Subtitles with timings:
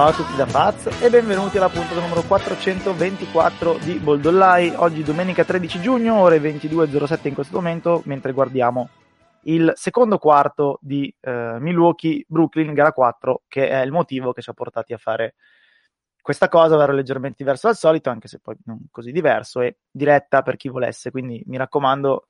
[0.00, 4.72] Ciao a tutti da Faz e benvenuti alla puntata numero 424 di Boldollai.
[4.76, 8.88] Oggi domenica 13 giugno, ore 22.07 in questo momento, mentre guardiamo
[9.42, 14.54] il secondo quarto di eh, Milwaukee-Brooklyn, gara 4, che è il motivo che ci ha
[14.54, 15.34] portati a fare
[16.22, 20.40] questa cosa, ovvero leggermente diverso dal solito, anche se poi non così diverso, e diretta
[20.40, 21.10] per chi volesse.
[21.10, 22.24] Quindi mi raccomando,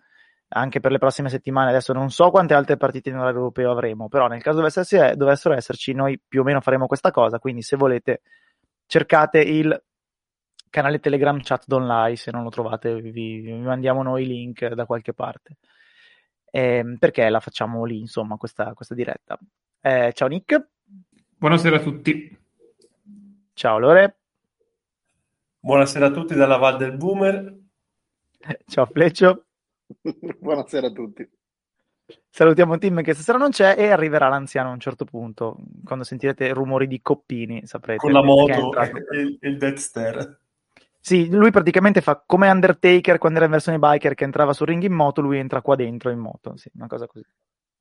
[0.52, 4.08] anche per le prossime settimane, adesso non so quante altre partite in orario europeo avremo,
[4.08, 7.38] però nel caso dovesse dovessero esserci, noi più o meno faremo questa cosa.
[7.38, 8.22] Quindi se volete,
[8.86, 9.80] cercate il
[10.68, 14.86] canale Telegram Chat Online, se non lo trovate vi, vi mandiamo noi i link da
[14.86, 15.56] qualche parte.
[16.50, 19.38] Eh, perché la facciamo lì, insomma, questa, questa diretta.
[19.80, 20.68] Eh, ciao Nick.
[21.36, 22.38] Buonasera a tutti.
[23.52, 24.18] Ciao Lore.
[25.60, 27.58] Buonasera a tutti dalla Val del Boomer.
[28.66, 29.44] Ciao Fleccio.
[30.38, 31.28] Buonasera a tutti.
[32.28, 35.56] Salutiamo Tim che stasera non c'è e arriverà l'anziano a un certo punto.
[35.84, 37.98] Quando sentirete rumori di coppini saprete.
[37.98, 38.72] Con la moto
[39.10, 40.38] e il Death Star.
[41.02, 44.82] Sì, lui praticamente fa come Undertaker quando era in versione biker che entrava sul ring
[44.82, 47.24] in moto, lui entra qua dentro in moto, sì, una cosa così.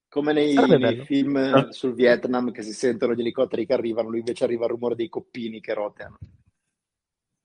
[0.08, 1.72] Come nei, nei film ah.
[1.72, 5.10] sul Vietnam che si sentono gli elicotteri che arrivano, lui invece arriva il rumore dei
[5.10, 6.18] coppini che roteano.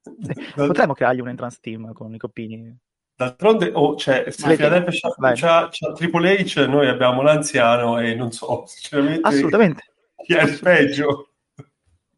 [0.00, 0.52] Sì.
[0.54, 2.78] Potremmo creargli un entrance team con i coppini.
[3.16, 8.64] D'altronde, oh, cioè, se Philadelphia c'ha, c'ha Triple H, noi abbiamo l'anziano e non so,
[8.66, 9.20] sinceramente...
[9.22, 9.82] Assolutamente.
[10.24, 11.34] Chi è il peggio?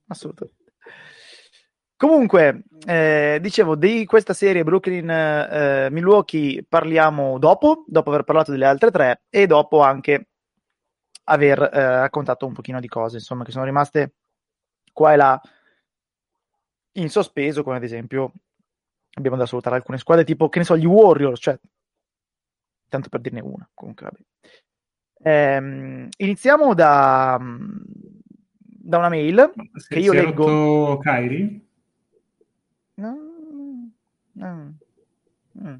[0.07, 0.55] Assolutamente.
[1.97, 8.91] Comunque, eh, dicevo, di questa serie Brooklyn-Milwaukee eh, parliamo dopo, dopo aver parlato delle altre
[8.91, 10.29] tre e dopo anche
[11.25, 14.15] aver eh, raccontato un pochino di cose, insomma, che sono rimaste
[14.93, 15.41] qua e là
[16.93, 18.33] in sospeso, come ad esempio
[19.17, 21.59] abbiamo da salutare alcune squadre tipo, che ne so, gli Warriors, cioè,
[22.89, 24.21] tanto per dirne una, comunque vabbè.
[25.29, 27.41] Ehm, iniziamo da,
[28.59, 30.99] da una mail se, che io leggo.
[30.99, 31.69] Kairi?
[32.95, 33.17] No,
[34.33, 34.75] no.
[35.59, 35.75] Mm.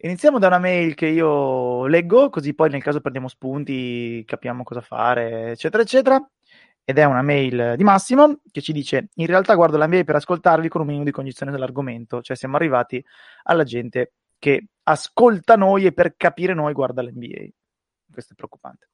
[0.00, 4.80] Iniziamo da una mail che io leggo, così poi nel caso prendiamo spunti, capiamo cosa
[4.80, 6.30] fare, eccetera, eccetera.
[6.90, 10.14] Ed è una mail di Massimo che ci dice: In realtà guardo la mail per
[10.14, 13.04] ascoltarvi con un minimo di cognizione dell'argomento, cioè siamo arrivati
[13.42, 17.44] alla gente che ascolta noi e per capire noi guarda l'NBA.
[18.10, 18.88] Questo è preoccupante.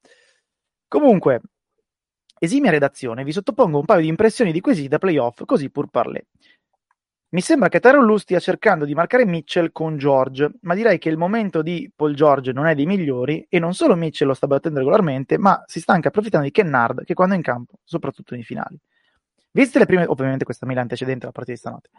[0.89, 1.41] Comunque,
[2.37, 6.27] esimia redazione, vi sottopongo un paio di impressioni di quesiti da playoff, così pur parlé.
[7.35, 11.09] Mi sembra che Tyron Lu stia cercando di marcare Mitchell con George, ma direi che
[11.09, 14.47] il momento di Paul George non è dei migliori e non solo Mitchell lo sta
[14.47, 18.37] battendo regolarmente, ma si sta anche approfittando di Kennard che quando è in campo, soprattutto
[18.37, 18.79] nei finali.
[19.51, 21.91] Viste le prime, ovviamente questa mail antecedente alla partita di stanotte,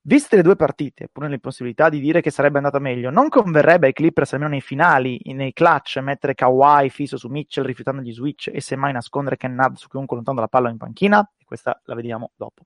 [0.00, 3.92] viste le due partite, pure l'impossibilità di dire che sarebbe andata meglio, non converrebbe ai
[3.92, 8.62] Clippers almeno nei finali, nei clutch, mettere Kawhi fisso su Mitchell rifiutando gli switch e
[8.62, 11.20] semmai nascondere Kennard su chiunque lontano dalla palla in panchina?
[11.36, 12.64] E questa la vediamo dopo.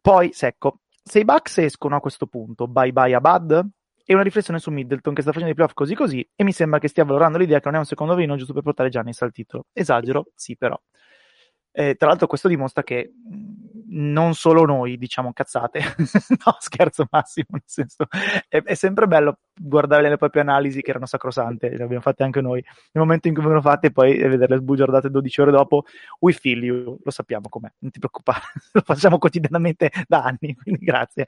[0.00, 3.68] Poi, secco, se i Bucks escono a questo punto, bye bye a Bud?
[4.06, 6.78] E una riflessione su Middleton che sta facendo i playoff così così e mi sembra
[6.78, 9.32] che stia valorando l'idea che non è un secondo vino giusto per portare Giannis al
[9.32, 9.66] titolo.
[9.72, 10.26] Esagero?
[10.34, 10.78] Sì, però.
[11.76, 13.12] Eh, tra l'altro questo dimostra che
[13.88, 15.80] non solo noi diciamo cazzate,
[16.46, 18.06] no scherzo massimo, nel senso
[18.48, 22.40] è, è, sempre bello guardare le proprie analisi che erano sacrosante, le abbiamo fatte anche
[22.40, 25.84] noi, nel momento in cui vengono fatte e poi vederle sbugiardate 12 ore dopo,
[26.20, 30.84] we feel you, lo sappiamo com'è, non ti preoccupare, lo facciamo quotidianamente da anni, quindi
[30.84, 31.26] grazie.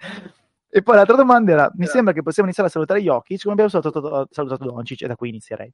[0.69, 3.53] E poi l'altra domanda era, mi sembra che possiamo iniziare a salutare gli occhi, come
[3.53, 5.73] abbiamo salutato, salutato Doncic e da qui inizierei.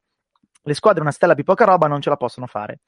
[0.64, 2.80] Le squadre una stella più poca roba non ce la possono fare.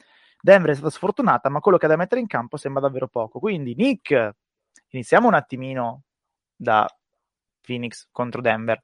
[0.45, 3.39] Denver è stata sfortunata, ma quello che ha da mettere in campo sembra davvero poco.
[3.39, 4.35] Quindi, Nick,
[4.91, 6.03] iniziamo un attimino
[6.55, 6.87] da
[7.63, 8.79] Phoenix contro Denver,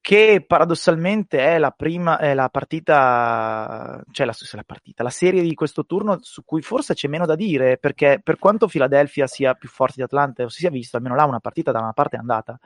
[0.00, 5.52] che paradossalmente è la prima, è la partita, cioè la, la partita, la serie di
[5.52, 9.68] questo turno su cui forse c'è meno da dire, perché per quanto Philadelphia sia più
[9.68, 12.20] forte di Atlanta, o si sia visto, almeno là una partita da una parte è
[12.20, 12.58] andata.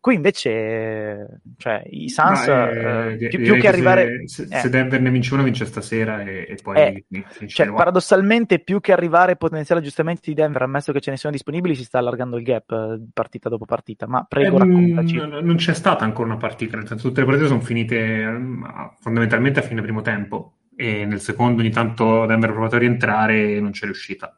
[0.00, 4.28] Qui invece, cioè, i Suns, eh, eh, più, più che arrivare...
[4.28, 4.70] Se, se, eh.
[4.70, 6.76] Denver ne vince una, vince stasera e, e poi...
[6.76, 7.04] Eh,
[7.46, 11.34] cioè, paradossalmente, più che arrivare ai potenziali aggiustamenti di Denver, ammesso che ce ne siano
[11.34, 14.06] disponibili, si sta allargando il gap eh, partita dopo partita.
[14.06, 15.16] Ma prego, eh, raccontaci.
[15.16, 18.40] Non c'è stata ancora una partita, nel senso tutte le partite sono finite
[19.00, 23.54] fondamentalmente a fine primo tempo e nel secondo ogni tanto Denver ha provato a rientrare
[23.54, 24.32] e non c'è riuscita.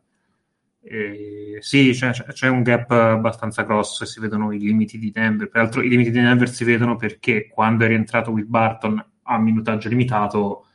[0.83, 5.49] Sì, c'è, c'è, un gap abbastanza grosso e si vedono i limiti di Denver.
[5.49, 9.89] Peraltro, i limiti di Denver si vedono perché quando è rientrato Will Barton a minutaggio
[9.89, 10.67] limitato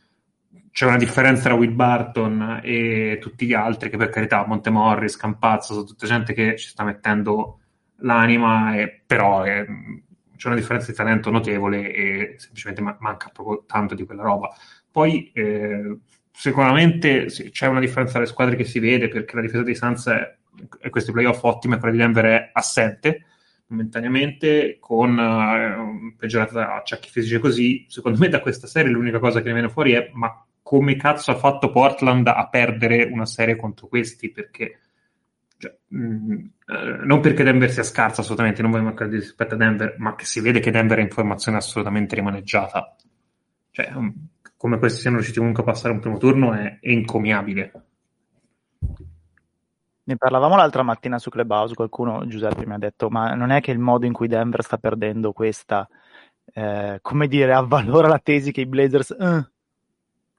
[0.72, 5.74] c'è una differenza tra Will Barton e tutti gli altri, che per carità, Montemorris, Campazzo,
[5.74, 7.62] sono tutta gente che ci sta mettendo
[8.00, 9.66] l'anima, e, però è,
[10.36, 14.54] c'è una differenza di talento notevole e semplicemente manca proprio tanto di quella roba.
[14.92, 15.31] Poi.
[15.34, 15.98] Eh,
[16.36, 20.08] sicuramente c'è una differenza tra le squadre che si vede perché la difesa dei Suns
[20.08, 23.26] è, questi playoff ottima e quella di Denver è assente
[23.68, 29.48] momentaneamente con uh, peggiorata acciacchi fisici così secondo me da questa serie l'unica cosa che
[29.48, 33.88] ne viene fuori è ma come cazzo ha fatto Portland a perdere una serie contro
[33.88, 34.80] questi perché
[35.58, 39.54] cioè, mh, mm, eh, non perché Denver sia scarsa assolutamente, non voglio mancare di rispetto
[39.54, 42.96] a Denver, ma che si vede che Denver è in formazione assolutamente rimaneggiata.
[43.72, 44.14] Cioè, um,
[44.57, 47.72] come questi siano riusciti comunque a passare un primo turno è, è encomiabile.
[50.07, 53.72] Ne parlavamo l'altra mattina su Clubhouse, qualcuno, Giuseppe, mi ha detto, ma non è che
[53.72, 55.88] il modo in cui Denver sta perdendo questa,
[56.54, 59.16] eh, come dire, avvalora la tesi che i Blazers...
[59.18, 59.44] Uh,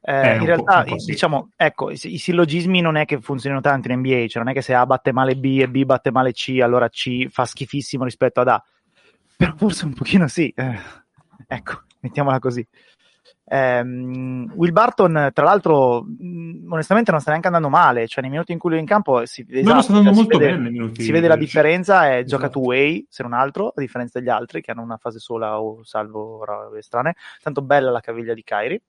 [0.09, 4.29] eh, in realtà, diciamo, ecco, i, i, sillogismi non è che funzionino tanto in NBA,
[4.29, 6.89] cioè non è che se A batte male B e B batte male C, allora
[6.89, 8.65] C fa schifissimo rispetto ad A.
[9.37, 10.49] Però forse un pochino sì.
[10.55, 10.79] Eh,
[11.49, 12.65] ecco, mettiamola così.
[13.49, 18.07] Um, Will Barton, tra l'altro, mh, onestamente non sta neanche andando male.
[18.07, 20.57] Cioè, nei minuti in cui lui è in campo si, esatto, andando cioè, si vede.
[20.57, 22.07] Minuti, si vede la differenza.
[22.07, 22.27] È esatto.
[22.27, 25.61] gioca two way, se non altro, a differenza degli altri che hanno una fase sola
[25.61, 27.15] o salvo robe strane.
[27.43, 28.81] Tanto bella la caviglia di Kyrie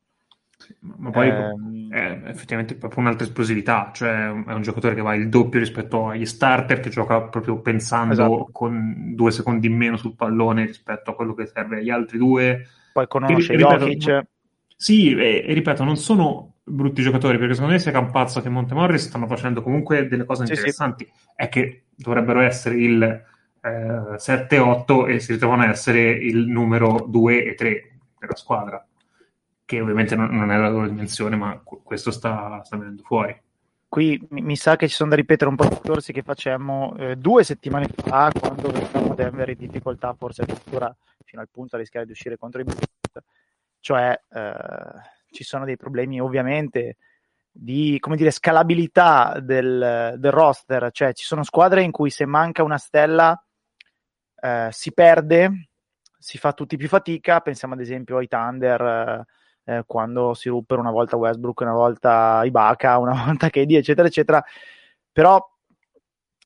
[0.80, 1.92] ma poi ehm...
[1.92, 6.26] è effettivamente proprio un'altra esplosività, cioè è un giocatore che va il doppio rispetto agli
[6.26, 8.50] starter, che gioca proprio pensando esatto.
[8.52, 12.68] con due secondi in meno sul pallone rispetto a quello che serve agli altri due.
[12.98, 14.26] Poi conosce e, Jokic.
[14.76, 19.06] Sì, e, e, ripeto, non sono brutti giocatori, perché secondo me sia Campazzo che Montemorris
[19.06, 21.06] stanno facendo comunque delle cose interessanti.
[21.06, 21.32] Sì, sì.
[21.36, 27.46] È che dovrebbero essere il eh, 7-8 e si ritrovano a essere il numero 2
[27.46, 28.84] e 3 della squadra
[29.64, 33.40] che ovviamente non, non è la loro dimensione, ma questo sta, sta venendo fuori.
[33.90, 37.16] Qui mi, sa che ci sono da ripetere un po' i discorsi che facemmo eh,
[37.16, 40.94] due settimane fa, quando vedevamo Denver in difficoltà, forse addirittura
[41.24, 42.82] fino al punto a rischiare di uscire contro i Bulls.
[43.80, 44.54] Cioè, eh,
[45.32, 46.98] ci sono dei problemi ovviamente
[47.50, 52.78] di dire, scalabilità del, del, roster, cioè ci sono squadre in cui se manca una
[52.78, 53.42] stella
[54.40, 55.70] eh, si perde,
[56.20, 59.26] si fa tutti più fatica, pensiamo ad esempio ai Thunder
[59.68, 64.44] eh, quando si ruppero una volta Westbrook, una volta Ibaka, una volta KD, eccetera, eccetera.
[65.12, 65.46] Però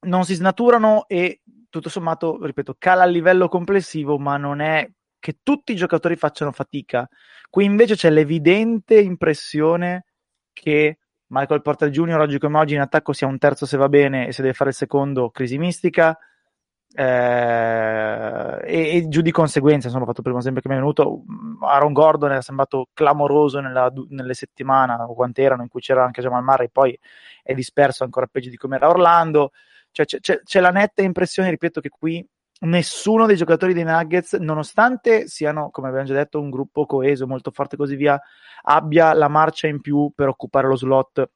[0.07, 4.89] non si snaturano e tutto sommato, ripeto, cala a livello complessivo, ma non è
[5.19, 7.07] che tutti i giocatori facciano fatica.
[7.47, 10.05] Qui invece c'è l'evidente impressione
[10.51, 10.97] che
[11.27, 12.19] Michael Porter Jr.
[12.19, 14.71] oggi come oggi in attacco sia un terzo se va bene e se deve fare
[14.71, 16.17] il secondo crisi mistica
[16.93, 20.77] eh, e, e, giù di conseguenza, insomma, ho fatto il primo esempio che mi è
[20.77, 21.23] venuto.
[21.61, 26.21] Aaron Gordon era sembrato clamoroso nella, nelle settimane o quante erano in cui c'era anche
[26.21, 26.97] Jamal Murray, poi
[27.43, 29.51] è disperso ancora peggio di come era Orlando.
[29.91, 32.25] Cioè, c'è, c'è, c'è, la netta impressione, ripeto, che qui
[32.61, 37.51] nessuno dei giocatori dei Nuggets, nonostante siano, come abbiamo già detto, un gruppo coeso, molto
[37.51, 38.19] forte e così via,
[38.63, 41.29] abbia la marcia in più per occupare lo slot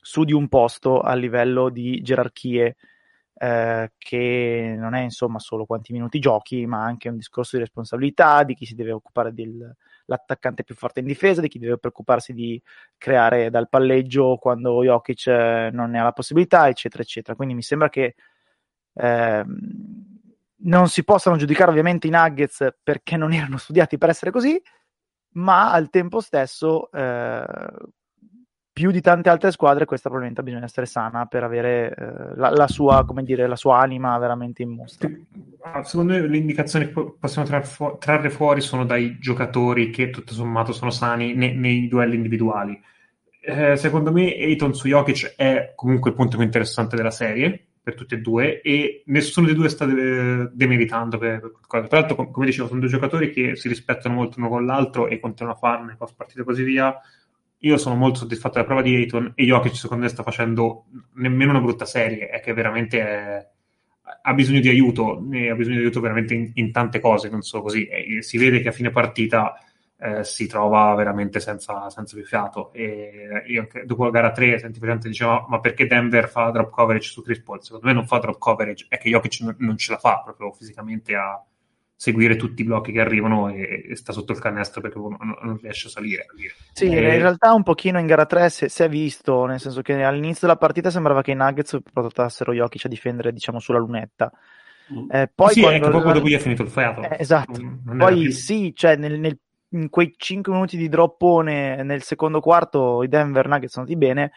[0.00, 2.76] su di un posto a livello di gerarchie
[3.40, 8.42] eh, che non è insomma solo quanti minuti giochi, ma anche un discorso di responsabilità,
[8.42, 12.60] di chi si deve occupare dell'attaccante più forte in difesa, di chi deve preoccuparsi di
[12.96, 17.36] creare dal palleggio quando Jokic eh, non ne ha la possibilità, eccetera, eccetera.
[17.36, 18.16] Quindi mi sembra che
[18.94, 19.44] eh,
[20.60, 24.60] non si possano giudicare ovviamente i Nuggets perché non erano studiati per essere così,
[25.34, 27.44] ma al tempo stesso eh,
[28.78, 32.68] più di tante altre squadre, questa probabilmente bisogna essere sana per avere eh, la, la,
[32.68, 35.10] sua, dire, la sua anima veramente in mostra.
[35.62, 40.10] Ah, secondo me le indicazioni che possiamo trar fu- trarre fuori sono dai giocatori che
[40.10, 42.80] tutto sommato sono sani ne- nei duelli individuali.
[43.40, 47.96] Eh, secondo me Eiton su Jokic è comunque il punto più interessante della serie per
[47.96, 51.88] tutti e due e nessuno dei due sta de- demeritando per, per qualcosa.
[51.88, 55.18] Tra l'altro, come dicevo, sono due giocatori che si rispettano molto uno con l'altro e
[55.18, 56.96] continuano a farne post partita e così via
[57.60, 60.84] io sono molto soddisfatto della prova di Ayton e Jokic secondo me sta facendo
[61.14, 63.48] nemmeno una brutta serie, è che veramente è,
[64.22, 67.60] ha bisogno di aiuto, ha bisogno di aiuto veramente in, in tante cose, non so
[67.60, 69.58] così, e si vede che a fine partita
[70.00, 72.72] eh, si trova veramente senza, senza più fiato.
[72.72, 76.70] E io anche, dopo la gara 3 sentivo gente diceva ma perché Denver fa drop
[76.70, 77.62] coverage su Chris Paul?
[77.62, 80.52] Secondo me non fa drop coverage, è che Jokic non, non ce la fa proprio
[80.52, 81.42] fisicamente a
[82.00, 85.58] seguire tutti i blocchi che arrivano e, e sta sotto il canestro perché non, non
[85.60, 86.26] riesce a salire.
[86.72, 86.96] Sì, e...
[86.96, 90.46] in realtà un pochino in gara 3 si, si, è visto, nel senso che all'inizio
[90.46, 94.30] della partita sembrava che i Nuggets portassero Jokic a difendere diciamo sulla lunetta.
[94.92, 95.10] Mm.
[95.10, 95.78] Eh, poi sì, quando...
[95.78, 97.02] è che proprio dopo gli è finito il fiato.
[97.02, 97.60] Eh, esatto.
[97.60, 99.36] Non, poi sì, cioè nel, nel,
[99.70, 104.30] in quei 5 minuti di droppone nel secondo quarto i Denver Nuggets sono andati bene,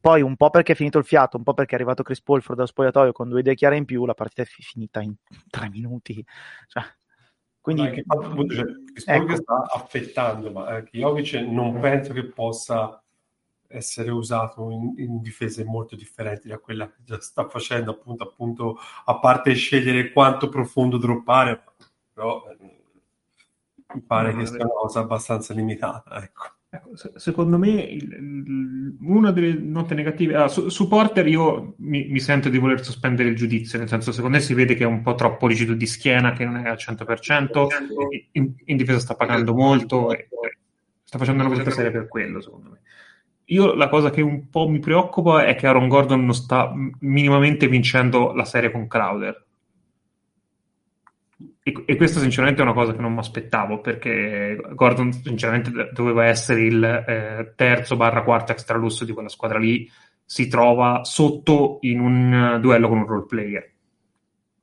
[0.00, 2.42] poi un po' perché è finito il fiato, un po' perché è arrivato Chris Paul
[2.44, 5.14] dallo spogliatoio con due idee chiare in più, la partita è finita in
[5.48, 6.22] 3 minuti.
[6.66, 6.82] Cioè,
[7.64, 8.66] quindi, che, appunto, cioè,
[9.06, 9.36] ecco.
[9.36, 13.02] sta affettando, ma eh, Jovic non penso che possa
[13.68, 18.76] essere usato in, in, difese molto differenti da quella che già sta facendo, appunto, appunto
[19.06, 21.64] a parte scegliere quanto profondo droppare,
[22.12, 22.56] però eh,
[23.94, 26.22] mi pare che sia una cosa abbastanza limitata.
[26.22, 26.53] Ecco.
[26.74, 26.90] Ecco,
[27.20, 32.48] secondo me il, una delle note negative ah, su, su, Porter io mi, mi, sento
[32.48, 35.14] di voler sospendere il giudizio nel senso secondo me si vede che è un po'
[35.14, 37.68] troppo rigido di schiena che non è al 100%
[38.32, 40.28] in, in difesa sta pagando molto e,
[41.04, 42.80] sta facendo una cosetta seria per quello secondo me.
[43.48, 47.68] Io la cosa che un po' mi preoccupa è che Aaron Gordon non sta minimamente
[47.68, 49.44] vincendo la serie con Crowder
[51.66, 56.26] e, e questa sinceramente è una cosa che non mi aspettavo perché Gordon sinceramente doveva
[56.26, 59.90] essere il eh, terzo barra quarto extra lusso di quella squadra lì
[60.26, 63.72] si trova sotto in un duello con un role player.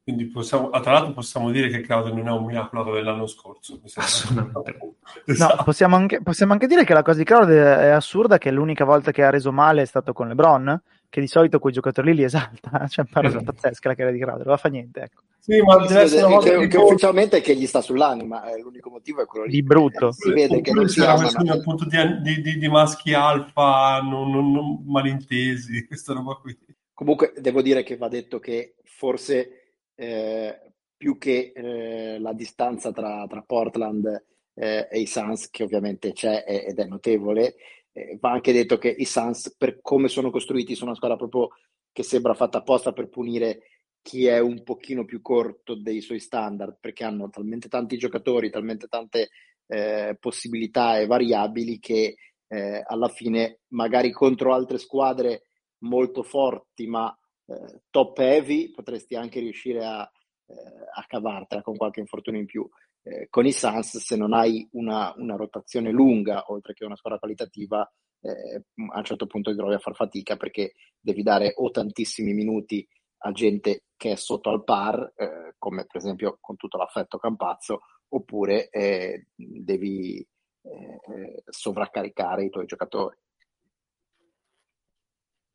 [0.03, 3.79] Quindi possiamo, ah, tra l'altro possiamo dire che Crowder non è un miracolo dell'anno scorso
[3.95, 4.97] assolutamente.
[5.25, 5.55] Esatto.
[5.55, 8.85] no, possiamo, anche, possiamo anche dire che la cosa di Crowder è assurda che l'unica
[8.85, 10.81] volta che ha reso male è stato con LeBron
[11.11, 13.51] che di solito quei giocatori lì li esalta c'è una cosa esatto.
[13.51, 16.67] pazzesca la carriera di Crowder non fa niente ecco sì, ma deve essere una che,
[16.67, 19.53] che ufficialmente è che gli sta sull'anima, eh, l'unico motivo è quello lì.
[19.53, 20.11] Di brutto.
[20.11, 21.31] Si vede che non si ama.
[21.51, 26.55] appunto di, di, di, maschi alfa non, non, non malintesi, questa roba qui.
[26.93, 30.59] Comunque devo dire che va detto che forse eh,
[30.95, 36.43] più che eh, la distanza tra, tra Portland eh, e i Suns, che ovviamente c'è
[36.47, 37.55] ed è notevole,
[37.93, 41.49] eh, va anche detto che i Suns, per come sono costruiti, sono una squadra proprio
[41.91, 43.63] che sembra fatta apposta per punire
[44.01, 48.87] chi è un pochino più corto dei suoi standard, perché hanno talmente tanti giocatori, talmente
[48.87, 49.29] tante
[49.67, 52.15] eh, possibilità e variabili che
[52.47, 55.43] eh, alla fine magari contro altre squadre
[55.83, 60.01] molto forti ma eh, top heavy potresti anche riuscire a,
[60.47, 60.53] eh,
[60.93, 62.69] a cavartela con qualche infortunio in più.
[63.03, 67.17] Eh, con i Suns se non hai una, una, rotazione lunga oltre che una squadra
[67.17, 67.91] qualitativa
[68.21, 72.33] eh, a un certo punto ti trovi a far fatica perché devi dare o tantissimi
[72.33, 72.87] minuti
[73.23, 77.81] a gente che è sotto al par, eh, come per esempio con tutto l'affetto Campazzo,
[78.09, 83.17] oppure eh, devi eh, sovraccaricare i tuoi giocatori.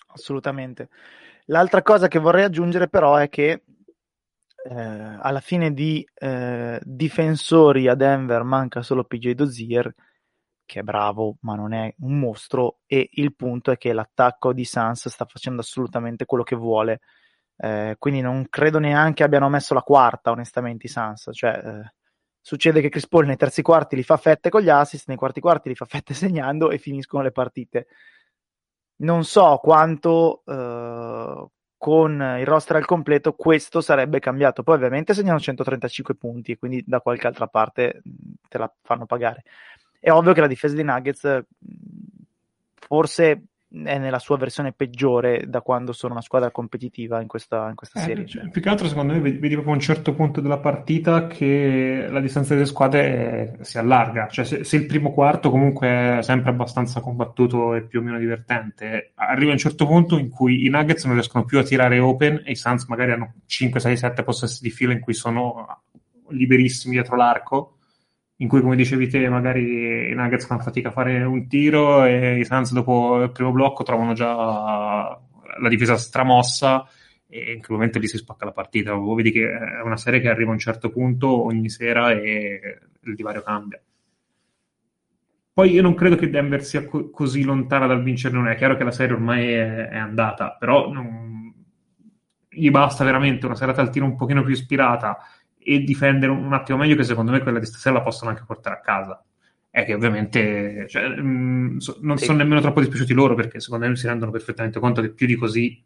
[0.08, 0.88] Assolutamente.
[1.46, 3.62] L'altra cosa che vorrei aggiungere però è che
[4.68, 9.92] eh, alla fine di eh, difensori a Denver manca solo PJ Dozier,
[10.64, 14.64] che è bravo ma non è un mostro, e il punto è che l'attacco di
[14.64, 17.00] Sans sta facendo assolutamente quello che vuole
[17.58, 21.30] eh, quindi non credo neanche abbiano messo la quarta, onestamente, i Sans.
[21.32, 21.92] Cioè, eh,
[22.40, 25.40] succede che Chris Paul nei terzi quarti li fa fette con gli assist, nei quarti
[25.40, 27.86] quarti li fa fette segnando e finiscono le partite.
[28.98, 31.46] Non so quanto eh,
[31.78, 34.62] con il roster al completo questo sarebbe cambiato.
[34.62, 38.02] Poi ovviamente segnano 135 punti e quindi da qualche altra parte
[38.48, 39.44] te la fanno pagare.
[39.98, 41.44] È ovvio che la difesa dei Nuggets
[42.78, 47.74] forse è nella sua versione peggiore da quando sono una squadra competitiva in questa, in
[47.74, 48.26] questa eh, serie.
[48.26, 48.48] Cioè.
[48.48, 52.20] Più che altro, secondo me, vedi proprio a un certo punto della partita che la
[52.20, 54.28] distanza delle squadre si allarga.
[54.28, 58.18] Cioè, se, se, il primo quarto comunque è sempre abbastanza combattuto e più o meno
[58.18, 61.98] divertente, arriva a un certo punto in cui i Nuggets non riescono più a tirare
[61.98, 65.82] open e i Suns magari hanno 5, 6, 7 possessi di fila in cui sono
[66.28, 67.75] liberissimi dietro l'arco
[68.38, 72.38] in cui, come dicevi te, magari i Nuggets fanno fatica a fare un tiro e
[72.38, 74.34] i Suns dopo il primo blocco trovano già
[75.58, 76.86] la difesa stramossa
[77.28, 78.94] e in quel momento lì si spacca la partita.
[78.94, 83.14] Vedi che è una serie che arriva a un certo punto ogni sera e il
[83.14, 83.80] divario cambia.
[85.52, 88.76] Poi io non credo che Denver sia co- così lontana dal vincere, non è chiaro
[88.76, 91.54] che la serie ormai è, è andata, però non...
[92.50, 95.16] gli basta veramente una serata al tiro un pochino più ispirata
[95.68, 98.76] e difendere un attimo meglio che secondo me quella di stasera la possono anche portare
[98.76, 99.20] a casa.
[99.68, 102.26] È che ovviamente cioè, mh, mm, so, non sì.
[102.26, 105.34] sono nemmeno troppo dispiaciuti loro perché secondo me si rendono perfettamente conto che più di
[105.34, 105.84] così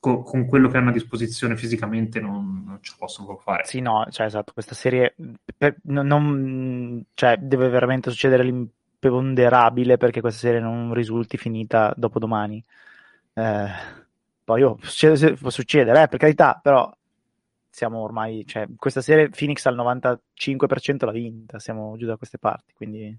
[0.00, 3.66] co- con quello che hanno a disposizione fisicamente non, non ce la possono fare.
[3.66, 5.14] Sì no cioè esatto questa serie
[5.56, 12.18] per, non, non, cioè, deve veramente succedere l'imponderabile perché questa serie non risulti finita dopo
[12.18, 12.64] domani
[13.34, 13.66] eh,
[14.42, 16.90] poi oh, succede, può succedere eh, per carità però
[17.70, 22.72] siamo ormai, cioè, questa serie Phoenix al 95% l'ha vinta, siamo giù da queste parti,
[22.74, 23.16] quindi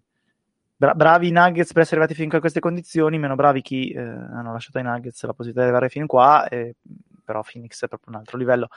[0.75, 3.99] bra- bravi i Nuggets per essere arrivati fin a queste condizioni, meno bravi chi eh,
[3.99, 6.75] hanno lasciato ai Nuggets la possibilità di arrivare fin qua, eh,
[7.23, 8.69] però Phoenix è proprio un altro livello.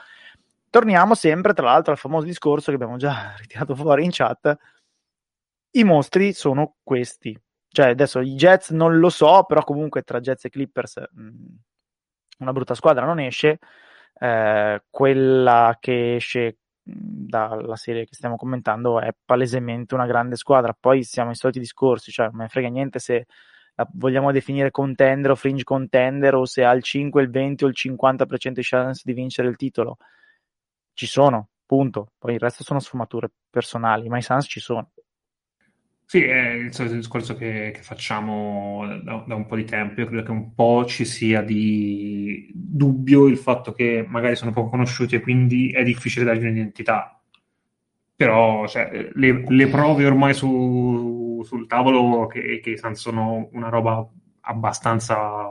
[0.69, 4.57] Torniamo sempre, tra l'altro, al famoso discorso che abbiamo già ritirato fuori in chat,
[5.71, 7.39] i mostri sono questi.
[7.67, 11.45] Cioè, adesso i Jets non lo so, però comunque tra Jets e Clippers mh, mm,
[12.39, 13.59] una brutta squadra non esce.
[14.23, 20.73] Eh, quella che esce dalla serie che stiamo commentando è palesemente una grande squadra.
[20.79, 23.25] Poi siamo i soliti discorsi, cioè non me frega niente se
[23.75, 27.67] la vogliamo definire contender o fringe contender o se ha il 5, il 20 o
[27.67, 29.97] il 50% di chance di vincere il titolo.
[30.93, 32.11] Ci sono, punto.
[32.17, 34.91] Poi il resto sono sfumature personali, ma i Suns ci sono.
[36.05, 40.01] Sì, è il solito discorso che, che facciamo da, da, un po' di tempo.
[40.01, 44.69] Io credo che un po' ci sia di dubbio il fatto che magari sono poco
[44.69, 47.19] conosciuti e quindi è difficile dargli un'identità.
[48.15, 54.07] Però cioè, le, le, prove ormai su, sul tavolo che, che sono una roba
[54.41, 55.49] abbastanza,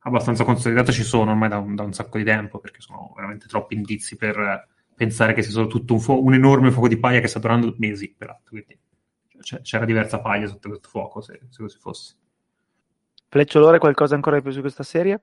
[0.00, 3.46] abbastanza consolidata ci sono ormai da un, da un, sacco di tempo perché sono veramente
[3.46, 7.20] troppi indizi per pensare che sia solo tutto un, fu- un enorme fuoco di paglia
[7.20, 8.50] che sta durando mesi, peraltro.
[8.50, 8.78] Quindi
[9.42, 12.16] c'era diversa paglia sotto questo fuoco, se, se così fosse.
[13.28, 15.22] Flecciolore, qualcosa ancora di più su questa serie?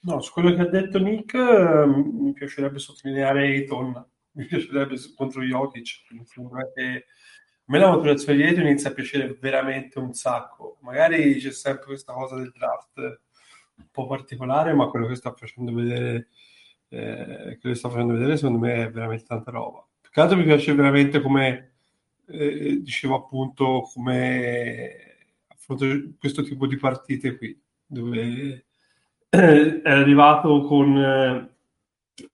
[0.00, 5.42] No, su quello che ha detto Nick, ehm, mi piacerebbe sottolineare Ayton, mi piacerebbe contro
[5.42, 6.04] Jokic,
[6.74, 7.04] che
[7.68, 10.78] a me la maturazione di Ayton inizia a piacere veramente un sacco.
[10.80, 12.98] Magari c'è sempre questa cosa del draft
[13.76, 16.28] un po' particolare, ma quello che sta facendo vedere,
[16.88, 19.86] eh, che sta facendo vedere secondo me è veramente tanta roba.
[20.00, 21.77] Peccato mi piace veramente come
[22.28, 25.16] eh, dicevo appunto come
[25.48, 28.66] affronto questo tipo di partite qui, dove
[29.28, 31.48] eh, è arrivato con, eh,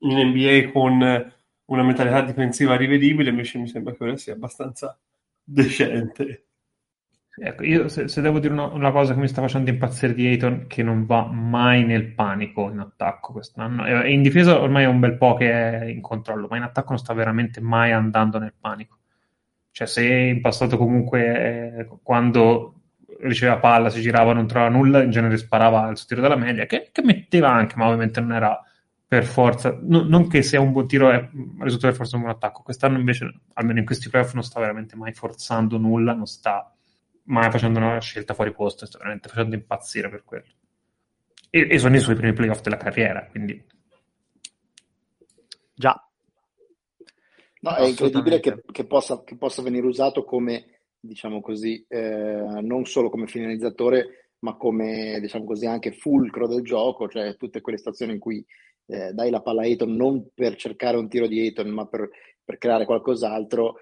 [0.01, 1.33] in NBA con
[1.67, 4.99] una mentalità difensiva rivedibile, invece mi sembra che ora sia abbastanza
[5.43, 6.47] decente.
[7.37, 10.25] Ecco, io se, se devo dire una, una, cosa che mi sta facendo impazzire di
[10.27, 14.87] Ayton, che non va mai nel panico in attacco quest'anno, e in difesa ormai è
[14.87, 18.39] un bel po' che è in controllo, ma in attacco non sta veramente mai andando
[18.39, 18.99] nel panico.
[19.75, 22.75] Cioè, se in passato comunque eh, quando
[23.23, 26.65] riceveva palla, si girava, non trovava nulla, in genere sparava al suo tiro dalla media,
[26.65, 28.63] che, che metteva anche, ma ovviamente non era
[29.05, 32.35] per forza, no, non che sia un buon tiro è risulta per forza un buon
[32.35, 32.63] attacco.
[32.63, 36.73] Quest'anno invece, almeno in questi playoff, non sta veramente mai forzando nulla, non sta
[37.25, 40.53] mai facendo una scelta fuori posto, sta veramente facendo impazzire per quello.
[41.51, 43.61] E, e sono i suoi primi playoff della carriera, quindi...
[45.75, 46.01] Già,
[47.65, 52.85] No, è incredibile che, che, possa, che, possa, venire usato come, diciamo così, eh, non
[52.85, 58.13] solo come finalizzatore, ma come, diciamo così, anche fulcro del gioco, cioè tutte quelle stazioni
[58.13, 58.45] in cui
[58.87, 62.11] eh, dai la palla a Ayton non per cercare un tiro di Ayton, ma per,
[62.45, 63.77] per creare qualcos'altro.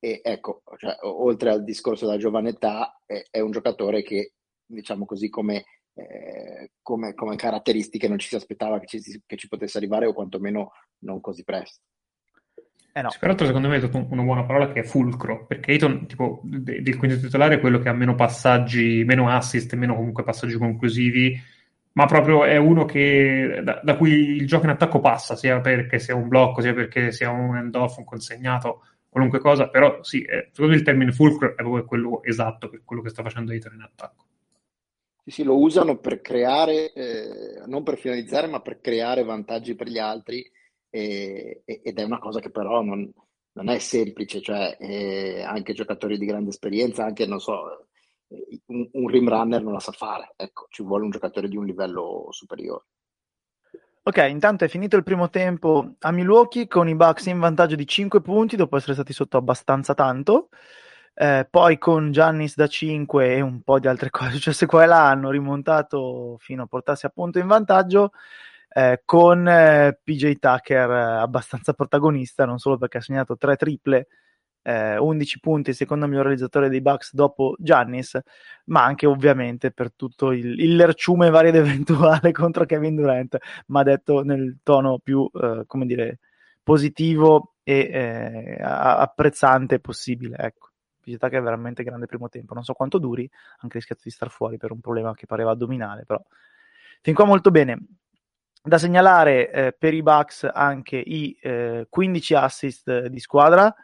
[0.00, 4.32] E ecco, cioè, oltre al discorso della giovane età, è, è un giocatore che,
[4.66, 9.46] diciamo così, come, eh, come, come, caratteristiche non ci si aspettava che ci, che ci
[9.46, 10.72] potesse arrivare, o quantomeno
[11.04, 11.82] non così presto.
[12.98, 13.10] Eh no.
[13.20, 17.20] Peraltro, secondo me è una buona parola che è fulcro, perché Ayton, tipo, del quinto
[17.20, 21.40] titolare è quello che ha meno passaggi, meno assist, meno comunque passaggi conclusivi,
[21.92, 26.00] ma proprio è uno che, da, da, cui il gioco in attacco passa, sia perché
[26.00, 30.48] sia un blocco, sia perché sia un end-off, un consegnato, qualunque cosa, però sì, eh,
[30.50, 33.74] secondo me il termine fulcro è proprio quello esatto per quello che sta facendo Ayton
[33.74, 34.24] in attacco.
[35.22, 39.86] Sì, sì, lo usano per creare, eh, non per finalizzare, ma per creare vantaggi per
[39.86, 40.44] gli altri
[40.90, 43.10] e, ed è una cosa che però non,
[43.52, 47.88] non è semplice, cioè eh, anche giocatori di grande esperienza, anche non so,
[48.66, 51.64] un, un rim runner non la sa fare, ecco, ci vuole un giocatore di un
[51.64, 52.84] livello superiore.
[54.02, 57.86] Ok, intanto è finito il primo tempo a Milwaukee con i Bucks in vantaggio di
[57.86, 60.48] 5 punti dopo essere stati sotto abbastanza tanto.
[61.12, 64.86] Eh, poi con Giannis da 5 e un po' di altre cose successe qua e
[64.86, 68.12] là hanno rimontato fino a portarsi appunto in vantaggio
[68.68, 74.06] eh, con eh, PJ Tucker eh, abbastanza protagonista, non solo perché ha segnato tre triple,
[74.68, 78.18] 11 eh, punti, secondo miglior realizzatore dei Bucks dopo Giannis,
[78.66, 83.82] ma anche ovviamente per tutto il, il lerciume vario ed eventuale contro Kevin Durant, ma
[83.82, 86.18] detto nel tono più, eh, come dire,
[86.62, 90.68] positivo e apprezzante possibile, ecco.
[91.16, 92.52] Tucker è veramente grande primo tempo.
[92.52, 93.28] Non so quanto duri,
[93.60, 96.22] anche rischiato di star fuori per un problema che pareva addominale, però
[97.00, 97.78] fin qua molto bene.
[98.68, 103.74] Da segnalare eh, per i Bucks anche i eh, 15 assist di squadra,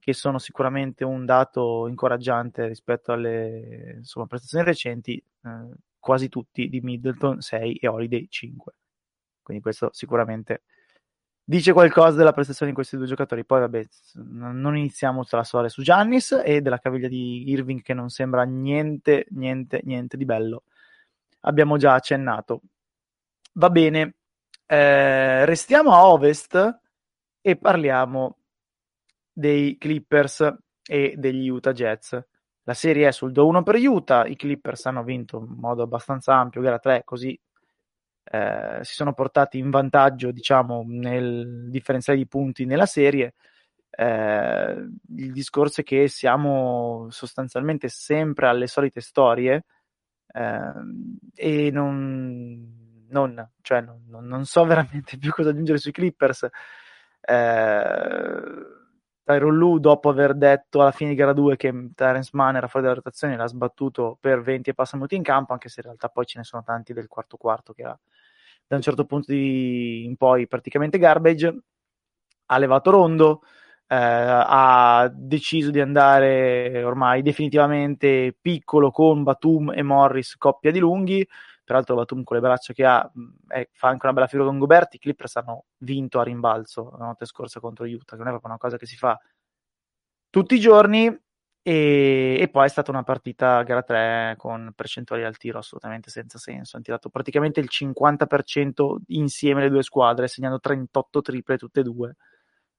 [0.00, 6.80] che sono sicuramente un dato incoraggiante rispetto alle insomma, prestazioni recenti, eh, quasi tutti di
[6.80, 8.72] Middleton 6 e Holiday 5.
[9.42, 10.62] Quindi questo sicuramente
[11.44, 13.44] dice qualcosa della prestazione di questi due giocatori.
[13.44, 13.86] Poi vabbè,
[14.24, 19.26] non iniziamo la storia su Giannis e della caviglia di Irving che non sembra niente,
[19.30, 20.64] niente, niente di bello.
[21.42, 22.62] Abbiamo già accennato.
[23.52, 24.16] Va bene,
[24.72, 26.80] eh, restiamo a ovest
[27.42, 28.38] e parliamo
[29.30, 30.50] dei Clippers
[30.82, 32.16] e degli Utah Jazz.
[32.62, 36.62] La serie è sul 2-1 per Utah, i Clippers hanno vinto in modo abbastanza ampio,
[36.62, 37.38] gara 3, così
[38.24, 43.34] eh, si sono portati in vantaggio, diciamo, nel differenziale di punti nella serie.
[43.90, 49.64] Eh, il discorso è che siamo sostanzialmente sempre alle solite storie
[50.34, 52.81] Ehm, e non,
[53.12, 56.48] non, cioè, non, non, so veramente più cosa aggiungere sui Clippers.
[57.20, 58.80] Eh,
[59.24, 62.84] Tyron Lu, dopo aver detto alla fine di gara 2 che Terence Mann era fuori
[62.84, 66.08] dalla rotazione, l'ha sbattuto per 20 e passa minuti in campo, anche se in realtà
[66.08, 67.98] poi ce ne sono tanti del quarto quarto che era
[68.66, 71.56] da un certo punto di, in poi praticamente garbage.
[72.46, 73.42] Ha levato Rondo,
[73.86, 81.26] eh, ha deciso di andare ormai definitivamente piccolo con Batum e Morris, coppia di lunghi.
[81.72, 83.10] Peraltro Batum con le braccia che ha
[83.48, 84.96] eh, fa anche una bella figura con Goberti.
[84.96, 88.50] I Clippers hanno vinto a rimbalzo la notte scorsa contro Utah, che non è proprio
[88.50, 89.18] una cosa che si fa
[90.28, 91.06] tutti i giorni.
[91.64, 96.36] E, e, poi è stata una partita gara 3 con percentuali al tiro assolutamente senza
[96.36, 96.76] senso.
[96.76, 102.16] Hanno tirato praticamente il 50% insieme le due squadre, segnando 38 triple tutte e due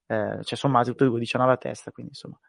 [0.07, 2.39] eh, cioè sommati tutti e due 19 a testa, quindi insomma.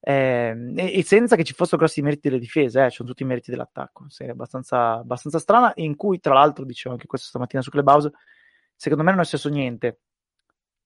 [0.00, 3.50] Eh, e, senza che ci fossero grossi meriti delle difese, eh, sono tutti i meriti
[3.50, 4.08] dell'attacco.
[4.08, 8.12] Serie abbastanza, abbastanza strana, in cui tra l'altro, dicevo anche questo stamattina su Clubhouse,
[8.74, 10.00] secondo me non è successo niente.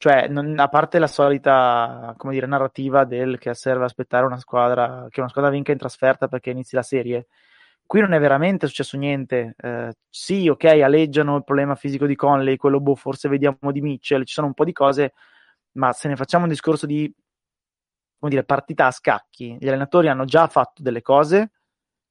[0.03, 5.21] Cioè, non, a parte la solita, dire, narrativa del che serve aspettare una squadra, che
[5.21, 7.29] una squadra vinca in trasferta perché inizi la serie,
[7.87, 9.55] qui non è veramente successo niente.
[9.57, 14.25] Eh, sì, ok, aleggiano il problema fisico di Conley, quello boh, forse vediamo di Mitchell,
[14.25, 15.13] ci sono un po' di cose,
[15.73, 17.13] ma se ne facciamo un discorso di
[18.23, 21.51] come dire, partita a scacchi, gli allenatori hanno già fatto delle cose,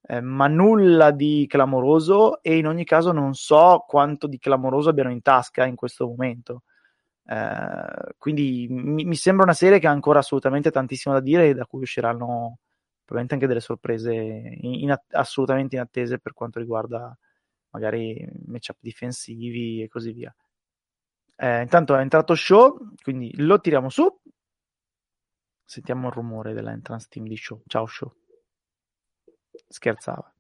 [0.02, 5.10] eh, ma nulla di clamoroso e in ogni caso non so quanto di clamoroso abbiano
[5.10, 6.64] in tasca in questo momento.
[7.26, 11.54] Eh, quindi mi, mi, sembra una serie che ha ancora assolutamente tantissimo da dire e
[11.54, 12.58] da cui usciranno
[13.06, 17.18] probabilmente anche delle sorprese in, in, assolutamente inattese per quanto riguarda
[17.70, 20.36] magari matchup difensivi e così via.
[21.38, 24.14] Eh, intanto è entrato Show, quindi lo tiriamo su.
[25.72, 27.62] Sentiamo il rumore dell'entrance team di Show.
[27.66, 28.14] Ciao Show.
[29.70, 30.36] Scherzava.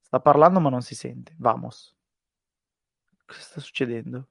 [0.00, 1.32] Sta parlando ma non si sente.
[1.38, 1.96] Vamos.
[3.24, 4.30] Cosa sta succedendo?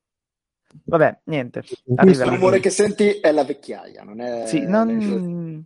[0.84, 1.64] Vabbè, niente.
[1.86, 4.48] Questo rumore che senti è la vecchiaia, non è...
[4.48, 5.66] Sì, non...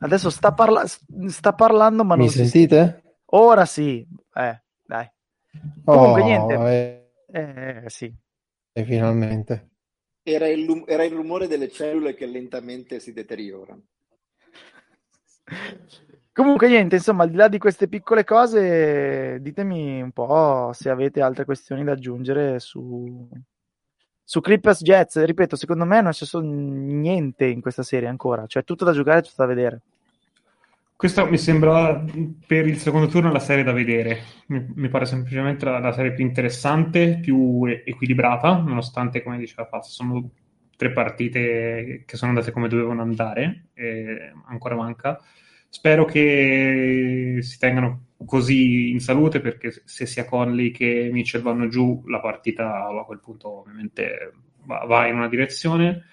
[0.00, 0.84] Adesso sta, parla...
[0.86, 3.00] sta, parlando ma Mi non sentite?
[3.02, 4.06] Si Ora sì.
[4.34, 5.10] Eh, dai.
[5.86, 6.54] Comunque oh, niente.
[7.32, 7.82] Eh...
[7.82, 8.14] Eh, sì.
[8.72, 9.67] E finalmente.
[10.30, 13.82] Era il, era il rumore delle cellule che lentamente si deteriorano.
[16.32, 21.22] Comunque niente, insomma, al di là di queste piccole cose, ditemi un po' se avete
[21.22, 23.26] altre questioni da aggiungere su,
[24.22, 25.24] su Clippers Jets.
[25.24, 29.36] Ripeto, secondo me non c'è niente in questa serie ancora, cioè tutto da giocare, tutto
[29.38, 29.80] da vedere.
[30.98, 32.04] Questa mi sembra
[32.44, 34.20] per il secondo turno la serie da vedere.
[34.46, 40.28] Mi, pare semplicemente la, la, serie più interessante, più equilibrata, nonostante, come diceva Faz, sono
[40.76, 45.22] tre partite che sono andate come dovevano andare, e ancora manca.
[45.68, 52.02] Spero che si tengano così in salute perché se sia Conley che Mitchell vanno giù,
[52.08, 54.32] la partita a quel punto ovviamente
[54.64, 56.06] va, va in una direzione.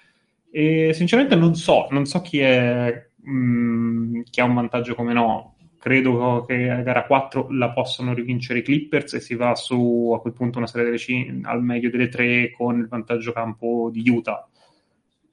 [0.48, 5.12] E sinceramente non so, non so chi è mh, mm, chi ha un vantaggio come
[5.12, 5.56] no.
[5.78, 10.20] Credo che a gara 4 la possano rivincere i Clippers e si va su a
[10.20, 14.08] quel punto una serie delle c- al meglio delle tre con il vantaggio campo di
[14.08, 14.48] Utah.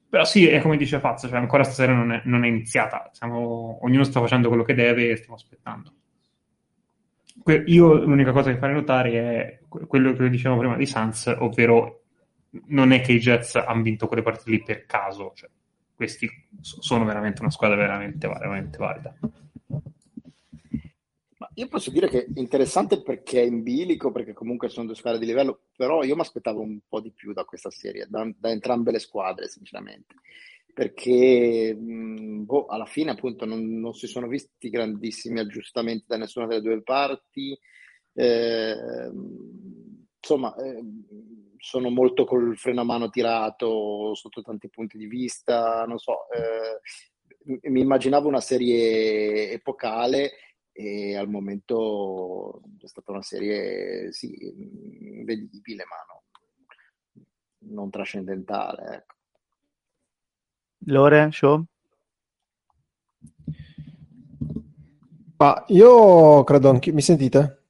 [0.10, 3.10] Però sì, è come dice Fazio, cioè ancora stasera non è, non è iniziata.
[3.14, 5.92] Siamo, ognuno sta facendo quello che deve e stiamo aspettando.
[7.42, 12.04] Que- io l'unica cosa che farei notare è quello che dicevo prima di Sans, ovvero
[12.68, 15.50] non è che i Jets hanno vinto quelle partite lì per caso, cioè,
[15.96, 16.30] questi
[16.62, 19.16] sono veramente una squadra veramente, veramente valida.
[21.56, 25.20] Io posso dire che è interessante perché è in bilico, perché comunque sono due squadre
[25.20, 28.50] di livello, però io mi aspettavo un po' di più da questa serie, da, da
[28.50, 30.16] entrambe le squadre, sinceramente.
[30.74, 36.48] Perché mh, boh, alla fine, appunto, non, non, si sono visti grandissimi aggiustamenti da nessuna
[36.48, 37.58] delle due parti.
[38.14, 39.12] Eh,
[40.20, 40.84] insomma, eh,
[41.64, 47.70] sono molto col freno a mano tirato sotto tanti punti di vista, non so, eh,
[47.70, 50.32] mi immaginavo una serie epocale
[50.74, 54.36] e al momento è stata una serie, sì,
[55.24, 57.24] vedibile, ma no,
[57.72, 58.96] non trascendentale.
[58.96, 59.16] Ecco.
[60.88, 61.64] Lore, show?
[65.38, 66.92] Ma io credo anche...
[66.92, 67.64] Mi sentite?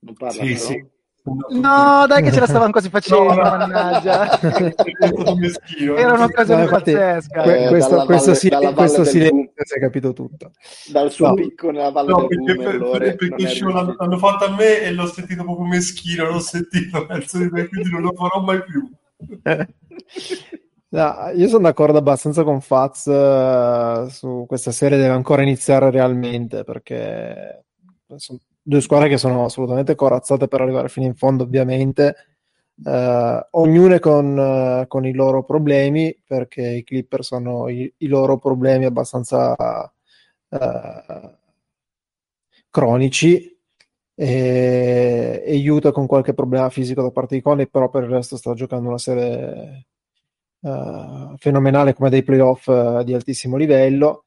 [0.00, 0.64] Non parla, sì, però?
[0.66, 0.90] sì.
[1.24, 4.40] No, dai che ce la stavano quasi facendo, no, mannaggia.
[5.96, 7.42] Era una cosa no, pazzesca.
[7.42, 10.50] Que- questo, valle, questo, questo silenzio si è capito tutto.
[10.90, 11.34] Dal suo no.
[11.34, 14.92] picco nella valle no, del perché, per, per, perché l'hanno, l'hanno fatto a me e
[14.92, 18.90] l'ho sentito proprio meschino, l'ho sentito verso di me, quindi non lo farò mai più.
[20.92, 26.64] No, io sono d'accordo abbastanza con Faz uh, su questa serie, deve ancora iniziare realmente
[26.64, 27.64] perché
[28.16, 32.14] sono due squadre che sono assolutamente corazzate per arrivare fino in fondo, ovviamente.
[32.84, 38.38] Uh, ognune con, uh, con, i loro problemi, perché i Clippers hanno i, i loro
[38.38, 39.54] problemi abbastanza
[40.48, 41.36] uh,
[42.70, 43.56] cronici
[44.14, 48.36] e, e Utah con qualche problema fisico da parte di Conley, però per il resto
[48.36, 49.86] sta giocando una serie
[51.38, 52.70] fenomenale come dei playoff
[53.02, 54.26] di altissimo livello.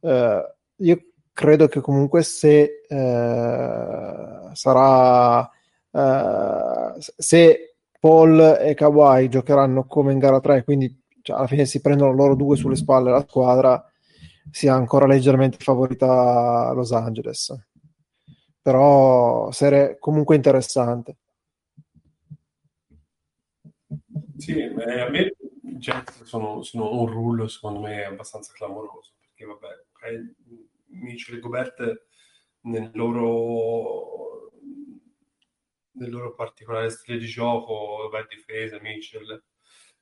[0.00, 1.07] io
[1.38, 5.48] credo che comunque se sarà
[6.96, 12.12] se Paul e Kawhi giocheranno come in gara 3, quindi cioè, alla fine si prendono
[12.12, 13.88] loro due sulle spalle la squadra,
[14.50, 17.56] sia ancora leggermente favorita Los Angeles.
[18.60, 21.18] Però serie comunque interessante.
[24.36, 29.68] Sì, a me i Jets sono, sono, un rullo secondo me abbastanza clamoroso perché vabbè,
[31.00, 32.06] Mitchell e
[32.62, 34.52] nel loro
[35.98, 39.42] del loro particolare stile di gioco, beh, difesa, Mitchell,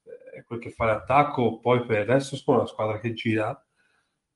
[0.04, 3.48] eh, quel che fa l'attacco, poi per il resto sono una squadra che gira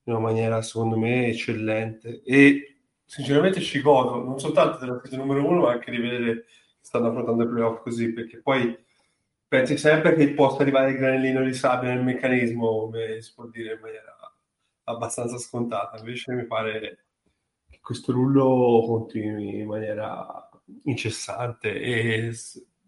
[0.04, 2.22] in una maniera secondo me eccellente.
[2.24, 2.70] E
[3.04, 6.44] sinceramente ci godo non soltanto della partita numero uno ma anche di vedere che
[6.80, 8.76] stanno affrontando i playoff così perché poi
[9.48, 13.74] pensi sempre che possa arrivare il granellino di sabbia nel meccanismo come si può dire
[13.74, 14.16] in maniera
[14.84, 17.04] abbastanza scontata invece mi pare
[17.68, 20.48] che questo rullo continui in maniera
[20.84, 22.32] incessante e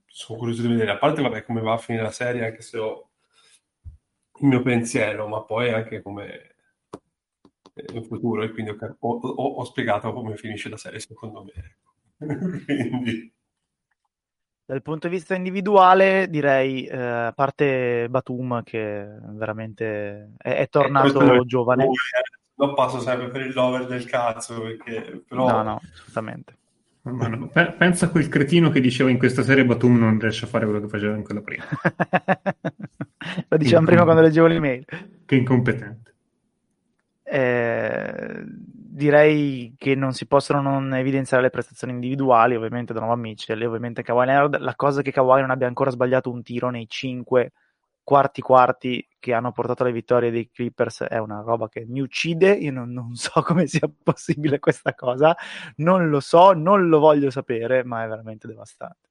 [0.07, 2.79] sono curioso di vedere, a parte vabbè, come va a finire la serie, anche se
[2.79, 3.11] ho
[4.41, 6.57] il mio pensiero, ma poi anche come
[7.95, 11.79] in futuro, e quindi ho, ho, ho spiegato come finisce la serie secondo me.
[12.67, 13.33] quindi...
[14.65, 21.21] Dal punto di vista individuale, direi, eh, a parte Batum, che veramente è, è tornato
[21.21, 21.89] eh, giovane.
[22.55, 25.49] Non passo sempre per il lover del cazzo, perché però...
[25.49, 26.57] No, no, assolutamente
[27.03, 30.67] Mano, pensa a quel cretino che diceva in questa serie Batum non riesce a fare
[30.67, 31.65] quello che faceva in quella prima.
[33.49, 34.85] Lo dicevamo prima quando leggevo l'email.
[35.27, 36.15] Che incompetente.
[37.25, 38.45] Eh,
[38.95, 44.03] direi che non si possono non evidenziare le prestazioni individuali, ovviamente Donovan Mitchell e ovviamente
[44.03, 44.59] Kawhi Leonard.
[44.59, 47.53] La cosa che Kawhi non abbia ancora sbagliato un tiro nei cinque
[48.05, 52.51] quarti quarti che hanno portato alle vittorie dei Clippers è una roba che mi uccide,
[52.53, 55.35] io non, non, so come sia possibile questa cosa,
[55.77, 59.09] non lo so, non lo voglio sapere, ma è veramente devastante.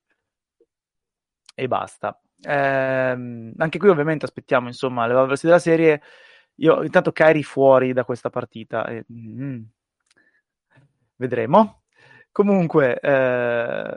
[1.55, 2.19] E basta.
[2.43, 6.01] Eh, anche qui ovviamente aspettiamo insomma l'evolversi della serie.
[6.55, 8.85] Io intanto Kairi fuori da questa partita.
[8.85, 9.63] E, mm,
[11.15, 11.83] vedremo.
[12.31, 13.95] Comunque, eh,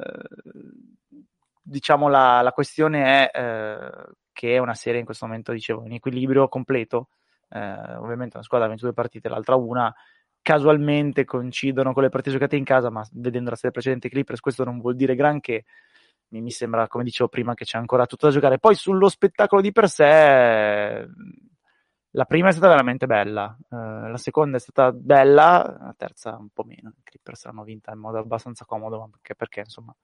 [1.63, 5.93] diciamo la, la, questione è eh, che è una serie in questo momento, dicevo, in
[5.93, 7.09] equilibrio completo.
[7.49, 7.59] Eh,
[7.97, 9.95] ovviamente una squadra ha 22 partite, l'altra una.
[10.43, 14.65] Casualmente coincidono con le partite giocate in casa, ma vedendo la serie precedente Clippers, questo
[14.65, 15.65] non vuol dire granché.
[16.29, 18.59] Mi, mi sembra, come dicevo prima, che c'è ancora tutto da giocare.
[18.59, 21.07] Poi sullo spettacolo di per sé,
[22.17, 26.49] la prima è stata veramente bella, uh, la seconda è stata bella, la terza un
[26.53, 26.93] po' meno.
[26.97, 29.95] I Clippers l'hanno vinta in modo abbastanza comodo, anche perché insomma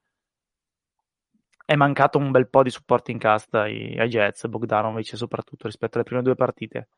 [1.64, 5.96] è mancato un bel po' di supporto in cast ai, ai Jets, Bogdanovic soprattutto rispetto
[5.96, 6.88] alle prime due partite.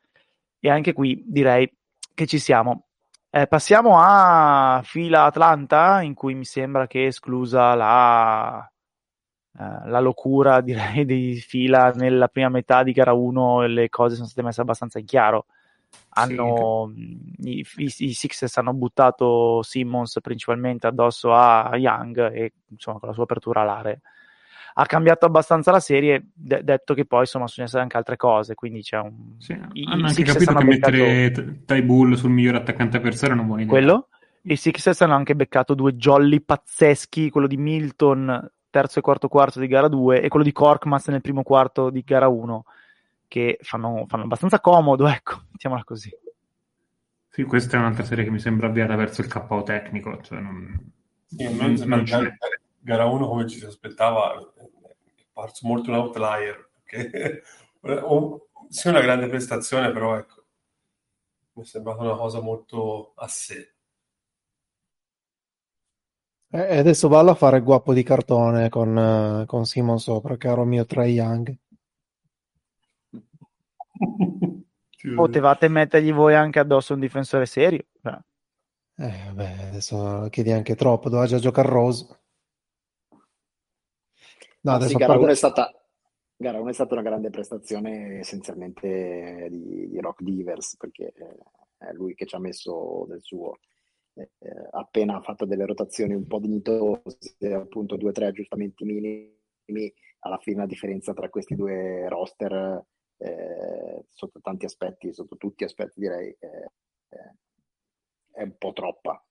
[0.59, 1.71] E anche qui direi
[2.15, 2.87] che ci siamo.
[3.29, 8.72] Eh, passiamo a fila Atlanta, in cui mi sembra che esclusa la,
[9.59, 14.27] eh, la locura direi di fila nella prima metà di gara 1 le cose sono
[14.27, 15.45] state messe abbastanza in chiaro.
[16.15, 17.59] Hanno, sì.
[17.59, 23.13] i, i, i Sixers hanno buttato Simmons principalmente addosso a Young e insomma con la
[23.13, 24.01] sua apertura alare
[24.75, 28.55] ha cambiato abbastanza la serie, de- detto che poi insomma sono essere anche altre cose,
[28.55, 29.35] quindi c'è un...
[29.37, 30.91] Sì, I, hanno anche capito che beccato...
[30.91, 33.71] mettere Ty Bull sul migliore attaccante avversario buona idea.
[33.71, 34.07] Quello?
[34.45, 39.59] I Sixers hanno anche beccato due jolly pazzeschi, quello di Milton terzo e quarto quarto
[39.59, 42.65] di gara 2 e quello di Korkmaz nel primo quarto di gara 1
[43.27, 46.09] che fanno, fanno abbastanza comodo, ecco, mettiamola così.
[47.29, 50.91] Sì, questa è un'altra serie che mi sembra avviata verso il KO tecnico, cioè non,
[51.27, 52.35] sì, non, non c'è.
[52.79, 57.43] gara 1 come ci si aspettava è parso molto un outlier perché
[58.69, 60.43] sia una grande prestazione però ecco
[61.53, 63.72] mi è sembrata una cosa molto a sé
[66.55, 70.65] e adesso vallo a fare il guappo di cartone con, uh, con Simon sopra caro
[70.65, 71.57] mio Trey Young
[75.15, 77.83] potevate mettergli voi anche addosso un difensore serio
[78.95, 82.19] eh, vabbè, adesso chiedi anche troppo doveva già giocare Rose.
[84.61, 85.71] No, sì, gara 1 è stata
[86.35, 91.11] gara 1 è stata una grande prestazione essenzialmente di, di Rock Divers perché
[91.77, 93.57] è lui che ci ha messo del suo
[94.13, 94.29] eh,
[94.71, 100.59] appena fatto delle rotazioni un po' dignitose, appunto due o tre aggiustamenti minimi, alla fine
[100.59, 102.85] la differenza tra questi due roster
[103.17, 106.69] eh, sotto tanti aspetti, sotto tutti gli aspetti direi, eh,
[108.31, 109.23] è un po' troppa.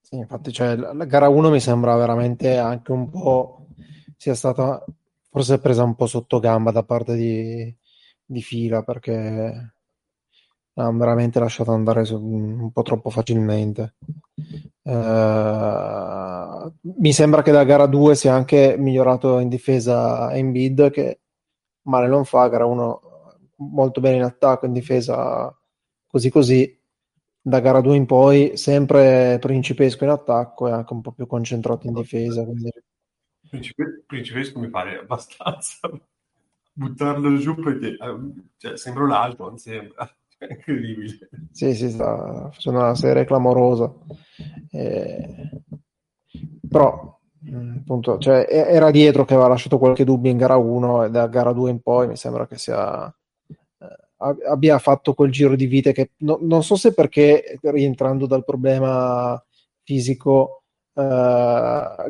[0.00, 3.68] Sì, infatti, cioè, la gara 1 mi sembra veramente anche un po'
[4.16, 4.84] sia stata
[5.30, 7.74] forse presa un po' sotto gamba da parte di,
[8.24, 9.74] di fila perché
[10.74, 13.94] ha veramente lasciato andare su, un po' troppo facilmente.
[14.82, 21.20] Uh, mi sembra che da gara 2 sia anche migliorato in difesa in bid che
[21.82, 23.00] male non fa, gara 1
[23.56, 25.54] molto bene in attacco, in difesa
[26.06, 26.80] così così.
[27.44, 31.86] Da gara 2 in poi sempre principesco in attacco e anche un po' più concentrato
[31.86, 32.44] in difesa.
[32.44, 32.70] Quindi...
[33.48, 35.90] Principe, principesco mi pare abbastanza
[36.72, 37.96] buttarlo giù perché
[38.56, 40.08] cioè, sembra un altro, non sembra.
[40.48, 41.28] Incredibile.
[41.50, 43.92] Sì, sì, sta facendo una serie clamorosa.
[44.70, 45.50] Eh,
[46.68, 47.18] però,
[47.50, 51.26] mm, appunto, cioè, era dietro che aveva lasciato qualche dubbio in gara 1 e da
[51.26, 55.92] gara 2 in poi mi sembra che sia eh, abbia fatto quel giro di vite
[55.92, 59.42] che no, non so se perché rientrando dal problema
[59.82, 60.62] fisico
[60.94, 61.02] eh,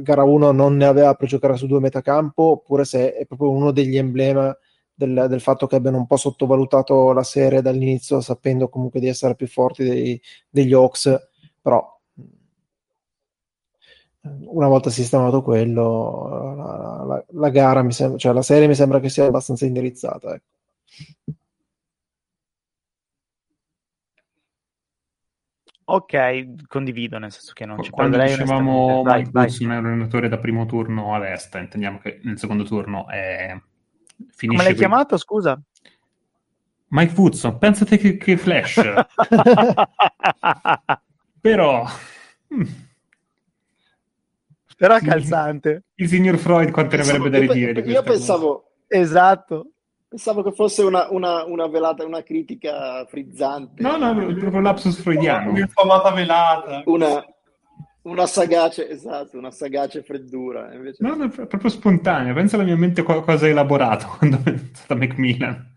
[0.00, 3.70] gara 1 non ne aveva per giocare su due metacampo oppure se è proprio uno
[3.72, 4.50] degli emblemi
[5.06, 9.34] del, del, fatto che abbiano un po' sottovalutato la serie dall'inizio, sapendo comunque di essere
[9.34, 11.92] più forti dei, degli Hawks, però
[14.24, 19.00] una volta sistemato quello, la, la, la gara mi sembra, cioè la serie mi sembra
[19.00, 20.34] che sia abbastanza indirizzata.
[20.34, 21.36] Ecco.
[25.84, 30.64] Ok, condivido, nel senso che non ci Quando dicevamo Mike Woods un allenatore da primo
[30.64, 33.60] turno all'est, intendiamo che nel secondo turno è
[34.30, 34.76] Finisce Come l'hai qui.
[34.76, 35.60] chiamato, scusa?
[36.88, 38.80] Mike Woodson, pensate che, che flash.
[41.40, 41.86] Però...
[42.54, 42.64] Hmm.
[44.76, 45.84] Però calzante.
[45.94, 48.72] Il signor Freud quanto ne avrebbe da ridire io, io pensavo...
[48.88, 49.68] Esatto.
[50.08, 53.80] Pensavo che fosse una, una, una, velata, una critica frizzante.
[53.80, 55.48] No, no, proprio lapsus freudiano.
[55.50, 56.82] Un'infamata velata.
[56.84, 57.24] Una,
[58.02, 60.72] una sagace, esatto, una sagace freddura.
[60.74, 61.04] Invece...
[61.04, 62.32] No, no, è proprio spontanea.
[62.32, 65.70] Pensa alla mia mente cosa elaborato quando è stata Macmillan.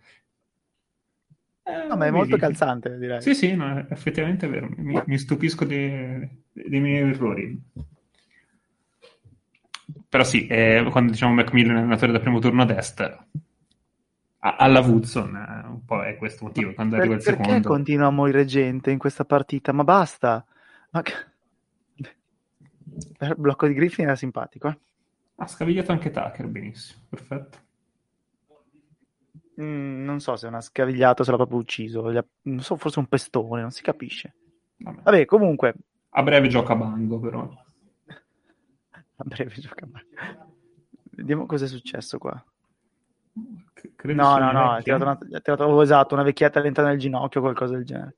[1.68, 3.22] Eh, no, ma è molto calzante, direi.
[3.22, 4.70] Sì, sì, no, effettivamente è vero.
[4.76, 7.60] Mi, mi stupisco dei, dei, miei errori.
[10.08, 13.28] Però sì, eh, quando diciamo Macmillan è allenatore da primo turno a destra,
[14.38, 16.74] alla Woodson, eh, un po' è questo motivo.
[16.74, 17.68] Quando per, arriva il perché secondo...
[17.68, 19.72] continua a morire gente in questa partita?
[19.72, 20.46] Ma basta!
[20.92, 21.02] Ma...
[23.20, 24.68] Il blocco di Griffin era simpatico.
[24.68, 24.78] Eh?
[25.38, 27.58] Ha scavigliato anche Tucker, benissimo, perfetto.
[29.62, 32.10] Mm, non so se è una scavigliato, se l'ha proprio ucciso.
[32.42, 34.36] Non so, forse un pestone, non si capisce.
[34.78, 35.74] Vabbè, Vabbè comunque.
[36.10, 37.42] A breve gioca Bango, però.
[38.08, 40.54] a breve gioca Bango.
[41.12, 42.44] Vediamo cosa è successo qua.
[43.96, 47.40] Credo no, no, no, ha tirato, una, tirato oh, esatto, una vecchietta all'interno del ginocchio
[47.40, 48.16] o qualcosa del genere.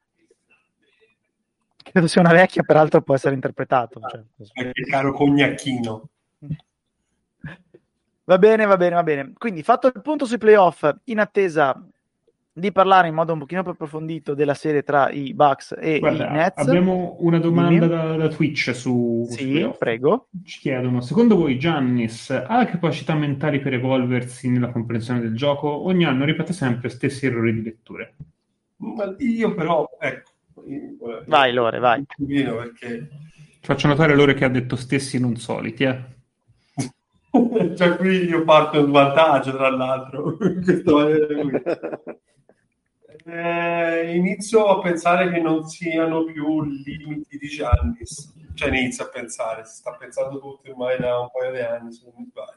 [1.92, 4.00] Credo sia una vecchia, peraltro può essere interpretato.
[4.00, 4.24] Cioè,
[4.54, 6.10] Anche caro cognacchino.
[8.26, 9.34] Va bene, va bene, va bene.
[9.38, 11.82] Quindi fatto il punto sui playoff, in attesa
[12.58, 16.28] di parlare in modo un pochino più approfondito della serie tra i Bucks e Guarda,
[16.28, 16.68] i Nets.
[16.68, 20.28] Abbiamo una domanda da, da, Twitch su Sì, prego.
[20.44, 25.70] Ci chiedono, secondo voi Giannis ha le capacità mentali per evolversi nella comprensione del gioco?
[25.70, 28.16] Ogni anno ripete sempre stessi errori di letture.
[29.20, 30.32] Io però, ecco,
[31.26, 32.06] Vai Lore, vai.
[32.18, 33.10] Perché...
[33.62, 36.16] Faccio notare Lore che ha detto stessi non soliti, eh.
[37.76, 40.38] cioè qui io parto in vantaggio tra l'altro
[43.26, 49.66] eh, inizio a pensare che non siano più limiti di Giannis cioè inizio a pensare
[49.66, 52.57] si sta pensando tutto ormai da un paio di anni se non mi sbaglio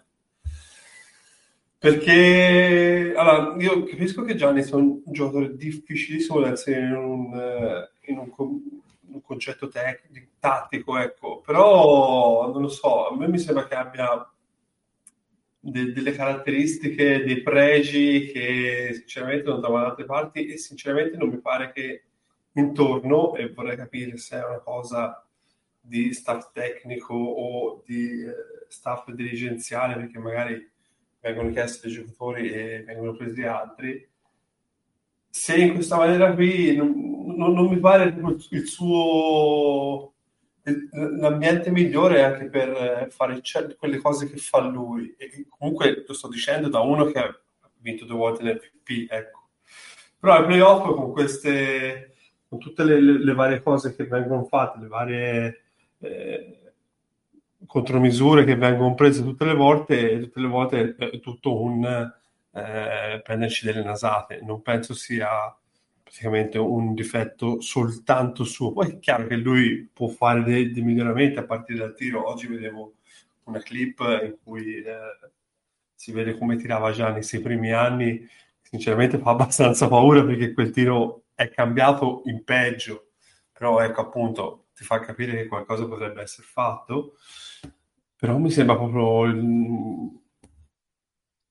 [1.81, 7.91] perché allora, io capisco che Gianni è un giocatore difficilissimo da essere in un, eh,
[8.11, 13.67] in un, un concetto tecnico, tattico, ecco, però non lo so, a me mi sembra
[13.67, 14.31] che abbia
[15.59, 21.31] de- delle caratteristiche, dei pregi che sinceramente non trovano da altre parti e sinceramente non
[21.31, 22.03] mi pare che
[22.53, 25.25] intorno, e vorrei capire se è una cosa
[25.81, 28.35] di staff tecnico o di eh,
[28.69, 30.70] staff dirigenziale, perché magari
[31.21, 34.09] vengono chiesti dei giocatori e vengono presi altri.
[35.29, 38.17] Se in questa maniera qui non, non, non mi pare
[38.51, 40.13] il suo
[40.93, 43.41] l'ambiente migliore anche per fare
[43.79, 47.41] quelle cose che fa lui e comunque lo sto dicendo da uno che ha
[47.79, 49.49] vinto due volte l'MVP ecco
[50.19, 52.15] però ai playoff con queste
[52.47, 55.63] con tutte le, le, le varie cose che vengono fatte, le varie
[56.01, 56.60] eh,
[57.71, 61.85] contromisure che vengono prese tutte le volte, tutte le volte è tutto un
[62.53, 64.41] eh, prenderci delle nasate.
[64.43, 65.57] Non penso sia
[66.03, 68.73] praticamente un difetto soltanto suo.
[68.73, 72.29] Poi è chiaro che lui può fare dei, dei miglioramenti a partire dal tiro.
[72.29, 72.95] Oggi vedevo
[73.45, 75.31] una clip in cui eh,
[75.95, 78.29] si vede come tirava Gianni nei primi anni.
[78.63, 83.11] Sinceramente fa abbastanza paura perché quel tiro è cambiato in peggio,
[83.53, 87.15] però ecco appunto ti fa capire che qualcosa potrebbe essere fatto.
[88.21, 89.41] Però mi sembra proprio il,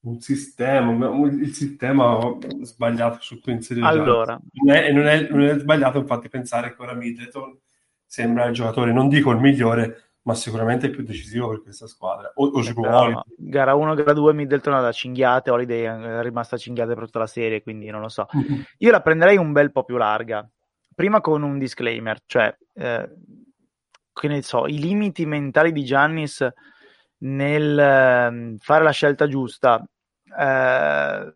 [0.01, 4.39] un sistema, il sistema sbagliato su cui inserire allora.
[4.63, 7.57] non è, non, è, non è sbagliato infatti pensare che ora Middleton
[8.05, 12.31] sembra il giocatore, non dico il migliore, ma sicuramente il più decisivo per questa squadra.
[12.35, 16.93] O, o Però, gara 1, gara 2 Middleton ha da cinghiate, Holiday è rimasta cinghiata
[16.93, 18.27] per tutta la serie, quindi non lo so.
[18.35, 18.61] Mm-hmm.
[18.77, 20.47] Io la prenderei un bel po' più larga.
[20.93, 23.09] Prima con un disclaimer, cioè, eh,
[24.19, 26.47] che ne so, i limiti mentali di Giannis
[27.19, 29.83] nel eh, fare la scelta giusta.
[30.37, 31.33] Eh,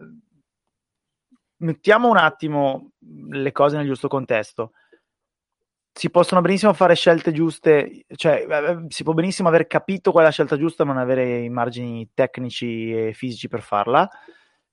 [1.57, 2.91] mettiamo un attimo
[3.29, 4.71] le cose nel giusto contesto.
[5.95, 10.23] Si possono benissimo fare scelte giuste, cioè eh, eh, si può benissimo aver capito qual
[10.23, 14.09] è la scelta giusta, ma non avere i margini tecnici e fisici per farla.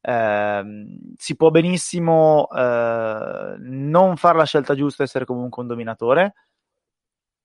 [0.03, 0.63] Eh,
[1.17, 6.35] si può benissimo eh, non fare la scelta giusta e essere comunque un dominatore.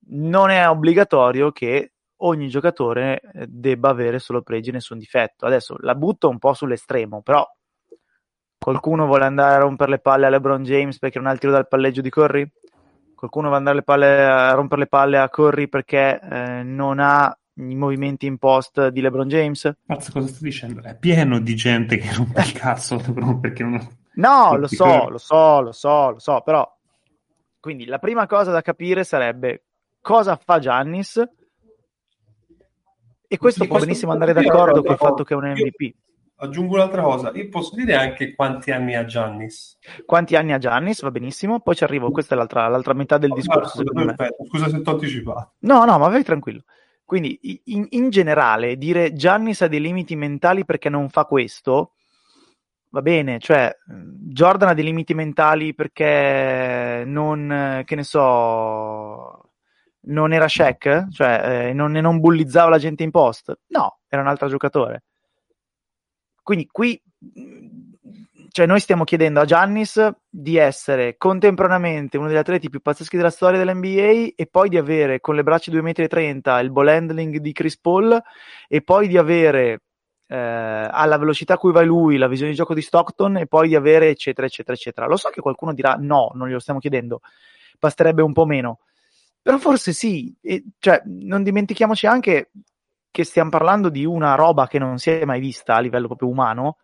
[0.07, 5.45] Non è obbligatorio che ogni giocatore eh, debba avere solo pregi e nessun difetto.
[5.45, 7.45] Adesso la butto un po' sull'estremo, però
[8.57, 11.51] qualcuno vuole andare a rompere le palle a LeBron James perché non ha il tiro
[11.51, 12.49] dal palleggio di Curry?
[13.15, 13.83] Qualcuno va andare
[14.25, 19.01] a rompere le palle a Curry perché eh, non ha i movimenti in post di
[19.01, 19.71] LeBron James?
[19.85, 20.81] Mazza, cosa stai dicendo?
[20.81, 22.97] È pieno di gente che rompe il cazzo
[23.39, 23.79] perché non...
[24.15, 26.69] No, lo so, lo so, lo so, lo so, però
[27.59, 29.63] quindi la prima cosa da capire sarebbe
[30.05, 31.19] cosa fa Giannis
[33.27, 35.95] e questo sì, può benissimo andare d'accordo col fatto che è un MVP.
[36.37, 39.79] Aggiungo un'altra cosa, io posso dire anche quanti anni ha Giannis.
[40.05, 43.31] Quanti anni ha Giannis, va benissimo, poi ci arrivo, questa è l'altra, l'altra metà del
[43.31, 43.81] oh, discorso.
[43.83, 44.15] Scusa,
[44.47, 45.53] scusa se ti ho anticipato.
[45.61, 46.61] No, no, ma vai tranquillo.
[47.03, 51.93] Quindi in, in generale dire Giannis ha dei limiti mentali perché non fa questo,
[52.95, 58.94] va bene, cioè Jordan ha dei limiti mentali perché non, che ne so,
[60.05, 63.57] non era Shaq, cioè eh, non, non bullizzava la gente in post.
[63.67, 65.03] No, era un altro giocatore.
[66.41, 67.01] Quindi qui
[68.55, 73.29] cioè noi stiamo chiedendo a Giannis di essere contemporaneamente uno degli atleti più pazzeschi della
[73.29, 77.51] storia dell'NBA e poi di avere con le braccia 2,30 m il ball handling di
[77.51, 78.17] Chris Paul
[78.69, 79.81] e poi di avere
[80.27, 83.67] eh, alla velocità a cui va lui la visione di gioco di Stockton e poi
[83.67, 85.05] di avere eccetera eccetera eccetera.
[85.05, 87.19] Lo so che qualcuno dirà no, non glielo stiamo chiedendo,
[87.77, 88.79] basterebbe un po' meno.
[89.45, 92.49] Però forse sì, e, cioè, non dimentichiamoci anche
[93.11, 96.29] che stiamo parlando di una roba che non si è mai vista a livello proprio
[96.29, 96.77] umano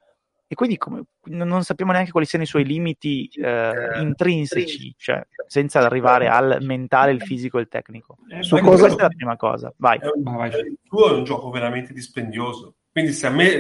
[0.46, 5.80] e quindi come, non sappiamo neanche quali siano i suoi limiti eh, intrinseci, cioè, senza
[5.80, 8.18] arrivare al mentale, il fisico e il tecnico.
[8.30, 8.84] Eh, Su cosa...
[8.84, 9.74] Questa è la prima cosa.
[9.78, 9.98] Vai.
[9.98, 12.76] È un, il tuo è un gioco veramente dispendioso.
[12.92, 13.60] Quindi se a me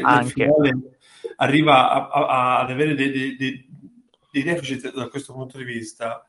[1.37, 3.67] arriva a, a, ad avere dei, dei, dei,
[4.31, 6.23] dei deficit da questo punto di vista,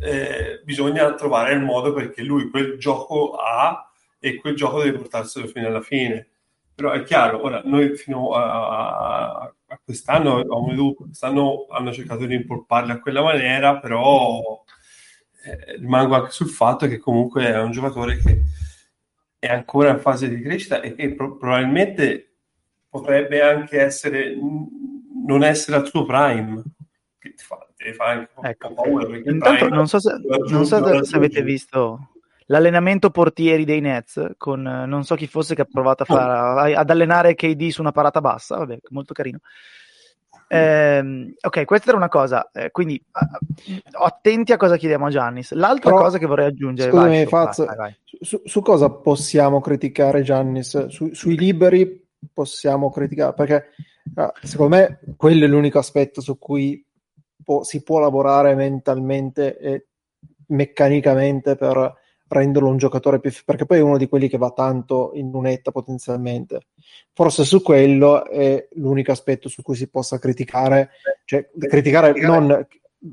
[0.00, 5.46] eh, bisogna trovare il modo perché lui quel gioco ha e quel gioco deve portarselo
[5.46, 6.28] fino alla fine.
[6.74, 10.44] Però è chiaro, ora noi fino a, a, quest'anno,
[10.94, 14.64] quest'anno hanno cercato di impolparli a quella maniera, però
[15.44, 18.42] eh, rimango anche sul fatto che comunque è un giocatore che
[19.38, 22.36] è ancora in fase di crescita e che pro- probabilmente
[22.88, 24.34] potrebbe anche essere
[25.26, 26.62] non essere al suo prime
[27.18, 28.72] che ti fa fa anche ecco.
[28.72, 29.16] paura.
[29.16, 30.14] Intanto, non so, se,
[30.48, 32.10] non so se avete visto
[32.46, 36.90] l'allenamento portieri dei Nets con non so chi fosse che ha provato a fare, ad
[36.90, 39.40] allenare KD su una parata bassa, vabbè, molto carino.
[40.46, 45.52] Eh, ok, questa era una cosa, eh, quindi uh, attenti a cosa chiediamo a Giannis.
[45.52, 47.96] L'altra Però, cosa che vorrei aggiungere, scusami, vai, Faz, vai, vai.
[48.20, 50.86] Su, su, cosa possiamo criticare Giannis?
[50.88, 53.64] Su, sui liberi possiamo criticare perché
[54.14, 56.84] uh, secondo me quello è l'unico aspetto su cui
[57.44, 59.86] può, si può lavorare mentalmente e
[60.48, 65.12] meccanicamente per renderlo un giocatore più perché poi è uno di quelli che va tanto
[65.14, 66.66] in lunetta potenzialmente.
[67.12, 70.90] Forse su quello è l'unico aspetto su cui si possa criticare
[71.24, 72.66] cioè criticare non,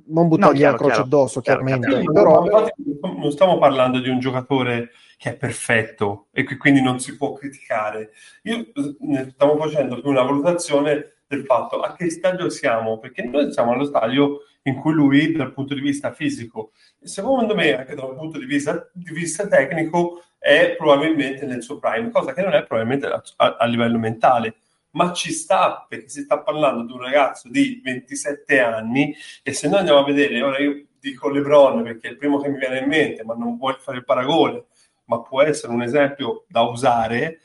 [0.08, 2.00] non buttargli no, la croce chiaro, addosso chiaro, chiaramente.
[2.00, 2.12] chiaro.
[2.12, 2.68] però
[3.16, 7.34] non stiamo parlando di un giocatore che è perfetto e che quindi non si può
[7.34, 8.12] criticare.
[8.44, 13.54] Io eh, stavo facendo più una valutazione del fatto a che stadio siamo, perché noi
[13.54, 17.96] siamo allo stadio in cui lui dal punto di vista fisico e secondo me anche
[17.96, 22.54] dal punto di vista, di vista tecnico è probabilmente nel suo prime, cosa che non
[22.54, 24.56] è probabilmente a, a, livello mentale
[24.92, 29.70] ma ci sta perché si sta parlando di un ragazzo di 27 anni e se
[29.70, 32.80] noi andiamo a vedere, ora io dico LeBron perché è il primo che mi viene
[32.80, 34.66] in mente, ma non vuole fare il paragone,
[35.06, 37.40] ma può essere un esempio da usare.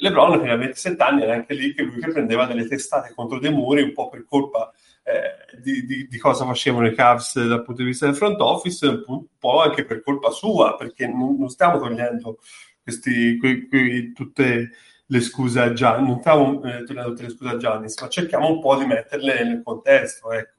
[0.00, 3.38] LeBron fino a 27 anni era anche lì che lui che prendeva delle testate contro
[3.38, 4.72] dei muri un po' per colpa
[5.02, 9.04] eh, di, di, di, cosa facevano i Cavs dal punto di vista del front office,
[9.06, 12.38] un po' anche per colpa sua, perché non, non stiamo togliendo
[12.82, 14.70] questi, que, que, tutte
[15.06, 18.48] le scuse a Gianni, non stiamo eh, togliendo tutte le scuse a Giannis, ma cerchiamo
[18.48, 20.58] un po' di metterle nel contesto, ecco.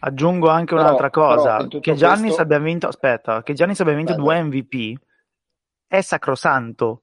[0.00, 2.42] Aggiungo anche un'altra però, cosa, però che Giannis questo...
[2.42, 4.24] abbia vinto, aspetta, che Giannis abbia vinto Bello.
[4.24, 5.00] due MVP
[5.88, 7.02] è sacrosanto,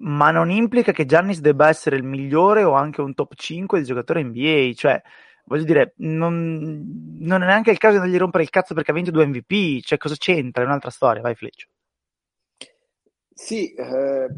[0.00, 3.84] ma non implica che Giannis debba essere il migliore o anche un top 5 di
[3.84, 5.00] giocatore NBA, cioè
[5.44, 8.94] voglio dire, non, non è neanche il caso di andargli rompere il cazzo perché ha
[8.94, 10.62] vinto due MVP, cioè cosa c'entra?
[10.62, 11.68] È un'altra storia, vai Fleccio.
[13.32, 14.28] Sì, eh,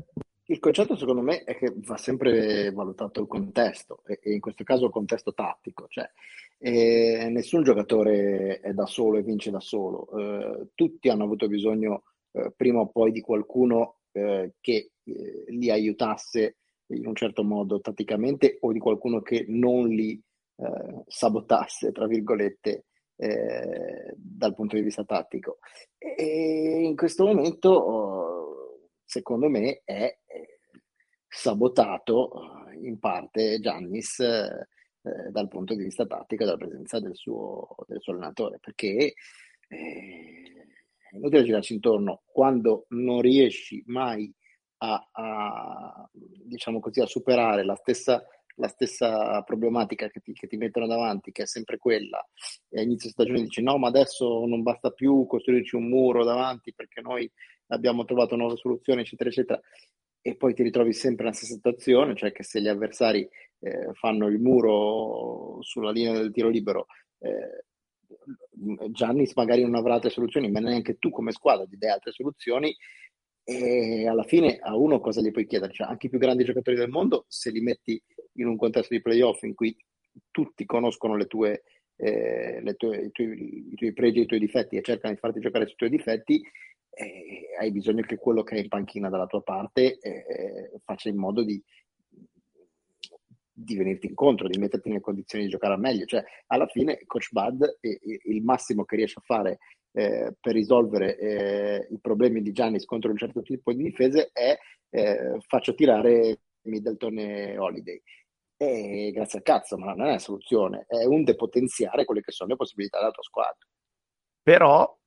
[0.44, 4.62] il concetto secondo me è che va sempre valutato il contesto e, e in questo
[4.62, 6.08] caso il contesto tattico, cioè
[6.58, 12.02] eh, nessun giocatore è da solo e vince da solo, eh, tutti hanno avuto bisogno
[12.32, 16.56] eh, prima o poi di qualcuno eh, che eh, li aiutasse
[16.88, 20.20] in un certo modo tatticamente o di qualcuno che non li
[20.56, 22.84] eh, sabotasse, tra virgolette,
[24.16, 25.58] dal punto di vista tattico.
[25.98, 30.18] E in questo momento, secondo me, è
[31.28, 32.30] sabotato
[32.80, 38.12] in parte Giannis eh, dal punto di vista tattico dalla presenza del suo, del suo
[38.12, 39.14] allenatore, perché
[39.68, 40.42] eh,
[41.10, 44.32] è inutile girarci intorno, quando non riesci mai
[44.82, 48.24] a, a, diciamo così, a superare la stessa,
[48.56, 52.26] la stessa problematica che ti, che ti, mettono davanti, che è sempre quella,
[52.68, 57.00] e inizio stagione dici no, ma adesso non basta più costruirci un muro davanti perché
[57.00, 57.30] noi
[57.68, 59.60] abbiamo trovato nuove soluzioni, eccetera, eccetera.
[60.22, 63.26] E poi ti ritrovi sempre nella stessa situazione, cioè che se gli avversari
[63.60, 66.86] eh, fanno il muro sulla linea del tiro libero,
[67.20, 67.64] eh,
[68.90, 72.74] Giannis magari non avrà altre soluzioni, ma neanche tu come squadra ti dai altre soluzioni
[73.50, 75.72] e alla fine a uno cosa gli puoi chiedere?
[75.72, 78.00] Cioè, anche i più grandi giocatori del mondo, se li metti
[78.34, 79.76] in un contesto di playoff in cui
[80.30, 81.64] tutti conoscono le tue,
[81.96, 85.18] eh, le tue, i, tuoi, i, tuoi, pregi e i tuoi difetti e cercano di
[85.18, 86.40] farti giocare sui tuoi difetti,
[86.90, 91.16] eh, hai bisogno che quello che è in panchina dalla tua parte eh, faccia in
[91.16, 91.60] modo di,
[93.52, 96.04] di venirti incontro, di metterti nelle condizioni di giocare al meglio.
[96.04, 99.58] Cioè, alla fine, Coach Bud, il massimo che riesce a fare
[99.92, 104.56] eh, per risolvere eh, i problemi di Giannis contro un certo tipo di difese è
[104.90, 108.00] eh, faccio tirare Middleton e Holiday.
[108.56, 112.50] E grazie al cazzo, ma non è una soluzione, è un depotenziare quelle che sono
[112.50, 113.66] le possibilità della tua squadra.
[114.42, 114.98] Però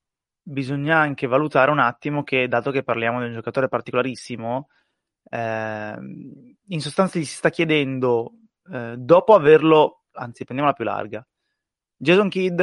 [0.42, 4.68] bisogna anche valutare un attimo che, dato che parliamo di un giocatore particolarissimo,
[5.30, 5.96] eh,
[6.66, 8.32] in sostanza gli si sta chiedendo,
[8.72, 11.26] eh, dopo averlo, anzi prendiamola più larga,
[11.96, 12.60] Jason Kidd,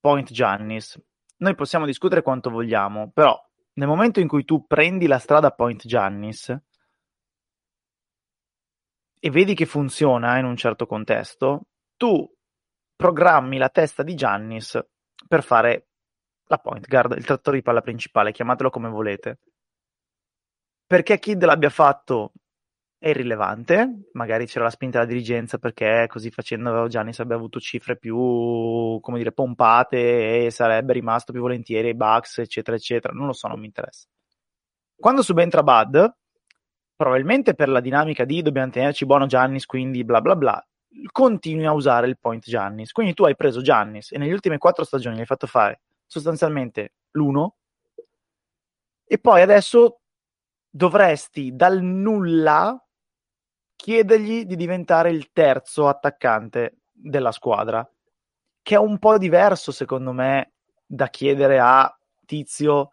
[0.00, 0.98] Point Giannis,
[1.38, 3.38] noi possiamo discutere quanto vogliamo, però
[3.74, 6.56] nel momento in cui tu prendi la strada Point Giannis
[9.20, 11.66] e vedi che funziona in un certo contesto,
[11.96, 12.28] tu
[12.94, 14.78] programmi la testa di Giannis
[15.26, 15.88] per fare
[16.48, 19.40] la point guard, il trattore di palla principale, chiamatelo come volete.
[20.86, 22.32] Perché Kid l'abbia fatto
[23.00, 27.96] è irrilevante, magari c'era la spinta della dirigenza perché così facendo Gianni sarebbe avuto cifre
[27.96, 33.12] più, come dire, pompate e sarebbe rimasto più volentieri ai Bucks, eccetera, eccetera.
[33.14, 34.08] Non lo so, non mi interessa.
[34.96, 36.12] Quando subentra Bud,
[36.96, 40.66] probabilmente per la dinamica di dobbiamo tenerci buono Giannis, quindi bla bla bla,
[41.12, 42.90] continui a usare il point Giannis.
[42.90, 46.94] Quindi tu hai preso Giannis e negli ultime quattro stagioni gli hai fatto fare sostanzialmente
[47.12, 47.56] l'uno
[49.04, 50.00] e poi adesso
[50.68, 52.82] dovresti dal nulla
[53.78, 57.88] chiedergli di diventare il terzo attaccante della squadra,
[58.60, 60.54] che è un po' diverso secondo me
[60.84, 62.90] da chiedere a Tizio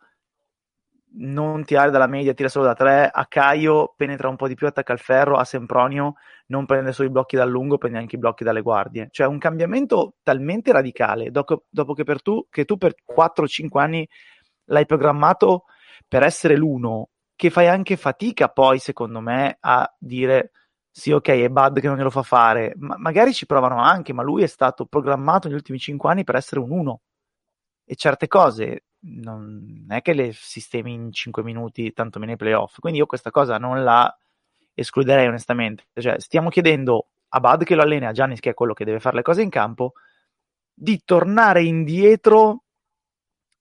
[1.18, 4.68] non tirare dalla media, tira solo da tre, a Caio penetra un po' di più,
[4.68, 6.16] attacca il ferro, a Sempronio
[6.48, 9.08] non prende solo i blocchi dal lungo, prende anche i blocchi dalle guardie.
[9.10, 14.08] Cioè un cambiamento talmente radicale, dopo, dopo che, per tu, che tu per 4-5 anni
[14.66, 15.64] l'hai programmato
[16.08, 20.52] per essere l'uno, che fai anche fatica poi, secondo me, a dire
[20.98, 24.24] sì, ok, è Bud che non glielo fa fare, ma magari ci provano anche, ma
[24.24, 27.02] lui è stato programmato negli ultimi 5 anni per essere un uno.
[27.84, 32.80] E certe cose non è che le sistemi in 5 minuti, tanto meno nei playoff.
[32.80, 34.18] Quindi io questa cosa non la
[34.74, 35.84] escluderei onestamente.
[35.93, 39.18] Cioè, stiamo chiedendo Abad che lo allena, a Giannis che è quello che deve fare
[39.18, 39.96] le cose in campo,
[40.74, 42.64] di tornare indietro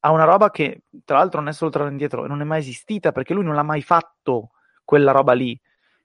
[0.00, 3.10] a una roba che tra l'altro non è solo tornare indietro, non è mai esistita
[3.10, 4.50] perché lui non l'ha mai fatto
[4.84, 5.60] quella roba lì.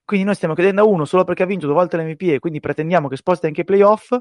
[0.09, 2.59] Quindi noi stiamo chiedendo a uno solo perché ha vinto due volte l'MVP e quindi
[2.59, 4.17] pretendiamo che sposti anche i playoff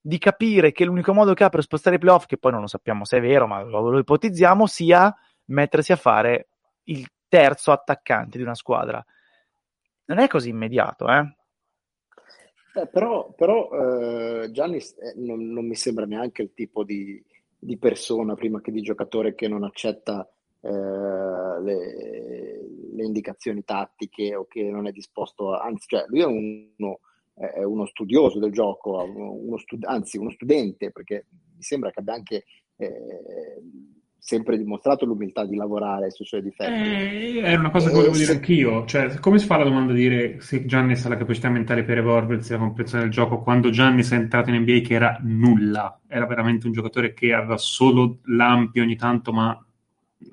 [0.00, 2.66] di capire che l'unico modo che ha per spostare i playoff, che poi non lo
[2.66, 5.14] sappiamo se è vero, ma lo, lo ipotizziamo, sia
[5.48, 6.48] mettersi a fare
[6.84, 9.04] il terzo attaccante di una squadra.
[10.06, 11.36] Non è così immediato, eh?
[12.80, 17.22] Eh, però, però eh, Giannis eh, non, non, mi sembra neanche il tipo di,
[17.58, 20.26] di, persona, prima che di giocatore, che non accetta
[20.62, 20.70] eh,
[21.60, 22.59] le,
[23.00, 25.62] le, indicazioni tattiche o che non è disposto a...
[25.62, 27.00] Anzi, cioè, lui è uno,
[27.34, 31.26] è uno studioso del gioco, uno stud- anzi uno studente, perché
[31.56, 32.44] mi sembra che abbia anche
[32.76, 33.62] eh,
[34.20, 37.38] sempre dimostrato l'umiltà di lavorare sui suoi difetti.
[37.38, 38.20] Eh, è una cosa che volevo se...
[38.20, 38.84] dire anch'io.
[38.84, 41.98] Cioè, come si fa la domanda di dire se Giannis ha la capacità mentale per
[41.98, 46.00] evolversi, la comprensione del gioco, quando Giannis è entrato in NBA che era nulla?
[46.06, 49.58] Era veramente un giocatore che aveva solo lampi ogni tanto, ma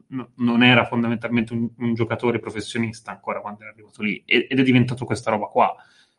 [0.08, 4.22] no, non era fondamentalmente un, un, giocatore professionista ancora quando era arrivato lì.
[4.26, 5.76] Ed, è diventato questa roba qua.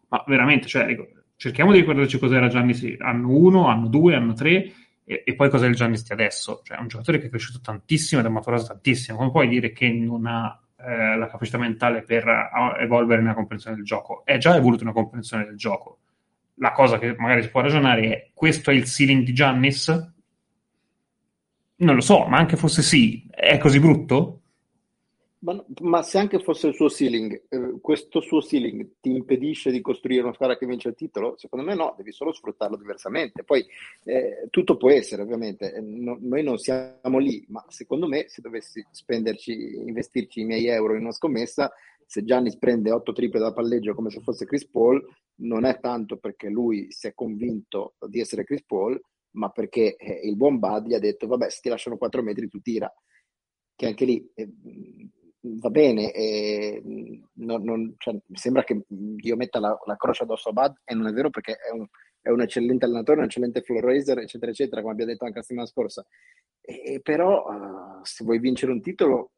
[0.08, 0.96] Ma veramente, cioè,
[1.36, 4.72] cerchiamo di ricordarci cos'era Giannis anno 1, anno 2, anno 3
[5.04, 6.60] e, e poi cosa è il Giannis di adesso?
[6.64, 9.16] Cioè, è un giocatore che è cresciuto tantissimo ed è maturato tantissimo.
[9.16, 13.84] Come puoi dire che non ha eh, la capacità mentale per evolvere nella comprensione del
[13.84, 14.22] gioco?
[14.24, 16.00] È già evoluto una comprensione del gioco.
[16.60, 20.16] La cosa che magari si può ragionare è: questo è il ceiling di Giannis?
[21.80, 24.40] Non lo so, ma anche fosse sì, è così brutto?
[25.40, 29.80] Ma, ma, se anche fosse il suo ceiling, eh, questo suo ceiling ti impedisce di
[29.80, 31.36] costruire una squadra che vince il titolo?
[31.36, 33.44] Secondo me no, devi solo sfruttarlo diversamente.
[33.44, 33.64] Poi
[34.02, 38.42] eh, tutto può essere, ovviamente, eh, no, noi non siamo lì, ma secondo me se
[38.42, 41.72] dovessi spenderci, investirci i miei euro in una scommessa,
[42.04, 45.06] se Giannis prende 8 triple da palleggio come se fosse Chris Paul,
[45.36, 49.00] non è tanto perché lui si è convinto di essere Chris Paul,
[49.38, 52.48] ma perché eh, il buon Bud gli ha detto, vabbè, se ti lasciano 4 metri
[52.48, 52.92] tu tira.
[53.74, 54.48] Che anche lì eh,
[55.40, 56.82] va bene, eh,
[57.34, 61.06] non, non, cioè, sembra che io metta la, la, croce addosso a Bud e non
[61.06, 61.86] è vero perché è un,
[62.20, 65.42] è un eccellente allenatore, un eccellente floor raiser, eccetera, eccetera, come abbiamo detto anche la
[65.42, 66.04] settimana scorsa.
[66.60, 69.32] E, però uh, se vuoi vincere un titolo,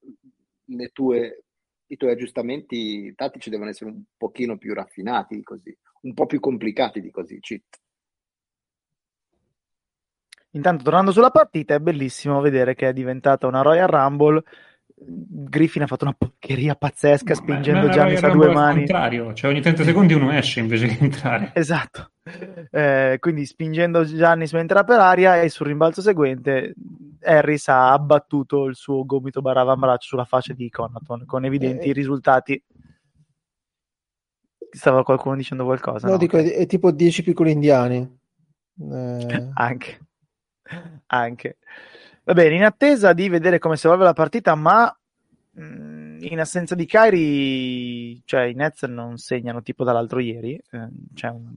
[0.93, 1.45] tue,
[1.87, 6.41] i tuoi aggiustamenti tattici devono essere un pochino più raffinati di così, un po' più
[6.41, 7.79] complicati di così, cheat.
[10.53, 14.43] Intanto, tornando sulla partita, è bellissimo vedere che è diventata una Royal Rumble
[15.03, 18.79] Griffin ha fatto una porcheria pazzesca spingendo ma, Giannis a due mani.
[18.79, 21.53] contrario, cioè ogni 30 secondi uno esce invece che entrare.
[21.61, 22.11] Esatto.
[22.71, 26.75] Eh, quindi spingendo Giannis mentre era per aria e sul rimbalzo seguente
[27.23, 32.63] Harris ha abbattuto il suo gomito baravambraccio sulla faccia di Conaton con evidenti eh, risultati.
[34.71, 36.07] Stava qualcuno dicendo qualcosa?
[36.07, 36.19] No, no?
[36.19, 38.19] dico, è, è, tipo 10 piccoli indiani.
[38.79, 39.49] Eh...
[39.55, 40.01] Anche.
[41.07, 41.59] Anche.
[42.25, 44.95] Va bene, in attesa di vedere come si evolve la partita, ma
[45.59, 50.61] mm, in assenza di Kairi, cioè i Nets non segnano tipo dall'altro ieri.
[50.71, 51.53] Eh, c'è un...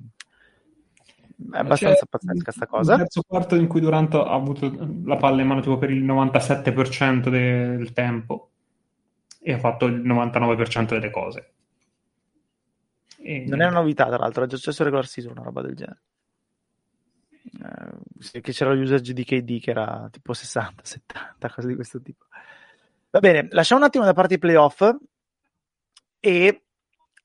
[1.52, 2.94] È abbastanza c'è pazzesca sta cosa.
[2.94, 4.72] Il terzo quarto in cui Durant ha avuto
[5.04, 8.52] la palla in mano tipo per il 97% del tempo
[9.42, 11.52] e ha fatto il 99% delle cose.
[13.18, 13.46] E...
[13.48, 16.00] Non è una novità, tra l'altro, è già successo regular season una roba del genere
[17.62, 22.26] eh, che c'era l'usage di KD che era tipo 60, 70, cose di questo tipo.
[23.10, 24.82] Va bene, lasciamo un attimo da parte i playoff
[26.20, 26.64] e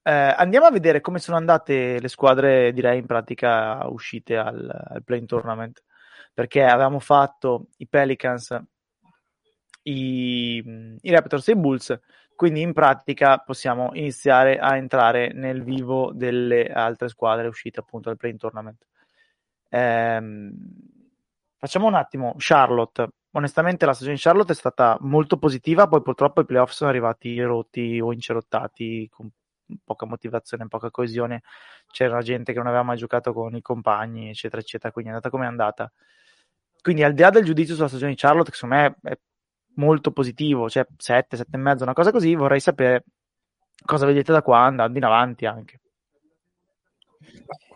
[0.02, 5.02] eh, andiamo a vedere come sono andate le squadre, direi in pratica uscite al, al
[5.04, 5.82] play tournament.
[6.32, 8.56] Perché avevamo fatto i Pelicans,
[9.82, 10.62] i,
[11.00, 11.98] i Raptors e i Bulls,
[12.36, 18.16] quindi in pratica possiamo iniziare a entrare nel vivo delle altre squadre uscite appunto dal
[18.16, 18.86] play tournament.
[19.70, 20.52] Ehm,
[21.56, 23.08] facciamo un attimo Charlotte.
[23.32, 27.40] Onestamente la stagione di Charlotte è stata molto positiva, poi purtroppo i playoff sono arrivati
[27.42, 29.30] rotti o incerottati con
[29.84, 31.42] poca motivazione, poca coesione.
[31.90, 34.92] C'era gente che non aveva mai giocato con i compagni, eccetera, eccetera.
[34.92, 35.92] Quindi è andata come è andata.
[36.80, 39.18] Quindi, al di là del giudizio sulla stagione di Charlotte, che secondo me è
[39.76, 43.04] molto positivo, cioè 7, 7 e mezzo, una cosa così, vorrei sapere
[43.84, 45.80] cosa vedete da qua andando in avanti anche.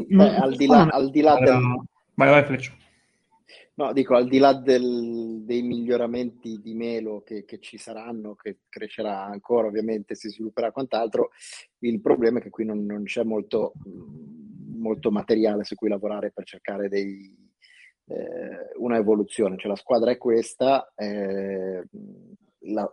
[0.08, 1.60] Beh, al di là, al di là del...
[2.14, 2.80] Vai, vai, Fleccio.
[3.74, 8.58] No, dico, al di là del, dei miglioramenti di Melo che, che, ci saranno, che
[8.68, 11.30] crescerà ancora, ovviamente si svilupperà quant'altro,
[11.78, 13.72] il problema è che qui non, non c'è molto,
[14.74, 17.34] molto, materiale su cui lavorare per cercare dei,
[18.08, 19.56] eh, una evoluzione.
[19.56, 21.82] Cioè la squadra è questa, eh,
[22.58, 22.92] la,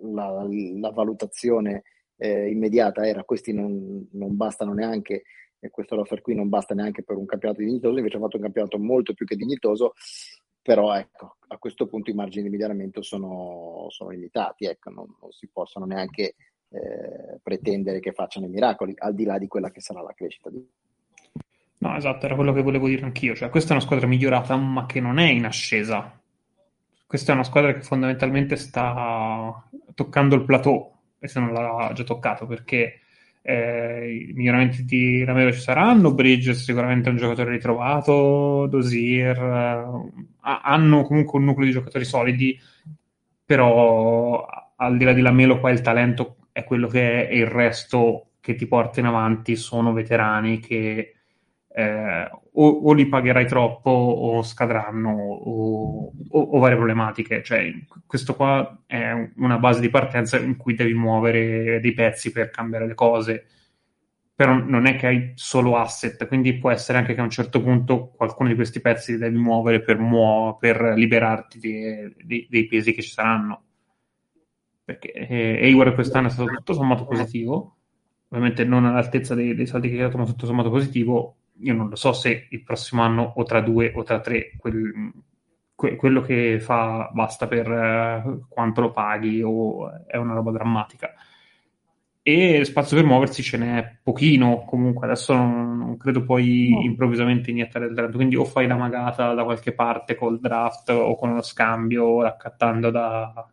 [0.00, 0.48] la,
[0.80, 1.82] la, valutazione
[2.16, 5.24] eh, immediata era questi non, non bastano neanche
[5.66, 8.42] e questo roster qui non basta neanche per un campionato dignitoso, invece ha fatto un
[8.42, 9.94] campionato molto più che dignitoso,
[10.62, 15.30] però ecco, a questo punto i margini di miglioramento sono, sono limitati, ecco, non, non,
[15.30, 16.34] si possono neanche
[16.70, 20.50] eh, pretendere che facciano i miracoli, al di là di quella che sarà la crescita
[20.50, 20.66] di
[21.78, 23.34] No, esatto, era quello che volevo dire anch'io.
[23.34, 26.18] Cioè, questa è una squadra migliorata, ma che non è in ascesa.
[27.06, 29.62] Questa è una squadra che fondamentalmente sta
[29.94, 33.02] toccando il plateau, e se non l'ha già toccato, perché
[33.48, 41.02] eh, miglioramenti di Ramiro ci saranno, Bridges sicuramente è un giocatore ritrovato, Dosier, eh, hanno
[41.04, 42.58] comunque un nucleo di giocatori solidi,
[43.44, 44.44] però
[44.74, 48.30] al di là di Lamelo qua il talento è quello che è e il resto
[48.40, 51.15] che ti porta in avanti sono veterani che
[51.78, 57.42] eh, o, o, li pagherai troppo o scadranno o, o, o, varie problematiche.
[57.42, 57.70] Cioè,
[58.06, 62.86] questo qua è una base di partenza in cui devi muovere dei pezzi per cambiare
[62.86, 63.46] le cose,
[64.34, 67.60] però non è che hai solo asset, quindi può essere anche che a un certo
[67.62, 72.66] punto qualcuno di questi pezzi li devi muovere per, muo- per liberarti di, di, dei
[72.68, 73.64] pesi che ci saranno.
[74.82, 77.76] Perché eh, quest'anno è stato tutto sommato positivo,
[78.28, 81.88] ovviamente non all'altezza dei, dei saldi che ha dato, ma tutto sommato positivo io non
[81.88, 85.12] lo so se il prossimo anno o tra due o tra tre quel,
[85.74, 91.12] que, quello che fa basta per uh, quanto lo paghi o è una roba drammatica.
[92.28, 96.80] E spazio per muoversi ce n'è pochino, comunque adesso non, non credo puoi no.
[96.80, 101.14] improvvisamente iniettare il talento, quindi o fai la magata da qualche parte col draft o
[101.14, 103.46] con lo scambio, raccattando da,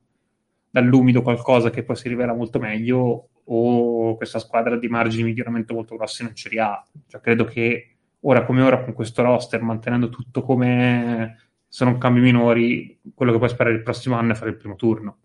[0.72, 5.76] dall'umido qualcosa che poi si rivela molto meglio, o questa squadra di margini di miglioramento
[5.76, 6.84] molto grossi non ce li ha.
[7.06, 7.93] Cioè, credo che
[8.24, 13.38] ora come ora con questo roster, mantenendo tutto come se non cambi minori, quello che
[13.38, 15.18] puoi sperare il prossimo anno è fare il primo turno.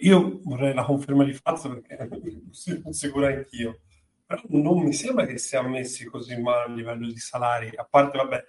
[0.00, 2.08] Io vorrei la conferma di fatto perché
[2.50, 3.80] sono sicuro anch'io.
[4.24, 8.18] Però non mi sembra che siamo messi così male a livello di salari, a parte,
[8.18, 8.44] vabbè,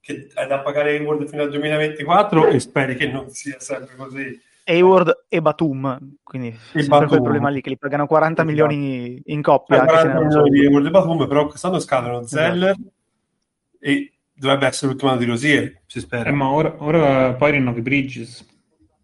[0.00, 4.40] che è da pagare Hayward fino al 2024 e speri che non sia sempre così.
[4.64, 7.08] Hayward e Batum, quindi e Batum.
[7.08, 8.48] quel problema lì che li pagano 40 esatto.
[8.48, 9.84] milioni in coppia.
[9.84, 12.94] 40 milioni di Hayward e Batum, però quest'anno scadono Zeller, esatto
[13.86, 16.28] e dovrebbe essere l'ultimo anno di Rosier, si spera.
[16.28, 18.44] Eh, ma ora, ora poi rinnovi Bridges.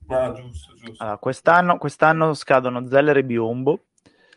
[0.09, 1.01] Ah, giusto, giusto.
[1.01, 3.85] Allora, quest'anno, quest'anno scadono Zeller e Biombo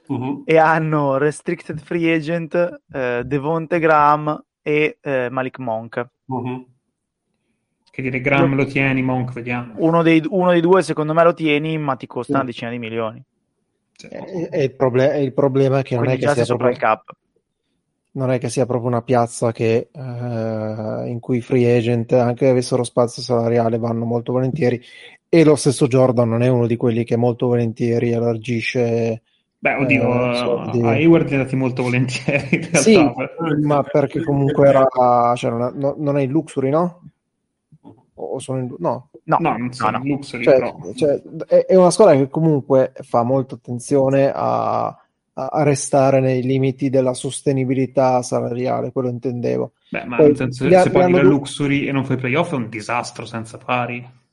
[0.05, 0.43] uh-huh.
[0.45, 6.07] e hanno restricted free agent eh, Devonte Graham e eh, Malik Monk.
[6.25, 6.67] Uh-huh.
[7.89, 9.73] Che dire, Graham lo tieni, Monk vediamo.
[9.77, 12.77] Uno dei, uno dei, due secondo me lo tieni, ma ti costa una decina di
[12.77, 13.23] milioni.
[13.93, 14.07] Sì.
[14.09, 16.71] E, e il, proble- il, problema è che Quindi non è che sia sopra proprio...
[16.71, 17.15] il cap
[18.15, 19.99] non è che sia proprio una piazza che, eh,
[21.07, 24.81] in cui i free agent, anche avessero spazio salariale, vanno molto volentieri.
[25.27, 29.21] E lo stesso Jordan non è uno di quelli che molto volentieri allargisce.
[29.59, 30.81] Beh, oddio, eh, soldi.
[30.81, 32.47] a Hayward li dati molto volentieri.
[32.51, 33.11] In sì,
[33.61, 34.87] ma perché comunque era,
[35.35, 37.01] cioè non, è, no, non è in luxury, no?
[38.13, 40.43] O sono in, no, no, no, non sono no, in luxury.
[40.43, 44.97] Cioè, cioè, è, è una squadra che comunque fa molta attenzione a
[45.37, 49.73] a, restare nei limiti della sostenibilità salariale, quello intendevo.
[49.89, 52.69] Beh, ma nel senso, se, se poi arriva luxury e non fai playoff è un
[52.69, 54.23] disastro senza pari.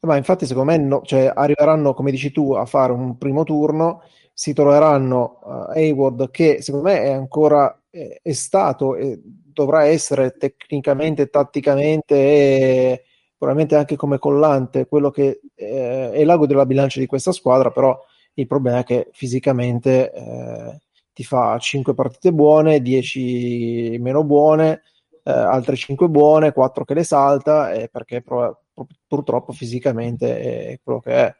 [0.00, 4.02] Ma infatti, secondo me, no, cioè, arriveranno, come dici tu, a fare un primo turno,
[4.32, 10.36] si troveranno uh, Hayward, che secondo me è ancora è, è stato e dovrà essere
[10.38, 13.04] tecnicamente, tatticamente e
[13.36, 17.98] probabilmente anche come collante quello che eh, è l'ago della bilancia di questa squadra, però
[18.34, 20.78] il problema è che fisicamente eh,
[21.12, 24.82] ti fa 5 partite buone, 10 meno buone,
[25.22, 28.62] eh, altre 5 buone, 4 che le salta, eh, perché pro-
[29.06, 30.40] purtroppo fisicamente
[30.72, 31.34] è quello che è.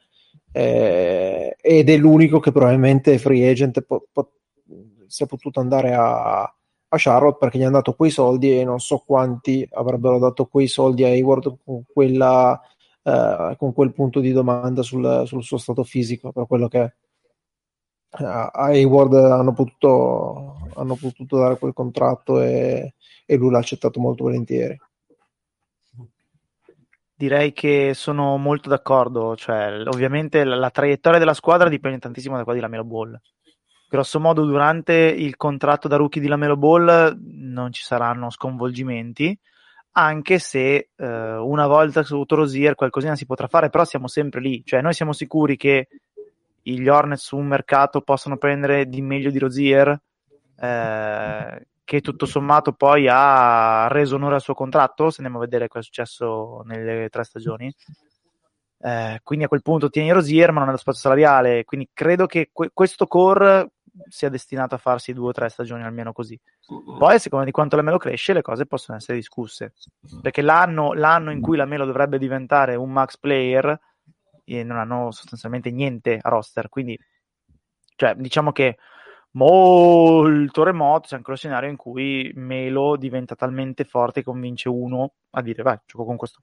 [0.53, 4.33] Eh, ed è l'unico che probabilmente free agent po- po-
[5.07, 9.03] sia potuto andare a, a Charlotte perché gli hanno dato quei soldi e non so
[9.07, 12.61] quanti avrebbero dato quei soldi a Hayward con quella
[13.11, 16.95] eh, con quel punto di domanda sul, sul, suo stato fisico, per quello che
[18.13, 22.95] a Hayward hanno potuto, hanno potuto dare quel contratto e,
[23.25, 24.79] e lui l'ha accettato molto volentieri.
[27.15, 32.45] Direi che sono molto d'accordo, cioè, ovviamente la, la, traiettoria della squadra dipende tantissimo da
[32.45, 33.21] quella di Lamelo Ball.
[33.89, 39.39] Grosso modo durante il contratto da rookie di Lamelo Ball non ci saranno sconvolgimenti,
[39.93, 44.63] anche se eh, una volta su Rosier qualcosina si potrà fare, però siamo sempre lì,
[44.65, 45.89] cioè noi siamo sicuri che
[46.63, 50.01] gli Hornets su un mercato possano prendere di meglio di Rosier,
[50.57, 55.67] eh, che tutto sommato poi ha reso onore al suo contratto, se andiamo a vedere
[55.67, 57.75] cosa è successo nelle tre stagioni.
[58.83, 61.65] Eh, quindi a quel punto tieni Rosier, ma non ha lo spazio salariale.
[61.65, 63.73] Quindi credo che que- questo core
[64.09, 66.39] sia destinato a farsi due o tre stagioni almeno così.
[66.99, 69.75] Poi, a seconda di quanto la Melo cresce, le cose possono essere discusse.
[70.23, 73.79] Perché l'anno, l'anno in cui la Melo dovrebbe diventare un max player,
[74.45, 76.69] eh, non hanno sostanzialmente niente a roster.
[76.69, 76.99] Quindi,
[77.97, 78.79] cioè, diciamo che
[79.33, 85.13] molto remoto c'è anche lo scenario in cui Melo diventa talmente forte che convince uno
[85.31, 86.41] a dire vai, gioco con questo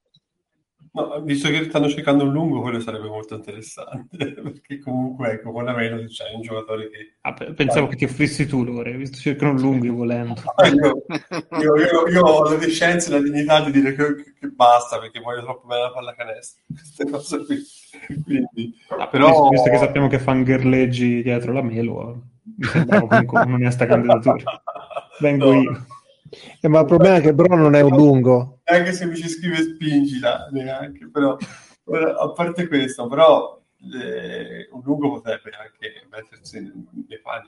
[0.97, 5.63] No, visto che stanno cercando un lungo, quello sarebbe molto interessante, perché comunque ecco, con
[5.63, 7.17] la Melo c'è un giocatore che...
[7.21, 7.89] Ah, pensavo Vai.
[7.89, 10.41] che ti offrissi tu, Lore, visto che cercano un lungo volendo.
[10.73, 10.97] io,
[11.59, 15.19] io, io, io, ho la decenza e la dignità di dire che, che, basta, perché
[15.19, 17.63] voglio troppo bene la pallacanestro, queste cose qui.
[18.23, 19.49] Quindi, ah, però...
[19.49, 22.23] visto, che sappiamo che fan gerleggi dietro la Melo,
[22.57, 24.63] mi sembra comunque un'onesta candidatura.
[25.19, 25.61] Vengo no.
[25.61, 25.85] io.
[26.61, 28.59] Eh, ma il problema è che Bro non è un lungo.
[28.65, 31.37] Anche se mi ci scrive spingila, neanche, però
[32.19, 33.61] a parte questo, però
[33.93, 37.47] eh, un lungo potrebbe anche mettersi nei panni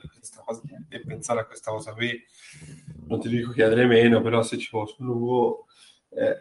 [0.88, 2.22] e pensare a questa cosa qui.
[3.06, 5.66] Non ti dico chiedere meno, però se ci fosse un lungo
[6.10, 6.38] eh,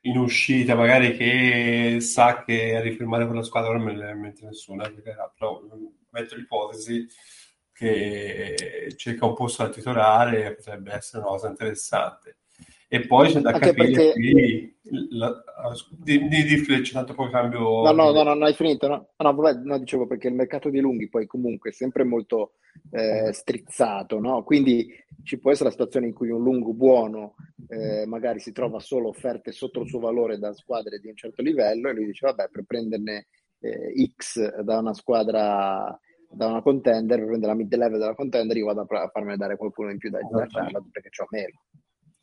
[0.00, 4.44] in uscita, magari che sa che a rifirmare con la squadra non me ne mette
[4.44, 5.60] nessuna, però
[6.10, 7.06] metto l'ipotesi
[7.76, 12.36] che cerca un posto da titolare potrebbe essere una cosa interessante.
[12.88, 14.12] E poi c'è da Anche capire perché...
[14.12, 14.76] qui
[15.10, 15.42] la,
[15.90, 17.82] di, di, di Fletch, tanto poi cambio.
[17.82, 18.86] No, no, no, no, hai finito.
[18.86, 19.08] No?
[19.16, 22.52] No, vabbè, no, dicevo perché il mercato dei lunghi poi comunque è sempre molto
[22.92, 24.44] eh, strizzato, no?
[24.44, 24.88] Quindi
[25.24, 27.34] ci può essere la situazione in cui un lungo buono
[27.68, 31.42] eh, magari si trova solo offerte sotto il suo valore da squadre di un certo
[31.42, 33.26] livello e lui dice vabbè per prenderne
[33.58, 35.98] eh, X da una squadra
[36.36, 39.90] da una contender, prendere la mid level della contender, io vado a, farmi dare qualcuno
[39.90, 40.18] in più da,
[40.48, 41.62] Charlotte perché ho meno.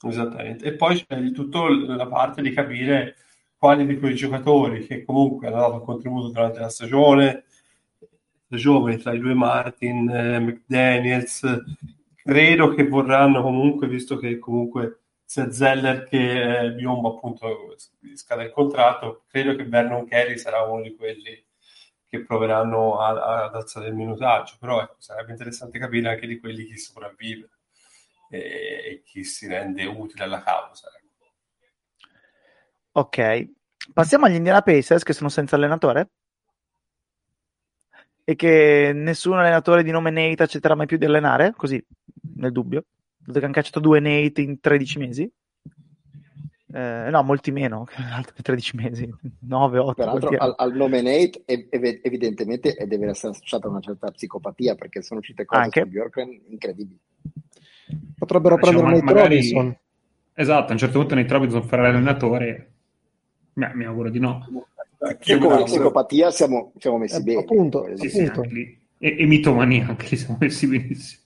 [0.05, 0.65] Esattamente.
[0.65, 3.15] E poi c'è di tutto la parte di capire
[3.57, 7.45] quali di quei giocatori che comunque hanno dato un contributo durante la stagione,
[8.47, 11.63] giovani tra i due Martin, eh, McDaniels,
[12.15, 17.75] credo che vorranno comunque, visto che comunque sia Zeller che eh, Biombo appunto
[18.13, 21.43] scade il contratto, credo che Vernon Kelly sarà uno di quelli
[22.13, 26.65] che proveranno a, ad alzare il minutaggio, però ecco, sarebbe interessante capire anche di quelli
[26.65, 27.49] chi sopravvive
[28.29, 30.91] e, e chi si rende utile alla causa.
[30.95, 31.31] Ecco.
[32.91, 33.49] Ok,
[33.93, 36.11] passiamo agli Indiana Pacers che sono senza allenatore
[38.23, 41.83] e che nessun allenatore di nome Nate accetterà mai più di allenare, così
[42.35, 42.85] nel dubbio,
[43.17, 45.31] dato che hanno cacciato due Nate in 13 mesi.
[46.75, 49.93] Eh, no, molti meno che altri 13 mesi, 9, 8.
[49.93, 55.03] Peraltro al, al, nome Nate ev- evidentemente deve essere associata a una certa psicopatia perché
[55.03, 55.81] sono uscite cose Anche.
[55.81, 56.99] su Bjorkren incredibili.
[58.17, 59.35] Potrebbero diciamo, prendere Nate magari...
[59.35, 59.77] Robinson.
[60.33, 62.71] Esatto, a un certo punto Nate Robinson farà l'allenatore.
[63.53, 64.47] Beh, mi auguro di no.
[65.19, 67.39] Che con la psicopatia siamo, siamo messi eh, bene.
[67.41, 68.49] Appunto, sì, appunto.
[68.49, 71.21] Sì, e, e mitomania anche siamo messi benissimo.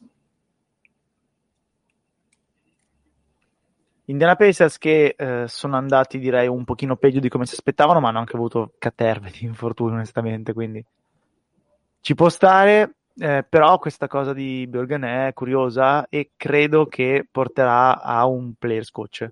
[4.09, 8.07] Indiana Pacers che eh, sono andati direi un pochino peggio di come si aspettavano, ma
[8.09, 10.83] hanno anche avuto caterve di infortuni onestamente, quindi
[11.99, 18.01] ci può stare, eh, però questa cosa di Bergen è curiosa e credo che porterà
[18.01, 19.29] a un players coach.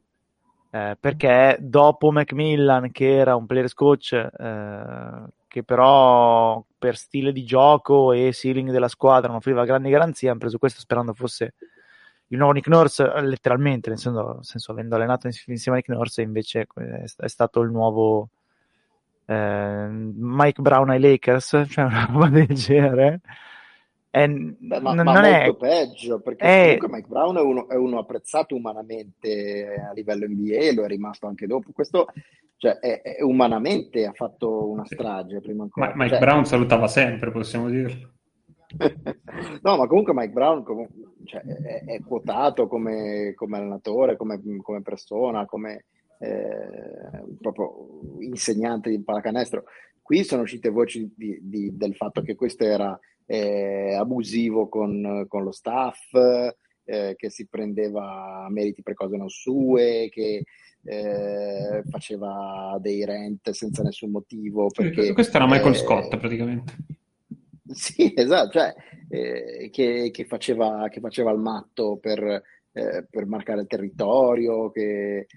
[0.72, 7.46] Eh, perché dopo Macmillan, che era un players coach, eh, che però per stile di
[7.46, 11.54] gioco e ceiling della squadra non offriva grandi garanzie, hanno preso questo sperando fosse
[12.28, 15.90] il nuovo Nick Nurse eh, letteralmente, nel senso, nel senso avendo allenato insieme a Nick
[15.90, 18.30] Nurse invece è, è stato il nuovo
[19.26, 23.22] eh, Mike Brown ai Lakers, cioè una roba del genere.
[24.10, 26.78] È, Beh, ma, non ma è peggio perché è...
[26.78, 30.88] comunque Mike Brown è uno, è uno, apprezzato umanamente a livello NBA e lo è
[30.88, 31.72] rimasto anche dopo.
[31.74, 32.08] Questo
[32.56, 35.88] cioè, è, è umanamente ha fatto una strage prima ancora.
[35.88, 38.15] Ma, Mike cioè, Brown salutava sempre, possiamo dirlo.
[39.62, 40.88] No, ma comunque Mike Brown com-
[41.26, 45.86] cioè, è, è, quotato come, come allenatore, come, come, persona, come
[46.20, 49.64] eh, proprio insegnante di pallacanestro.
[50.02, 55.44] Qui sono uscite voci di, di, del fatto che questo era eh, abusivo con, con,
[55.44, 56.14] lo staff,
[56.84, 60.44] eh, che si prendeva meriti per cose non sue, che
[60.84, 64.70] eh, faceva dei rent senza nessun motivo.
[64.70, 66.74] Perché, questo era Michael eh, Scott praticamente.
[67.68, 68.74] Sì, esatto, cioè,
[69.10, 72.22] eh, che, che, faceva, che, faceva, il matto per,
[72.72, 75.28] eh, per marcare il territorio, che,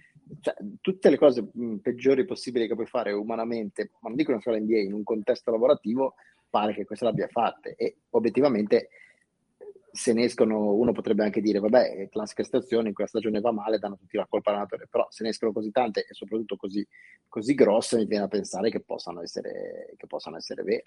[0.40, 4.40] cioè, tutte le cose mh, peggiori possibili che puoi fare umanamente, ma non dico una
[4.40, 6.14] scuola NBA, in un contesto lavorativo,
[6.50, 8.88] pare che queste l'abbia fatte e obiettivamente
[9.90, 13.78] se ne escono, uno potrebbe anche dire, vabbè, classica stazione, in quella stagione va male,
[13.78, 16.86] danno tutti la colpa all'allenatore, però se ne escono così tante e soprattutto così,
[17.26, 20.84] così grosse, mi viene a pensare che possano essere, che possano essere vere.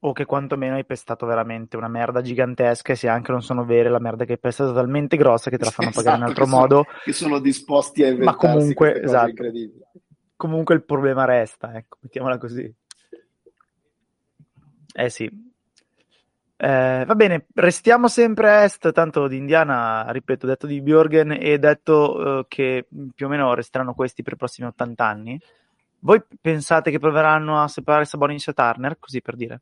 [0.00, 3.88] O che quantomeno hai pestato veramente una merda gigantesca e se anche non sono vere
[3.88, 6.40] la merda che hai pestato è talmente grossa che te la fanno pagare in Esatto,
[6.40, 6.84] altro che sono- modo.
[7.04, 9.88] che sono disposti a ma inventarsi comunque queste cose esatto.
[10.36, 12.72] comunque il problema resta ecco mettiamola così.
[14.94, 15.30] Eh sì.
[16.60, 21.56] Eh, va bene, restiamo sempre a est, tanto di Indiana, ripeto, detto di Bjorgen e
[21.58, 25.40] detto eh, che più o meno resteranno questi per i prossimi 80 anni.
[26.00, 29.60] Voi pensate che proveranno a separare Sabonis e Turner, così per dire?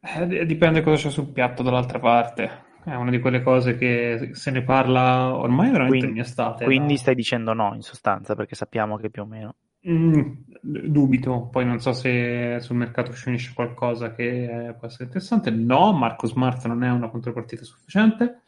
[0.00, 2.62] Eh, dipende cosa c'è sul piatto dall'altra parte.
[2.84, 6.64] È una di quelle cose che se ne parla ormai veramente Quindi, ogni estate.
[6.64, 9.54] quindi da- stai dicendo no, in sostanza, perché sappiamo che più o meno...
[9.86, 15.50] Mm, dubito, poi non so se sul mercato finisce qualcosa che eh, può essere interessante.
[15.50, 18.40] No, Marco Smart non è una contropartita sufficiente.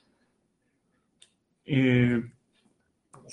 [1.62, 2.30] E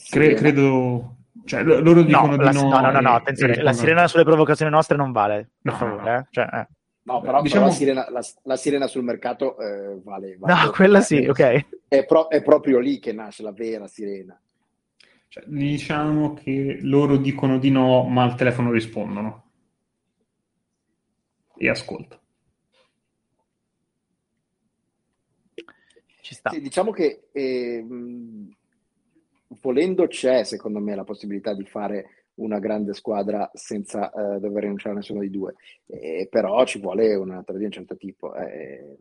[0.09, 1.15] cre- credo,
[1.46, 2.70] cioè, lo- loro No, dicono la, di no.
[2.70, 5.78] no, no, no, no, e- attenzione, la sirena sulle provocazioni nostre non vale, per No,
[5.78, 6.18] favore, no.
[6.18, 6.26] eh.
[6.30, 6.68] Cioè, eh.
[7.06, 10.70] No, però, Diciamo- però la, sirena, la, la sirena sul mercato eh, vale, vale No,
[10.72, 11.66] quella Eh, sì, ok.
[11.88, 14.39] È, pro- è proprio lì che nasce la vera sirena.
[15.28, 19.41] Cioè, diciamo che loro dicono di no, ma al telefono rispondono.
[21.58, 22.20] E ascolta.
[26.22, 26.52] Ci sta.
[26.52, 28.56] Sì, diciamo che ehm,
[29.62, 34.95] volendo c'è, secondo me, la possibilità di fare una grande squadra senza eh, dover rinunciare
[34.95, 35.54] a nessuno dei due,
[35.86, 38.34] Eh, però ci vuole una strategia di un certo tipo.
[38.36, 38.97] eh.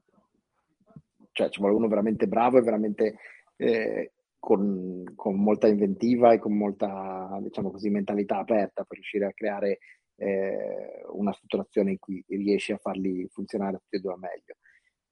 [1.33, 3.17] cioè ci vuole uno veramente bravo e veramente
[3.57, 9.33] eh, con, con molta inventiva e con molta, diciamo così, mentalità aperta per riuscire a
[9.33, 9.79] creare
[10.17, 14.57] eh, una strutturazione in cui riesci a farli funzionare tutti e due meglio.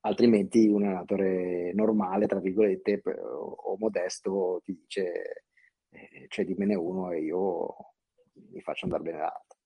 [0.03, 5.45] Altrimenti un allenatore normale, tra virgolette, o, modesto ti dice
[5.91, 7.69] eh, c'è di meno uno e io
[8.51, 9.59] mi faccio andare bene l'altro.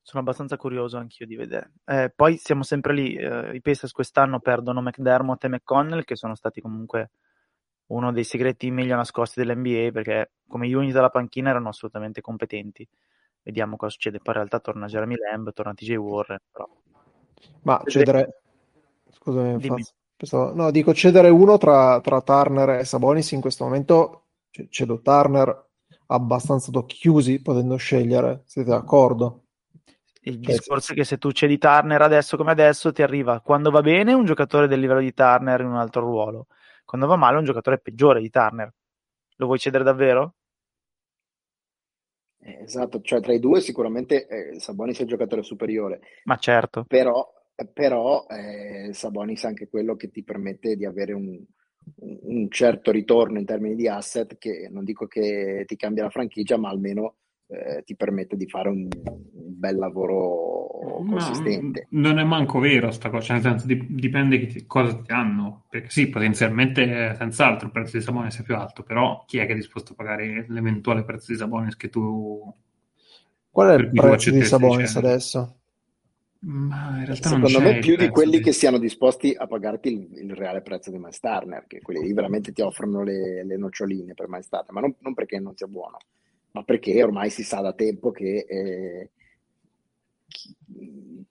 [0.00, 1.72] Sono abbastanza curioso anch'io di vedere.
[1.84, 3.14] Eh, poi siamo sempre lì.
[3.14, 7.10] eh, I Pacers quest'anno perdono McDermott e McConnell, che sono stati comunque
[7.86, 12.88] uno dei segreti meglio nascosti dell'NBA, perché come unit dalla panchina erano assolutamente competenti.
[13.42, 14.18] Vediamo cosa succede.
[14.18, 16.38] Poi in realtà torna Jeremy Lamb, torna TJ Warren.
[16.50, 16.68] Però.
[17.62, 18.42] Ma cedere...
[19.10, 19.60] Scusami.
[19.60, 24.66] Faz, pensavo- No, dico cedere uno tra, tra Turner e Sabonis in questo momento, c-
[24.68, 25.68] cedo Turner
[26.06, 29.44] abbastanza chiusi, potendo scegliere, siete d'accordo?
[30.24, 33.70] Il Cioè, discorso è che se tu cedi Turner adesso come adesso, ti arriva quando
[33.70, 36.46] va bene un giocatore del livello di Turner in un altro ruolo,
[36.84, 38.72] quando va male un giocatore peggiore di Turner.
[39.36, 40.34] Lo vuoi cedere davvero?
[42.44, 46.84] Eh, Esatto, cioè tra i due sicuramente eh, Sabonis è il giocatore superiore, Ma certo.
[46.86, 47.32] però,
[47.72, 51.40] però eh, Sabonis è anche quello che ti permette di avere un-
[51.96, 56.56] un certo ritorno in termini di asset che non dico che ti cambia la franchigia,
[56.56, 57.16] ma almeno
[57.52, 61.86] eh, ti permette di fare un, un bel lavoro Ma consistente.
[61.90, 65.02] non è manco vero sta cosa, cioè, nel senso dip- dipende che ti- cosa ti
[65.06, 69.38] danno, perché sì, potenzialmente eh, senz'altro il prezzo di Sabonis è più alto, però chi
[69.38, 72.52] è che è disposto a pagare l'eventuale prezzo di Sabonis che tu...
[73.50, 75.56] Qual è il prezzo di Sabonis adesso?
[76.44, 79.46] Ma in realtà non Secondo c'è me più di quelli di- che siano disposti a
[79.46, 83.44] pagarti il, il reale prezzo di Miles Turner, che quelli lì veramente ti offrono le,
[83.44, 85.98] le noccioline per Miles Turner, ma non, non perché non sia buono,
[86.52, 89.10] ma perché ormai si sa da tempo che, eh,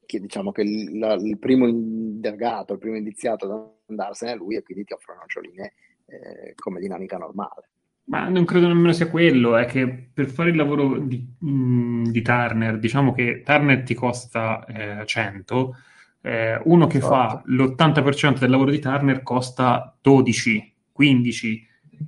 [0.06, 4.56] che diciamo che il, la- il primo indagato, il primo indiziato ad andarsene è lui
[4.56, 5.74] e quindi ti offrono noccioline
[6.06, 7.70] eh, come dinamica normale.
[8.04, 12.22] Ma non credo nemmeno sia quello, è che per fare il lavoro di, mh, di
[12.22, 15.76] Turner, diciamo che Turner ti costa eh, 100,
[16.22, 17.46] eh, uno che fa Esatto.
[17.46, 21.66] l'80% del lavoro di Turner costa 12, 15,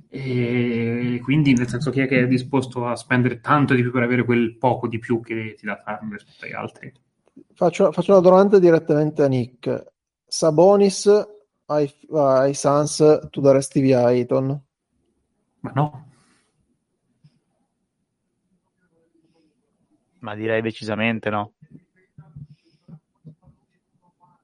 [0.08, 4.02] e quindi nel senso chi è che è disposto a spendere tanto di più per
[4.02, 6.92] avere quel poco di più che ti dà Turner rispetto agli altri?
[7.54, 9.92] Faccio, faccio una domanda direttamente a Nick.
[10.26, 11.06] Sabonis
[11.66, 14.60] ai, ai Suns, tu daresti via Ayton?
[15.60, 16.04] Ma no,
[20.24, 21.52] Ma direi decisamente no.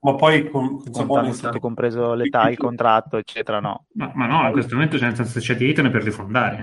[0.03, 3.85] Ma poi con, con Con Sabonis tutto compreso l'età, il contratto, eccetera, no.
[3.93, 6.57] ma, ma no, in questo momento c'è nel senso che c'è di Ayton per rifondare.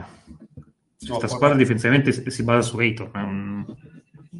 [0.55, 0.65] No,
[0.97, 3.63] Questa poi- squadra difensivamente si, basa su un-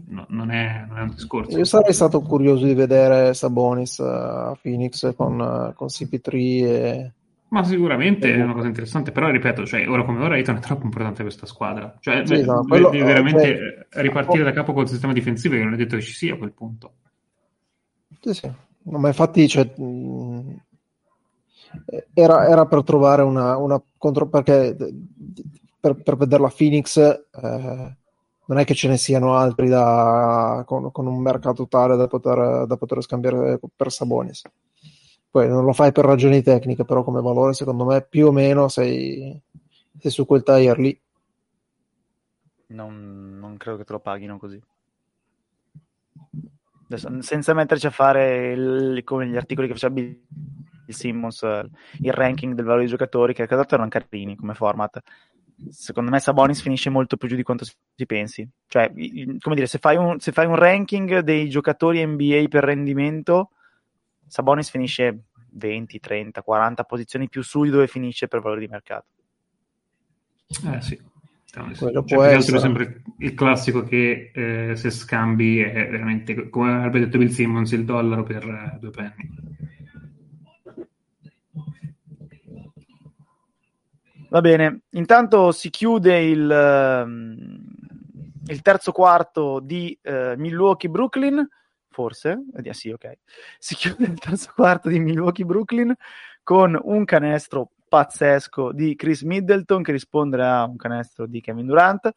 [0.08, 1.56] no- non, è, non è un discorso.
[1.56, 7.12] Io sarei stato curioso di vedere Sabonis eh, a Phoenix con, eh, con CP3 e...
[7.50, 10.86] Ma sicuramente è una cosa interessante, però ripeto, cioè, ora come ora Ayton è troppo
[10.86, 11.95] importante questa squadra.
[12.00, 15.64] Cioè, Sì, beh, no, quello- devi veramente cioè- ripartire da capo col sistema difensivo che
[15.64, 16.93] non è detto che ci sia a quel punto.
[18.20, 18.52] Sì, sì.
[18.90, 20.62] No, ma infatti cioè, mh,
[22.14, 24.76] era, era per trovare una, una contro perché
[25.80, 27.98] per, per vederla Phoenix eh,
[28.46, 32.66] non è che ce ne siano altri da, con, con, un mercato tale da poter,
[32.66, 34.44] da poter scambiare per Sabonis.
[35.30, 38.70] Poi non lo fai per ragioni tecniche, però come valore secondo me più o meno
[38.70, 39.40] sei,
[40.00, 41.02] sei su quel tire lì.
[42.68, 44.62] Non, non credo che te lo paghino così.
[46.90, 50.20] Adesso, senza metterci a fare il, come gli articoli che faceva Bill
[50.88, 51.42] Simmons,
[52.00, 55.02] il ranking del valore dei giocatori, che tra l'altro erano carini come format
[55.70, 58.48] secondo me Sabonis finisce molto più giù di quanto si pensi.
[58.68, 58.92] Cioè,
[59.40, 63.52] come dire, se fai un, se fai un ranking dei giocatori NBA per rendimento,
[64.28, 69.08] Sabonis finisce 20, 30, 40 posizioni più su di dove finisce per valore di mercato.
[70.72, 71.02] Eh sì.
[71.54, 77.00] Quello cioè, può essere sempre il classico che eh, se scambi è veramente, come avrebbe
[77.00, 79.56] detto Bill Simmons, il dollaro per eh, due penny.
[84.30, 87.60] Va bene, intanto si chiude il, ehm,
[88.48, 91.48] il terzo quarto di uh, Milwaukee-Brooklyn,
[91.89, 92.43] forse?
[92.62, 93.20] Eh, sì, ok.
[93.58, 95.95] Si chiude il terzo quarto di Milwaukee-Brooklyn
[96.43, 102.12] con un canestro pazzesco di Chris Middleton che risponde a un canestro di Kevin Durant.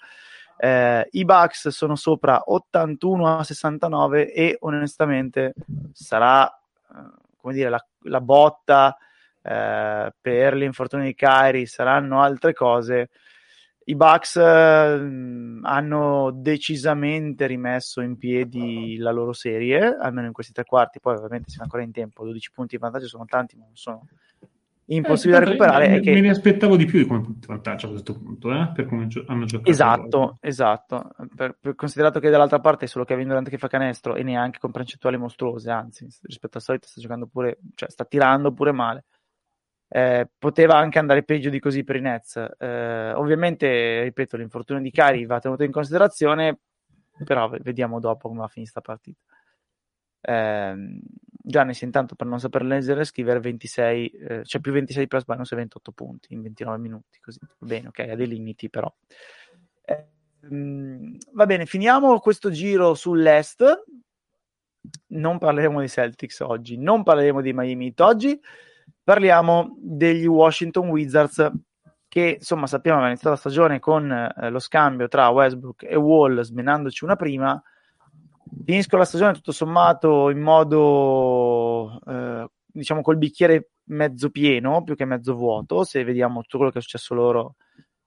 [0.56, 5.54] Eh, I Bucks sono sopra 81 a 69 e onestamente
[5.92, 6.94] sarà, eh,
[7.36, 8.96] come dire, la, la botta
[9.42, 13.08] eh, per l'infortunio di Kyrie saranno altre cose.
[13.84, 14.40] I Bucks eh,
[15.62, 21.00] hanno decisamente rimesso in piedi la loro serie, almeno in questi tre quarti.
[21.00, 22.24] Poi, ovviamente, siamo ancora in tempo.
[22.24, 24.06] 12 punti di vantaggio sono tanti, ma non sono
[24.94, 25.88] impossibili eh, da recuperare.
[25.88, 26.12] Me, che...
[26.12, 28.70] me, ne aspettavo di più di come vantaggio a questo punto, eh?
[28.74, 29.70] per come gio- hanno giocato.
[29.70, 31.10] Esatto, esatto.
[31.34, 34.58] Per, per, considerato che dall'altra parte è solo Kevin Durant che fa canestro e neanche
[34.58, 39.04] con percentuali mostruose, anzi, rispetto al solito sta giocando pure, cioè sta tirando pure male.
[39.92, 42.36] Eh, poteva anche andare peggio di così per i Nets.
[42.58, 46.60] Eh, ovviamente, ripeto, l'infortunio di Cari va tenuto in considerazione,
[47.24, 49.20] però vediamo dopo come va a finire questa partita.
[50.22, 51.00] Eh,
[51.50, 55.92] Giannis intanto per non saper leggere scrivere 26 eh, cioè più 26 plus minus 28
[55.92, 57.38] punti in 29 minuti così.
[57.40, 58.92] Va bene ok ha dei limiti però.
[59.84, 60.06] Eh,
[61.32, 63.84] va bene finiamo questo giro sull'est.
[65.08, 68.40] Non parleremo dei Celtics oggi non parleremo di Miami Heat oggi.
[69.02, 71.50] Parliamo degli Washington Wizards
[72.10, 76.40] che insomma sappiamo aveva iniziato la stagione con eh, lo scambio tra Westbrook e Wall
[76.40, 77.62] smenandoci una prima
[78.64, 85.04] finiscono la stagione tutto sommato in modo eh, diciamo col bicchiere mezzo pieno più che
[85.04, 87.56] mezzo vuoto se vediamo tutto quello che è successo loro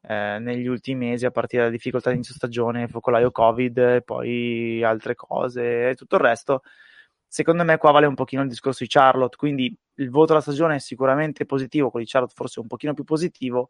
[0.02, 4.84] eh, negli ultimi mesi a partire dalla difficoltà di inizio stagione, focolaio Covid e poi
[4.84, 6.62] altre cose e tutto il resto
[7.34, 10.76] secondo me qua vale un pochino il discorso di Charlotte, quindi il voto alla stagione
[10.76, 13.70] è sicuramente positivo, quello di Charlotte forse un pochino più positivo,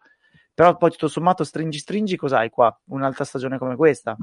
[0.53, 2.78] però poi tutto sommato stringi stringi cos'hai qua?
[2.88, 4.17] Un'altra stagione come questa?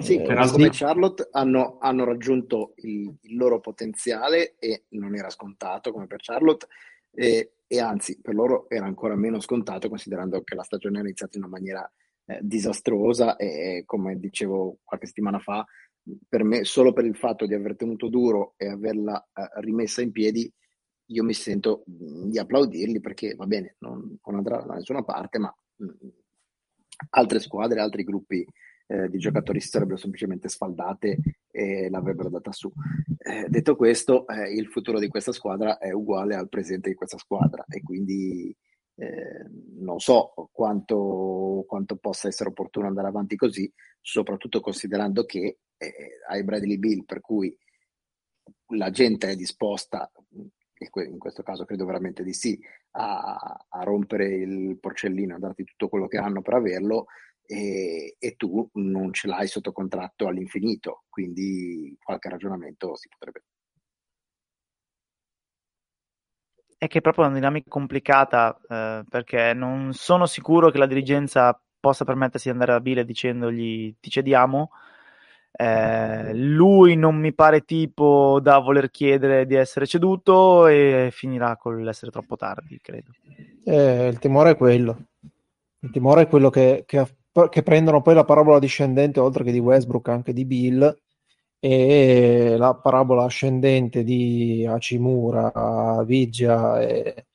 [0.00, 5.92] Sì, eh, come Charlotte hanno, hanno raggiunto il, il, loro potenziale e non era scontato
[5.92, 6.66] come per Charlotte
[7.12, 11.36] e, e, anzi per loro era ancora meno scontato considerando che la stagione è iniziata
[11.36, 11.92] in una maniera
[12.26, 15.64] eh, disastrosa e come dicevo qualche settimana fa,
[16.28, 20.12] per me solo per il fatto di aver tenuto duro e averla eh, rimessa in
[20.12, 20.52] piedi,
[21.06, 25.54] io mi sento di applaudirli perché va bene, non, non andrà da nessuna parte, ma
[25.76, 25.86] mh,
[27.10, 28.46] altre squadre, altri gruppi
[28.90, 31.18] eh, di giocatori si sarebbero semplicemente sfaldate
[31.48, 32.70] e l'avrebbero data su.
[33.18, 37.16] Eh, detto questo, eh, il futuro di questa squadra è uguale al presente di questa
[37.16, 38.54] squadra e quindi
[38.96, 39.46] eh,
[39.78, 45.94] non so quanto, quanto, possa essere opportuno andare avanti così, soprattutto considerando che eh,
[46.28, 47.56] hai Bradley Bill, per cui
[48.74, 50.10] la gente è disposta,
[50.76, 52.58] in questo caso credo veramente di sì,
[52.92, 57.06] a, a rompere il porcellino, a darti tutto quello che hanno per averlo,
[57.50, 63.42] e, e, tu non ce l'hai sotto contratto all'infinito, quindi qualche ragionamento si potrebbe
[66.80, 71.60] è che è proprio una dinamica complicata eh, perché non sono sicuro che la dirigenza
[71.78, 74.70] possa permettersi di andare a Bile dicendogli ti cediamo.
[75.52, 81.82] Eh, lui non mi pare tipo da voler chiedere di essere ceduto e finirà con
[81.82, 83.10] l'essere troppo tardi, credo.
[83.62, 85.08] Eh, il timore è quello.
[85.80, 87.06] Il timore è quello che, che,
[87.48, 90.98] che prendono poi la parabola discendente, oltre che di Westbrook, anche di Bill,
[91.58, 97.26] e la parabola ascendente di Hachimura, Vigia e,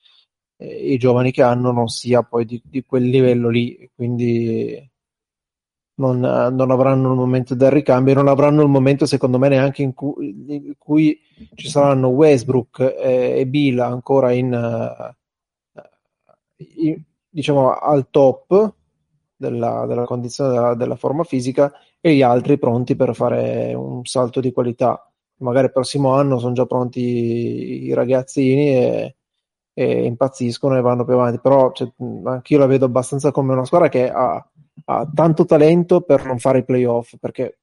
[0.56, 4.90] e, i giovani che hanno non sia poi di, di quel livello lì, quindi
[5.98, 9.94] non, non, avranno il momento del ricambio non avranno il momento secondo me neanche in
[9.94, 11.18] cui, in cui
[11.54, 15.14] ci saranno Westbrook e, e Bill ancora in,
[16.76, 18.74] in, diciamo, al top
[19.36, 24.40] della, della condizione della, della, forma fisica e gli altri pronti per fare un salto
[24.40, 25.10] di qualità.
[25.38, 29.16] Magari il prossimo anno sono già pronti i ragazzini e,
[29.74, 31.92] e impazziscono e vanno più avanti, però cioè,
[32.24, 34.50] anch'io la vedo abbastanza come una squadra che ha,
[34.86, 37.58] ha tanto talento per non fare i playoff, perché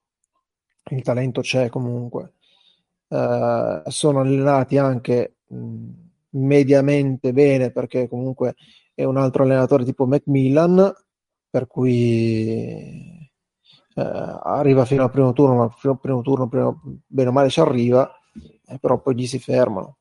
[0.91, 2.33] il talento c'è comunque.
[3.07, 5.89] Uh, sono allenati anche mh,
[6.31, 8.55] mediamente bene perché comunque
[8.95, 10.93] è un altro allenatore tipo Macmillan
[11.53, 13.29] per cui
[13.93, 14.01] eh,
[14.43, 16.75] arriva fino al primo turno, ma al primo turno prima,
[17.05, 18.11] bene o male ci arriva,
[18.65, 19.99] eh, però poi gli si fermano.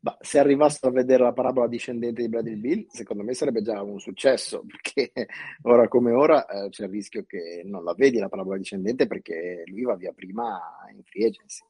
[0.00, 3.80] Ma se arrivassero a vedere la parabola discendente di Bradley Bill, secondo me sarebbe già
[3.80, 5.28] un successo, perché
[5.62, 9.62] ora come ora eh, c'è il rischio che non la vedi la parabola discendente perché
[9.64, 10.60] lui va via prima
[10.94, 11.64] in free agency.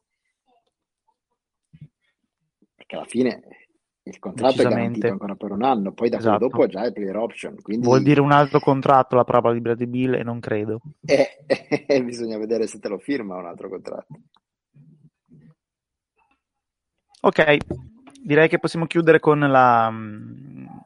[2.75, 3.66] Perché alla fine
[4.07, 6.47] il contratto è garantito ancora per un anno, poi da esatto.
[6.47, 7.55] dopo già è player option.
[7.61, 7.85] Quindi...
[7.85, 10.81] Vuol dire un altro contratto la parola di Bradley Bill e non credo.
[11.05, 11.43] Eh,
[11.87, 14.19] eh, bisogna vedere se te lo firma un altro contratto.
[17.19, 17.57] Ok,
[18.21, 19.91] direi che possiamo chiudere con la,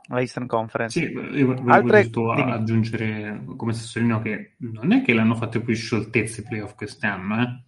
[0.08, 1.00] la Eastern Conference.
[1.00, 2.04] Sì, io volevo Altre...
[2.04, 7.42] giusto aggiungere come sassolino che non è che l'hanno fatto più scioltezze i playoff quest'anno,
[7.42, 7.64] eh?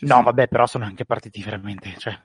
[0.00, 2.16] No, vabbè, però sono anche partiti veramente, cioè,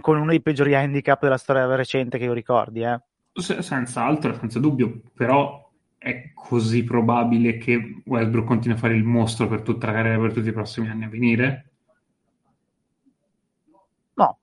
[0.00, 3.00] con uno dei peggiori handicap della storia recente che io ricordi, eh.
[3.32, 9.04] Se, senza altro, senza dubbio, però è così probabile che Westbrook continui a fare il
[9.04, 11.70] mostro per tutta la carriera per tutti i prossimi anni a venire?
[14.14, 14.38] No.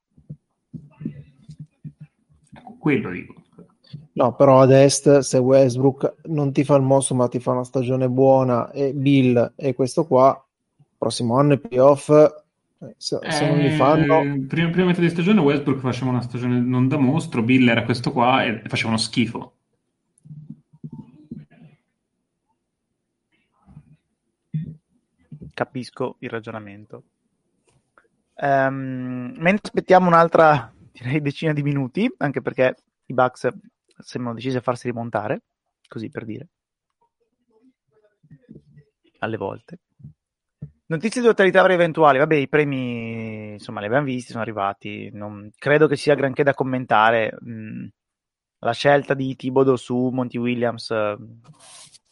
[2.53, 3.33] Ecco, quello dico.
[4.13, 7.63] No, però ad est se Westbrook non ti fa il mostro ma ti fa una
[7.63, 10.41] stagione buona e Bill e questo qua,
[10.97, 12.09] prossimo anno i playoff
[12.97, 14.21] se, se non li fanno...
[14.21, 17.83] Eh, prima, prima metà di stagione Westbrook faceva una stagione non da mostro, Bill era
[17.83, 19.53] questo qua e faceva uno schifo.
[25.53, 27.03] Capisco il ragionamento.
[28.35, 32.75] Um, mentre aspettiamo un'altra, direi, decina di minuti, anche perché
[33.05, 33.47] i Bucks
[33.99, 35.43] sembrano decisi a farsi rimontare,
[35.87, 36.47] così per dire,
[39.19, 39.79] alle volte.
[40.87, 45.09] Notizie di totalità eventuali, vabbè, i premi insomma li abbiamo visti, sono arrivati.
[45.11, 47.35] Non credo che sia granché da commentare.
[47.43, 47.87] Mm,
[48.59, 51.17] la scelta di Tibodo su Monty Williams eh,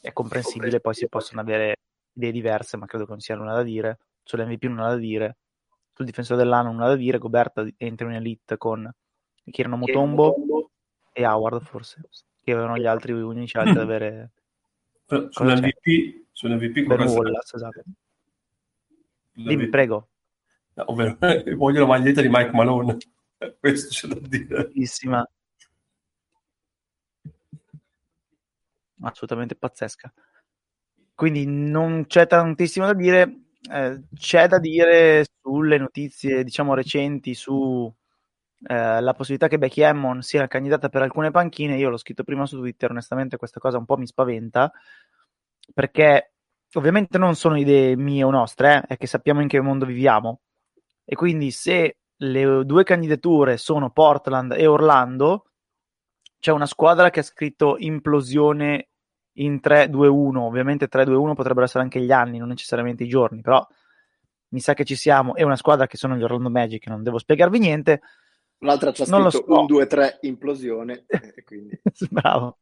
[0.02, 1.76] è comprensibile, poi si possono avere
[2.14, 4.00] idee diverse, ma credo che non sia nulla da dire.
[4.24, 5.38] Sull'MVP nulla da dire,
[5.94, 7.20] sul difensore dell'anno nulla da dire.
[7.20, 8.92] Goberta entra in elite con
[9.52, 10.72] Kirano Mutombo
[11.12, 12.02] e Howard, forse,
[12.44, 14.32] che avevano gli altri unici altri da avere.
[15.06, 17.84] Sull'MVP, sull'MVP ben Wallace, esatto.
[19.34, 20.10] Dimmi, prego.
[20.76, 21.18] No, ovvero,
[21.56, 22.98] voglio la maglietta di Mike Malone.
[23.60, 24.68] Questo c'è da dire.
[24.68, 25.28] Bellissima.
[29.02, 30.14] Assolutamente pazzesca.
[31.14, 33.40] Quindi non c'è tantissimo da dire.
[33.72, 37.94] Eh, c'è da dire sulle notizie, diciamo, recenti su
[38.66, 41.78] eh, la possibilità che Becky Hammond sia candidata per alcune panchine.
[41.78, 44.72] Io l'ho scritto prima su Twitter, onestamente questa cosa un po' mi spaventa
[45.74, 46.33] perché
[46.80, 50.42] ovviamente non sono idee mie o nostre, eh, è che sappiamo in che mondo viviamo.
[51.06, 55.46] E quindi se le due candidature sono Portland e Orlando,
[56.40, 58.90] c'è una squadra che ha scritto implosione
[59.38, 60.38] in 3-2-1.
[60.38, 63.66] Ovviamente 3-2-1 potrebbero essere anche gli anni, non necessariamente i giorni, però
[64.50, 65.36] mi sa che ci siamo.
[65.36, 68.02] È una squadra che sono gli Orlando Magic, non devo spiegarvi niente.
[68.60, 69.46] L'altra c'ha scritto so.
[69.48, 71.06] un 2-3 implosione.
[71.46, 71.80] Quindi...
[72.10, 72.58] Bravo.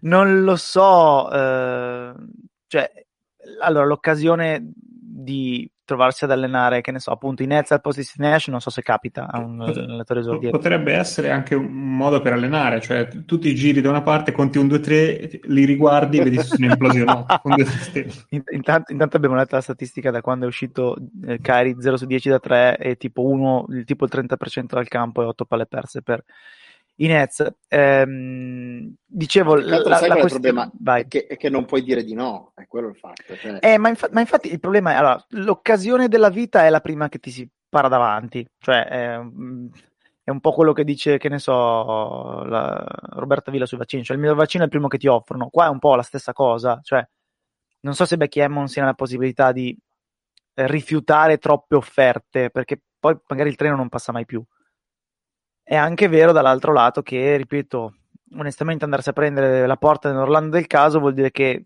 [0.00, 2.14] Non lo so, eh,
[2.66, 3.05] cioè
[3.60, 4.72] allora, l'occasione
[5.26, 8.60] di trovarsi ad allenare, che ne so, appunto in Nets al posto di Nash, non
[8.60, 10.58] so se capita a un allenatore esordiente.
[10.58, 14.58] Potrebbe essere anche un modo per allenare, cioè tu ti giri da una parte, conti
[14.58, 17.40] un 2-3, li riguardi e vedi se sono implosionato.
[18.50, 22.28] intanto, intanto, abbiamo letto la statistica da quando è uscito eh, Kyrie 0 su 10
[22.30, 26.22] da 3 e tipo, uno, tipo il 30% dal campo e 8 palle perse per
[26.96, 27.44] i Nets.
[27.68, 30.28] Ehm, dicevo, la, la, la quest...
[30.28, 33.36] problema è che, è che, non puoi dire di no, è quello il fatto.
[33.36, 33.58] Cioè...
[33.60, 37.08] Eh, ma, infa- ma, infatti il problema è, allora, l'occasione della vita è la prima
[37.08, 39.20] che ti si para davanti, cioè è,
[40.22, 44.16] è un po' quello che dice, che ne so, la, Roberta Villa sui vaccini, cioè
[44.16, 46.32] il mio vaccino è il primo che ti offrono, qua è un po' la stessa
[46.32, 47.06] cosa, cioè
[47.80, 49.76] non so se Becky Hammond sia la possibilità di
[50.54, 54.42] rifiutare troppe offerte, perché poi magari il treno non passa mai più
[55.68, 57.94] è anche vero dall'altro lato che, ripeto,
[58.38, 61.64] onestamente andarsi a prendere la porta nell'Orlando del caso vuol dire che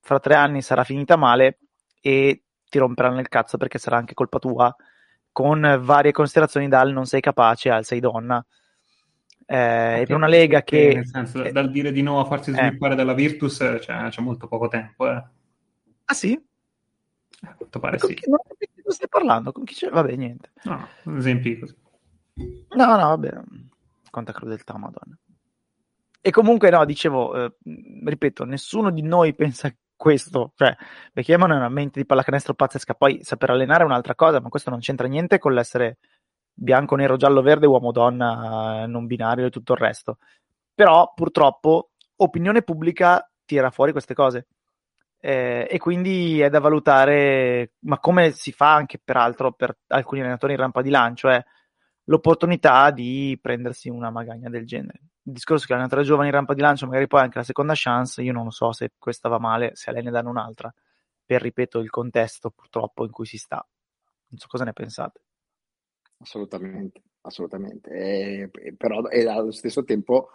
[0.00, 1.58] fra tre anni sarà finita male
[2.00, 4.72] e ti romperanno il cazzo perché sarà anche colpa tua
[5.32, 8.44] con varie considerazioni dal non sei capace al sei donna.
[9.44, 10.92] Eh, per una lega che...
[10.94, 12.54] Nel senso, dal dire di no a farsi Eh.
[12.54, 15.10] sviluppare dalla Virtus cioè, c'è molto poco tempo.
[15.10, 15.24] Eh.
[16.04, 16.40] Ah sì?
[17.40, 18.14] A quanto pare Con sì.
[18.14, 18.38] chi, non
[18.84, 19.50] cosa stai parlando?
[19.50, 19.88] Con chi c'è?
[19.88, 20.52] Vabbè, niente.
[20.62, 20.86] No,
[21.16, 21.74] esempi così.
[22.34, 23.40] No, no, vabbè.
[24.10, 25.16] Quanta crudeltà, madonna.
[26.20, 27.56] E comunque, no, dicevo, eh,
[28.04, 30.52] ripeto, nessuno di noi pensa questo.
[30.54, 30.74] Cioè,
[31.12, 32.94] Becchiamon è una mente di pallacanestro pazzesca.
[32.94, 35.98] Poi saper allenare è un'altra cosa, ma questo non c'entra niente con l'essere
[36.54, 40.18] bianco, nero, giallo, verde, uomo, donna, non binario e tutto il resto.
[40.74, 44.46] Però, purtroppo, opinione pubblica tira fuori queste cose.
[45.24, 50.52] Eh, e quindi è da valutare, ma come si fa anche peraltro per alcuni allenatori
[50.54, 51.42] in rampa di lancio, è
[52.04, 55.00] l'opportunità di prendersi una magagna del genere.
[55.24, 58.22] Il discorso che l'allenatore giovane in rampa di lancio, magari poi anche la seconda chance,
[58.22, 60.72] io non so se questa va male, se a lei ne danno un'altra,
[61.24, 63.64] per ripeto il contesto purtroppo in cui si sta.
[64.28, 65.20] Non so cosa ne pensate.
[66.18, 67.90] Assolutamente, assolutamente.
[67.90, 70.30] E- però e allo stesso tempo,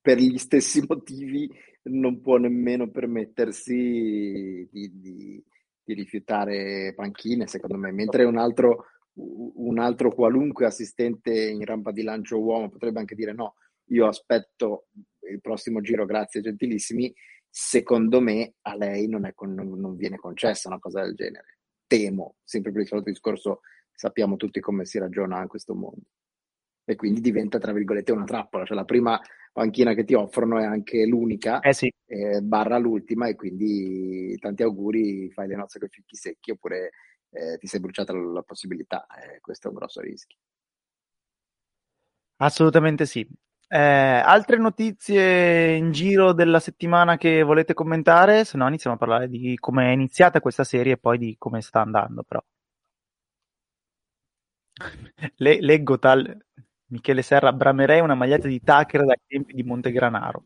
[0.00, 1.50] per gli stessi motivi,
[1.84, 5.44] non può nemmeno permettersi di, di-
[5.84, 8.86] di rifiutare panchine, secondo me, mentre un altro,
[9.18, 13.54] un altro qualunque assistente in rampa di lancio uomo potrebbe anche dire no,
[13.90, 14.88] io aspetto
[15.30, 17.12] il prossimo giro, grazie gentilissimi.
[17.48, 21.58] Secondo me a lei non, è con- non- non viene concessa una cosa del genere.
[21.86, 23.60] Temo, sempre per il solito discorso
[23.92, 26.02] sappiamo tutti come si ragiona in questo mondo.
[26.84, 29.20] E quindi diventa, tra virgolette, una trappola, cioè la prima
[29.52, 34.62] panchina che ti offrono è anche l'unica, Eh sì, eh, barra l'ultima, e quindi tanti
[34.62, 36.90] auguri, fai le nozze con i fichi secchi, oppure
[37.36, 40.38] eh, ti sei bruciata la, la possibilità, eh, questo è un grosso rischio.
[42.38, 43.26] assolutamente sì.
[43.68, 48.44] Eh, altre notizie in giro della settimana che volete commentare?
[48.44, 51.60] Se no iniziamo a parlare di come è iniziata questa serie e poi di come
[51.62, 52.42] sta andando, però.
[55.36, 56.44] Le- leggo tal
[56.88, 60.42] Michele Serra, bramerei una maglietta di Tucker dai tempi di Montegranaro.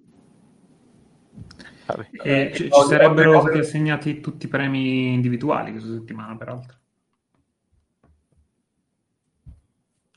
[1.87, 2.09] Vabbè.
[2.23, 6.80] E ci, ci sarebbero stati assegnati tutti i premi individuali questa settimana, peraltro.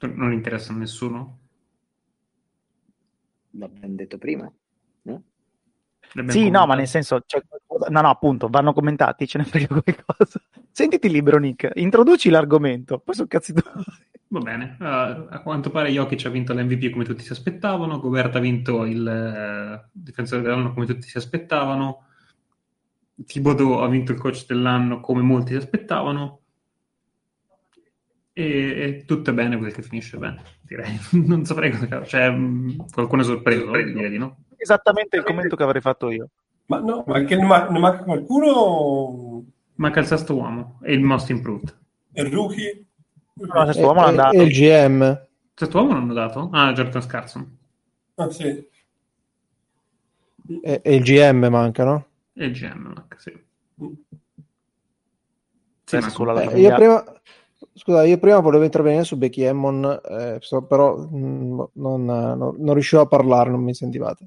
[0.07, 1.39] Non interessa a nessuno?
[3.51, 4.51] L'abbiamo detto prima,
[5.03, 5.23] no?
[6.13, 6.77] L'abbiamo Sì, no, ma commentato?
[6.79, 7.41] nel senso, cioè,
[7.89, 10.41] no, no, appunto, vanno commentati, ce ne frega qualcosa.
[10.71, 13.83] Sentiti libero, Nick, introduci l'argomento, poi sono cazzi tuoi.
[14.27, 18.35] Va bene, Uh, a quanto pare Jokic ha vinto l'MVP come tutti si aspettavano, Gobert
[18.35, 22.07] ha vinto il eh, difensore dell'anno come tutti si aspettavano,
[23.23, 26.42] Thibodeau ha vinto il coach dell'anno come molti si aspettavano
[28.33, 28.43] e,
[28.81, 30.99] e tutto è bene quel che finisce bene, direi.
[31.25, 32.03] Non saprei cosa...
[32.03, 34.37] Cioè, mh, qualcuno è sorpreso, direi di no?
[34.57, 36.29] Esattamente il commento che avrei fatto io.
[36.65, 39.43] Ma no, ma che ne, ma- ne manca qualcuno?
[39.75, 41.77] Manca il sesto uomo e il most improved.
[42.13, 42.85] Il rookie?
[43.33, 44.35] No, E, questo uomo l'ha e- andato.
[44.35, 45.01] e il GM.
[45.01, 46.49] Il sesto uomo l'hanno dato?
[46.53, 47.57] Ah, Jordan Scarson.
[48.15, 48.67] Ah, sì.
[50.61, 52.05] E, e il GM manca, no?
[52.33, 53.31] E il GM, anche, sì.
[55.85, 57.03] Pensa ma solo alla Eh, io prima,
[57.73, 63.01] scusa, io prima volevo intervenire su Becky Hammond, eh, però mh, non, non- non riuscivo
[63.01, 64.25] a parlare, non mi sentivate.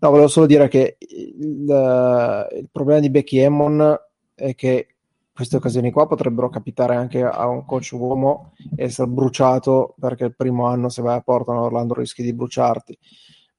[0.00, 4.00] No, volevo solo dire che il, il problema di Becky Hammond
[4.34, 4.88] è che
[5.32, 10.34] queste occasioni qua potrebbero capitare anche a un coach uomo e essere bruciato perché il
[10.36, 12.98] primo anno se vai a Portland o Orlando rischi di bruciarti.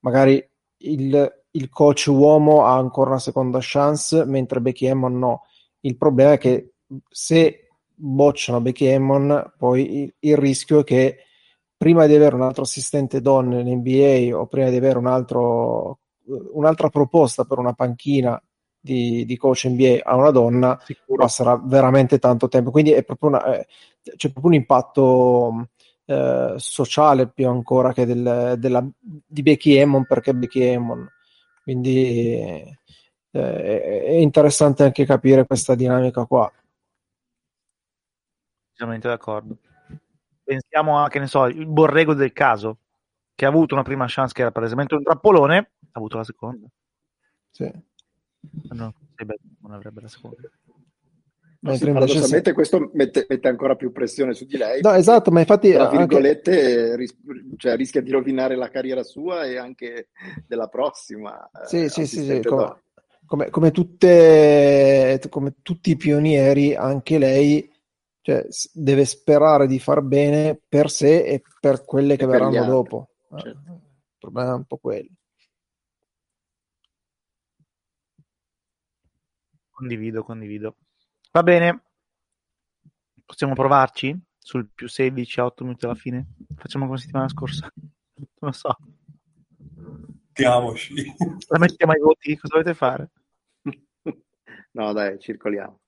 [0.00, 0.46] Magari
[0.78, 5.42] il, il coach uomo ha ancora una seconda chance, mentre Becky Hammond no.
[5.80, 6.74] Il problema è che
[7.08, 7.63] se
[7.94, 11.18] bocciano Becky Hammond, poi il, il rischio è che
[11.76, 16.00] prima di avere un altro assistente donna in NBA o prima di avere un altro,
[16.52, 18.40] un'altra proposta per una panchina
[18.84, 21.22] di, di coach NBA a una donna, Sicuro.
[21.22, 22.70] passerà veramente tanto tempo.
[22.70, 23.66] Quindi è proprio una, eh,
[24.16, 25.68] c'è proprio un impatto
[26.04, 31.08] eh, sociale più ancora che del, della, di Becky Hammond perché Becky Hammond.
[31.62, 32.82] Quindi eh,
[33.30, 36.50] è interessante anche capire questa dinamica qua.
[38.74, 39.56] Decisamente d'accordo.
[40.42, 42.78] Pensiamo a, che ne so, il borrego del caso,
[43.36, 46.66] che ha avuto una prima chance che era palesemente un trappolone, ha avuto la seconda.
[47.50, 47.70] Sì.
[48.70, 49.24] No, sì,
[49.62, 50.36] non avrebbe la seconda.
[51.60, 54.82] Mentre invece se- Paradossalmente questo mette, mette ancora più pressione su di lei.
[54.82, 57.16] No, esatto, ma infatti tra anche- virgolette, ris-
[57.56, 60.08] cioè, rischia di rovinare la carriera sua e anche
[60.46, 61.48] della prossima.
[61.48, 62.82] eh, Sì, sì, sì, sì, assistente come,
[63.24, 67.72] come- come tutte, come tutti i pionieri, anche lei
[68.24, 73.10] cioè, deve sperare di far bene per sé e per quelle che E verranno dopo.
[73.32, 73.70] Eh, certo.
[73.70, 75.10] Il problema è un po' quello.
[79.68, 80.76] Condivido, condivido.
[81.32, 81.82] Va bene.
[83.26, 86.28] Possiamo provarci sul più 16 a 8 minuti alla fine?
[86.56, 87.70] Facciamo come settimana scorsa.
[88.40, 88.74] lo so.
[90.28, 90.94] Mettiamoci.
[91.48, 92.38] La mettiamo ai voti?
[92.38, 93.10] Cosa dovete fare?
[94.72, 95.83] No, dai, circoliamo.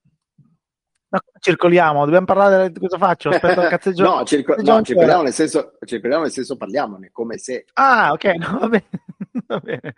[1.16, 3.30] No, circoliamo, dobbiamo parlare di cosa faccio?
[3.30, 4.04] Aspetta cazzeggio.
[4.04, 8.58] no, circo- no, circoliamo, nel senso, circoliamo nel senso parliamone, come se Ah, ok, no,
[8.58, 8.88] va bene.
[9.46, 9.94] va bene.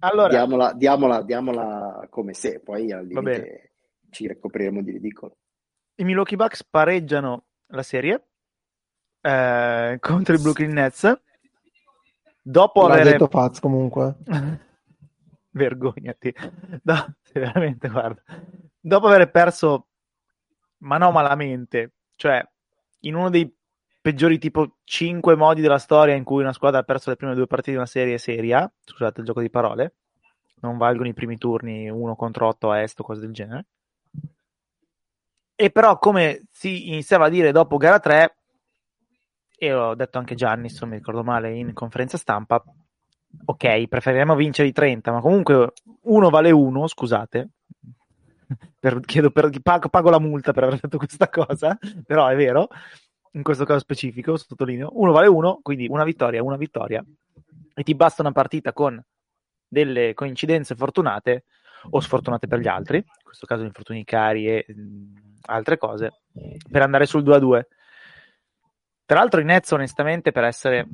[0.00, 3.72] Allora, diamola, diamola, diamola come se, poi al limite
[4.10, 5.36] ci ricopriremo di ridicolo.
[5.96, 8.26] i Milwaukee Bucks pareggiano la serie
[9.22, 11.20] eh, contro i Brooklyn Nets
[12.40, 14.14] dopo L'ha aver detto Paz comunque.
[15.56, 16.34] vergognati
[16.82, 18.22] No, veramente guarda
[18.78, 19.86] dopo aver perso
[20.78, 22.46] ma no malamente cioè
[23.00, 23.52] in uno dei
[24.00, 27.46] peggiori tipo 5 modi della storia in cui una squadra ha perso le prime due
[27.46, 29.94] partite di una serie seria scusate il gioco di parole
[30.60, 33.66] non valgono i primi turni 1 contro 8 a est o cose del genere
[35.54, 38.36] e però come si iniziava a dire dopo gara 3
[39.58, 42.62] e ho detto anche Gianni se non mi ricordo male in conferenza stampa
[43.44, 45.72] ok, preferiremmo vincere i 30, ma comunque
[46.02, 47.50] uno vale uno, scusate.
[48.78, 52.68] Per, chiedo per, pago, pago la multa per aver detto questa cosa, però è vero,
[53.32, 57.04] in questo caso specifico, sottolineo, uno vale uno, quindi una vittoria, una vittoria,
[57.74, 59.02] e ti basta una partita con
[59.66, 61.44] delle coincidenze fortunate
[61.90, 66.20] o sfortunate per gli altri, in questo caso infortuni cari e mh, altre cose,
[66.70, 67.62] per andare sul 2-2.
[69.04, 70.86] Tra l'altro i Nets, onestamente, per essere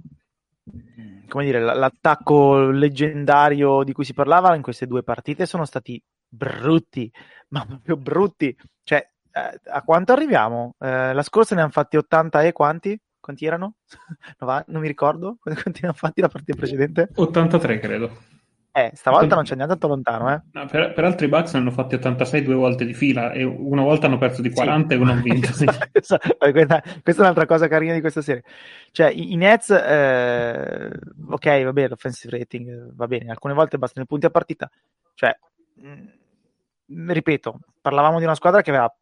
[1.28, 7.10] come dire, l'attacco leggendario di cui si parlava in queste due partite sono stati brutti,
[7.52, 8.54] ma proprio brutti.
[8.82, 10.74] Cioè, eh, a quanto arriviamo?
[10.78, 13.00] Eh, la scorsa ne hanno fatti 80 e quanti?
[13.20, 13.74] Quanti erano?
[14.66, 17.08] non, mi ricordo quanti ne hanno fatti la partita precedente.
[17.14, 18.30] 83 credo.
[18.74, 20.40] Eh, stavolta non ci andiamo tanto lontano, eh.
[20.52, 23.82] No, per, per altri Bucks ne hanno fatti 86 due volte di fila e una
[23.82, 25.52] volta hanno perso di 40 e uno hanno vinto.
[25.52, 25.66] sì.
[25.92, 26.18] questa,
[27.02, 28.44] questa è un'altra cosa carina di questa serie.
[28.90, 30.90] Cioè, i, i Nets, eh,
[31.28, 34.70] ok, va bene, l'offensive rating eh, va bene, alcune volte bastano i punti a partita.
[35.12, 35.36] Cioè,
[35.74, 36.04] mh,
[36.86, 38.94] ripeto, parlavamo di una squadra che aveva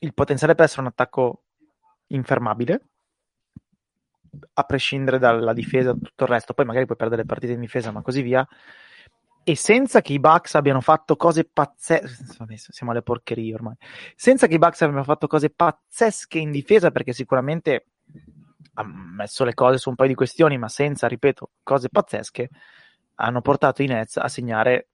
[0.00, 1.42] il potenziale per essere un attacco
[2.08, 2.80] infermabile,
[4.54, 6.54] a prescindere dalla difesa e tutto il resto.
[6.54, 8.46] Poi magari puoi perdere le partite in difesa, ma così via.
[9.42, 13.74] E senza che i Bucks abbiano fatto cose pazzesche, siamo alle porcherie ormai,
[14.14, 17.86] senza che i Bucks abbiano fatto cose pazzesche in difesa, perché sicuramente
[18.74, 22.50] ha messo le cose su un paio di questioni, ma senza, ripeto, cose pazzesche,
[23.14, 24.88] hanno portato i Nets a segnare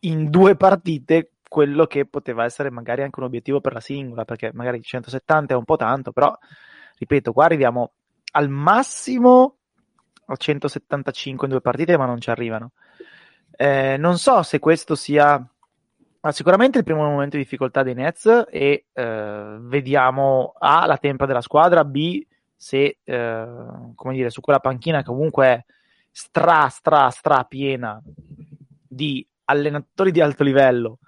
[0.00, 4.50] in due partite quello che poteva essere magari anche un obiettivo per la singola, perché
[4.52, 6.36] magari 170 è un po' tanto, però,
[6.98, 7.92] ripeto, qua arriviamo
[8.32, 9.56] al massimo
[10.26, 12.72] a 175 in due partite, ma non ci arrivano.
[13.50, 15.48] Eh, non so se questo sia
[16.26, 21.24] ma sicuramente il primo momento di difficoltà dei Nets e eh, vediamo A la tempra
[21.24, 22.20] della squadra, B
[22.56, 23.46] se eh,
[23.94, 25.64] come dire su quella panchina comunque è
[26.10, 28.02] stra stra stra piena
[28.88, 30.98] di allenatori di alto livello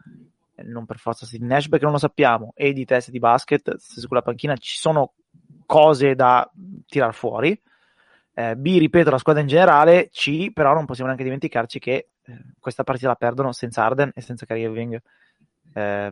[0.64, 4.01] non per forza Steve Nash perché non lo sappiamo e di test di basket se
[4.01, 5.14] su quella panchina ci sono
[5.66, 6.51] cose da
[6.86, 7.60] tirar fuori.
[8.35, 12.39] Eh, B ripeto la squadra in generale C però non possiamo neanche dimenticarci che eh,
[12.59, 15.02] questa partita la perdono senza Arden e senza Kyrie Irving.
[15.74, 16.10] Eh,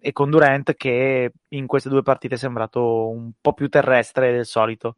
[0.00, 4.46] e con Durant che in queste due partite è sembrato un po' più terrestre del
[4.46, 4.96] solito.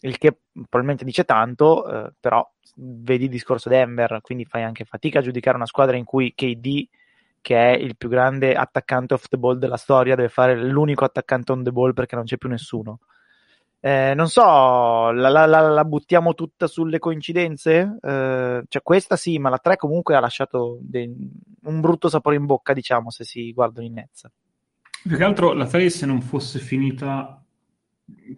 [0.00, 5.20] Il che probabilmente dice tanto eh, però vedi il discorso Denver quindi fai anche fatica
[5.20, 6.86] a giudicare una squadra in cui KD
[7.44, 11.52] che è il più grande attaccante off the ball della storia deve fare l'unico attaccante
[11.52, 13.00] on the ball perché non c'è più nessuno
[13.86, 17.98] eh, non so, la, la, la, buttiamo tutta sulle coincidenze?
[18.00, 21.14] Eh, cioè questa sì, ma la 3 comunque ha lasciato de-
[21.64, 24.26] un brutto sapore in bocca, diciamo, se si guardano in Nets.
[25.02, 27.44] Più che altro la 3 se non fosse finita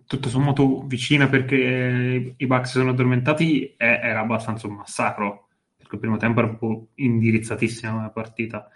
[0.04, 5.46] tutto sommato vicina perché i Bucks sono addormentati era abbastanza un massacro
[5.76, 8.68] perché il primo tempo era un po' indirizzatissima la partita.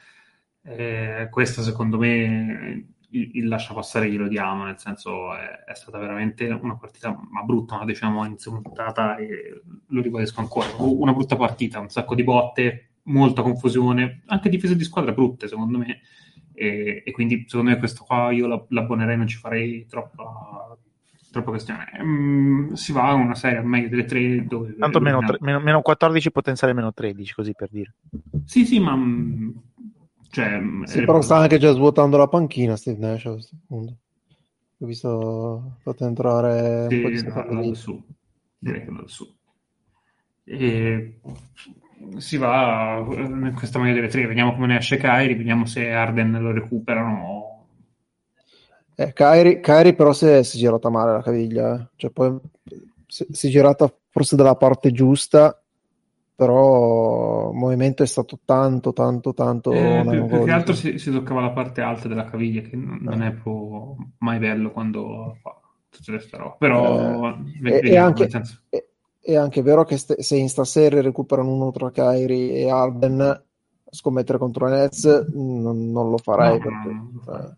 [0.63, 5.99] Eh, questa secondo me il, il lascia passare glielo diamo, nel senso è, è, stata
[5.99, 11.81] veramente una partita, ma brutta, ma diciamo insultata e lo ribadisco ancora, una brutta partita,
[11.81, 16.01] un sacco di botte, molta confusione, anche difese di squadra brutte secondo me,
[16.53, 20.77] e, e quindi secondo me questo qua io l'abbonerei, non ci farei troppa,
[21.31, 21.87] troppa questione.
[22.03, 24.77] Mm, si va a una serie al meglio delle tre dove...
[24.77, 27.95] Tanto meno, tre, meno, meno 14 potenziale meno 13, così per dire.
[28.45, 28.95] Sì, sì, ma
[30.31, 33.97] cioè, sì, però sta anche già svuotando la panchina Steve Nash a questo punto.
[34.79, 38.03] Ho visto fatto entrare sì, un po' di no, da su.
[38.59, 39.35] Direi che da su.
[40.45, 41.21] E
[42.17, 46.41] si va in questa maniera delle tre, vediamo come ne esce Kyrie, vediamo se Arden
[46.41, 47.67] lo recuperano.
[48.95, 51.89] Eh, Kyrie, Kyrie però si è, si è girata male la caviglia, eh.
[51.97, 52.39] cioè poi
[53.07, 55.60] si, si è girata forse dalla parte giusta,
[56.41, 59.73] però il movimento è stato tanto, tanto, tanto...
[59.75, 62.97] Eh, più, più che altro si, si toccava la parte alta della caviglia, che non,
[63.03, 65.55] non è proprio mai bello quando fa
[65.91, 66.55] tutte queste robe.
[66.59, 68.31] Però Eh, vediamo, anche-
[68.71, 68.83] È,
[69.21, 73.45] è anche vero che ste- se in stasera recuperano uno tra Kyrie e Arden,
[73.91, 75.05] scommettere contro Nets
[75.35, 76.57] non, non lo farei.
[76.57, 77.55] No, perché- no, eh,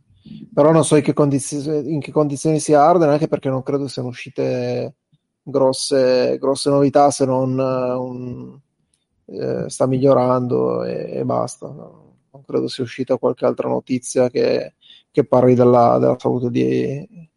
[0.52, 3.86] però non so in che, condizioni, in che condizioni sia Arden, anche perché non credo
[3.86, 4.96] siano uscite
[5.40, 8.58] grosse, grosse novità se non eh, un-
[9.32, 11.66] eh, sta migliorando e, e basta.
[11.66, 14.74] No, Non credo sia uscita qualche altra notizia che,
[15.10, 17.30] che parli della, della salute di,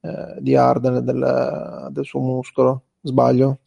[0.00, 2.84] eh, di Arden e del, del suo muscolo.
[3.00, 3.58] Sbaglio?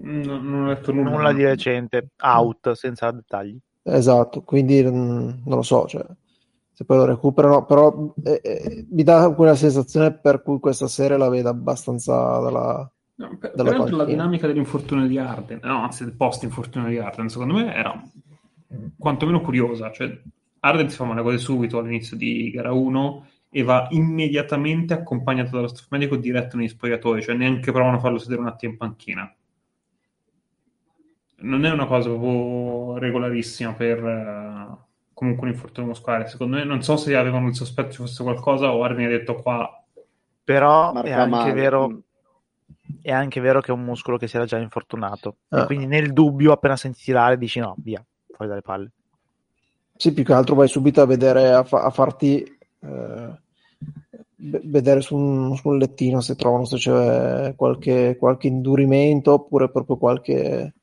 [0.00, 1.10] Non, non ho letto nulla.
[1.10, 3.58] Nulla di recente, out, senza dettagli.
[3.82, 6.04] Esatto, quindi mm, non lo so, cioè,
[6.72, 11.16] se poi lo recuperano, però eh, eh, mi dà quella sensazione per cui questa serie
[11.16, 12.92] la vedo abbastanza dalla...
[13.18, 17.54] No, per- peraltro la dinamica dell'infortunio di Arden, no, anzi del post-infortunio di Arden, secondo
[17.54, 18.00] me era
[18.96, 19.90] quantomeno curiosa.
[19.90, 20.20] Cioè,
[20.60, 25.68] Arden si fa male quasi subito all'inizio di gara 1 e va immediatamente accompagnato dallo
[25.68, 29.34] staff medico diretto negli spogliatoi, cioè neanche provano a farlo sedere un attimo in panchina.
[31.40, 34.76] Non è una cosa proprio regolarissima per eh,
[35.12, 36.26] comunque un infortunio muscolare.
[36.28, 39.34] Secondo me, non so se avevano il sospetto ci fosse qualcosa o Arden ha detto
[39.36, 39.70] qua
[40.44, 41.52] Però è Marca anche, male.
[41.52, 41.98] vero, Mm.
[43.00, 45.36] È anche vero che è un muscolo che si era già infortunato.
[45.48, 45.62] Ah.
[45.62, 48.90] E quindi nel dubbio, appena senti tirare, dici no, via, fuori dalle palle.
[49.96, 52.40] Sì, più che altro vai subito a vedere, a, fa- a farti
[52.80, 53.40] eh,
[54.36, 59.70] ve- vedere su un, su un lettino se trovano se c'è qualche, qualche indurimento oppure
[59.70, 60.74] proprio qualche,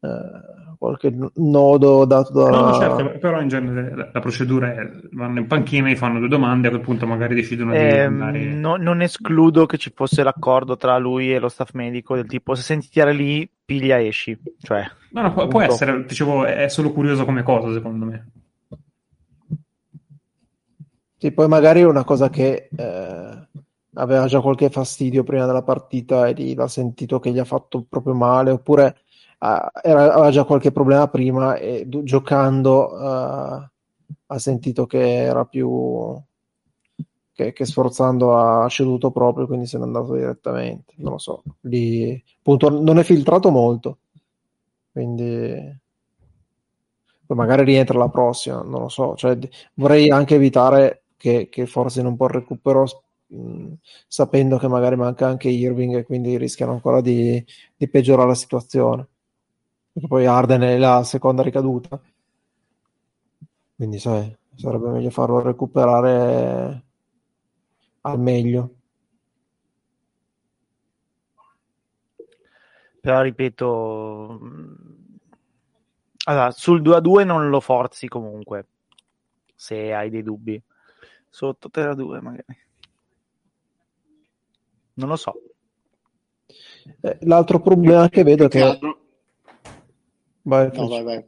[0.00, 0.42] eh,
[0.78, 2.50] qualche nodo dato da...
[2.50, 6.28] No, certo, però in genere la, la procedura è vanno in panchina, gli fanno due
[6.28, 8.38] domande, a quel punto magari decidono di Ehm, andare.
[8.60, 12.54] no- non escludo che ci fosse l'accordo tra lui e lo staff medico del tipo
[12.54, 14.38] se senti tirare lì, piglia esci.
[14.62, 18.26] Cioè, No, no, pu- può essere, dicevo, è solo curioso come cosa, secondo me.
[21.20, 23.48] Sì, poi magari è una cosa che eh,
[23.94, 27.84] aveva già qualche fastidio prima della partita e lì l'ha sentito che gli ha fatto
[27.88, 28.98] proprio male, oppure
[29.82, 33.70] era- aveva già qualche problema prima e du- giocando eh,
[34.26, 36.20] ha sentito che era più
[37.32, 40.94] che, che sforzando ha ceduto proprio, quindi se n'è andato direttamente.
[40.96, 43.98] Non lo so, lì appunto non è filtrato molto,
[44.92, 45.78] quindi
[47.26, 49.36] poi magari rientra la prossima, non lo so, cioè,
[49.74, 52.86] vorrei anche evitare che, che forse non può recupero
[54.06, 57.44] sapendo che magari manca anche Irving e quindi rischiano ancora di,
[57.76, 59.06] di peggiorare la situazione.
[59.98, 62.00] Perché poi Arden è la seconda ricaduta.
[63.74, 66.84] Quindi sai, sarebbe meglio farlo recuperare
[68.02, 68.74] al meglio.
[73.00, 74.38] però ripeto,
[76.24, 78.66] allora, sul 2 a 2 non lo forzi comunque,
[79.54, 80.62] se hai dei dubbi.
[81.30, 82.56] Sotto 3 a 2 magari.
[84.94, 85.40] Non lo so.
[87.00, 88.64] Eh, l'altro problema che vedo è che che...
[88.64, 89.07] altro-
[90.48, 91.24] Vai, No, vai, vai.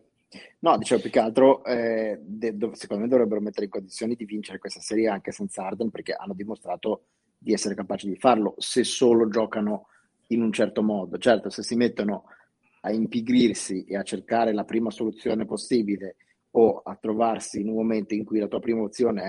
[0.61, 4.25] No, dicevo più che altro, eh, de- dov- secondo me dovrebbero mettere in condizioni di
[4.25, 7.05] vincere questa serie anche senza Arden perché hanno dimostrato
[7.37, 9.89] di essere capaci di farlo se solo giocano
[10.29, 11.19] in un certo modo.
[11.19, 12.25] Certo, se si mettono
[12.83, 16.17] a impigrirsi e a cercare la prima soluzione possibile
[16.53, 19.23] o a trovarsi in un momento in cui la tua prima opzione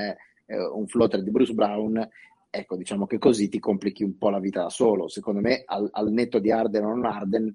[0.45, 2.07] è eh, un floater di Bruce Brown,
[2.49, 5.09] ecco, diciamo che così ti complichi un po' la vita da solo.
[5.09, 7.53] Secondo me, al, al netto di Arden o non Arden,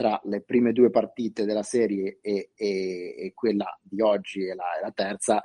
[0.00, 4.78] tra le prime due partite della serie e, e- e quella di oggi e la,
[4.78, 5.42] e la terza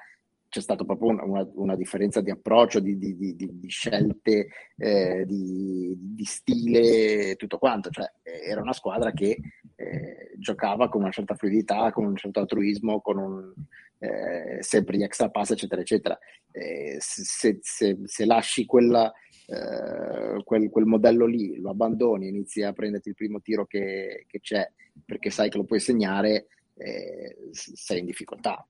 [0.47, 5.25] c'è stata proprio una, una- una differenza di approccio, di, di- di- di- scelte, eh,
[5.25, 7.89] di, stile, tutto quanto.
[7.89, 9.37] Cioè, eh, era una squadra che
[9.75, 13.53] eh, giocava con una certa fluidità, con un certo altruismo, con un,
[13.99, 16.17] eh, sempre gli extra pass, eccetera, eccetera.
[16.51, 19.11] Eh, se, se- se lasci quella,
[19.47, 24.39] eh, quel, quel modello lì, lo abbandoni, inizi a prenderti il primo tiro che, che
[24.39, 24.69] c'è
[25.05, 28.65] perché sai che lo puoi segnare, eh, sei in difficoltà.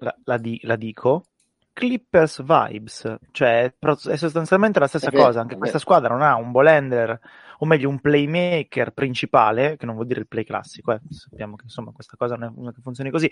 [0.00, 1.26] La, la di- la dico.
[1.72, 5.40] Clippers vibes, cioè è sostanzialmente la stessa vero, cosa.
[5.40, 7.18] Anche questa squadra non ha un ball handler,
[7.58, 11.00] o meglio, un playmaker principale, che non vuol dire il play classico, eh.
[11.08, 13.28] sappiamo che insomma questa cosa non è una che funzioni così.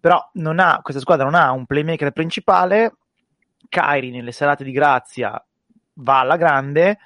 [0.00, 2.96] Però non ha, questa squadra non ha un playmaker principale.
[3.68, 5.40] Kyrie nelle serate di grazia
[5.96, 6.98] va alla grande.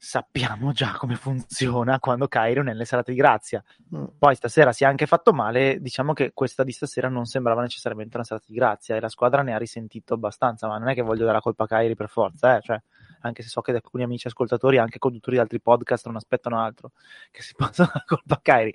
[0.00, 3.62] Sappiamo già come funziona quando è nelle serate di grazia.
[3.96, 4.04] Mm.
[4.16, 8.14] Poi stasera si è anche fatto male, diciamo che questa di stasera non sembrava necessariamente
[8.16, 11.02] una serata di grazia e la squadra ne ha risentito abbastanza, ma non è che
[11.02, 12.80] voglio dare la colpa a Kyrie per forza, eh, cioè,
[13.22, 16.92] anche se so che alcuni amici ascoltatori, anche conduttori di altri podcast, non aspettano altro
[17.32, 18.74] che si possa dare colpa a Kyrie.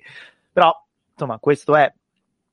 [0.52, 0.72] Però,
[1.10, 1.90] insomma, questo è.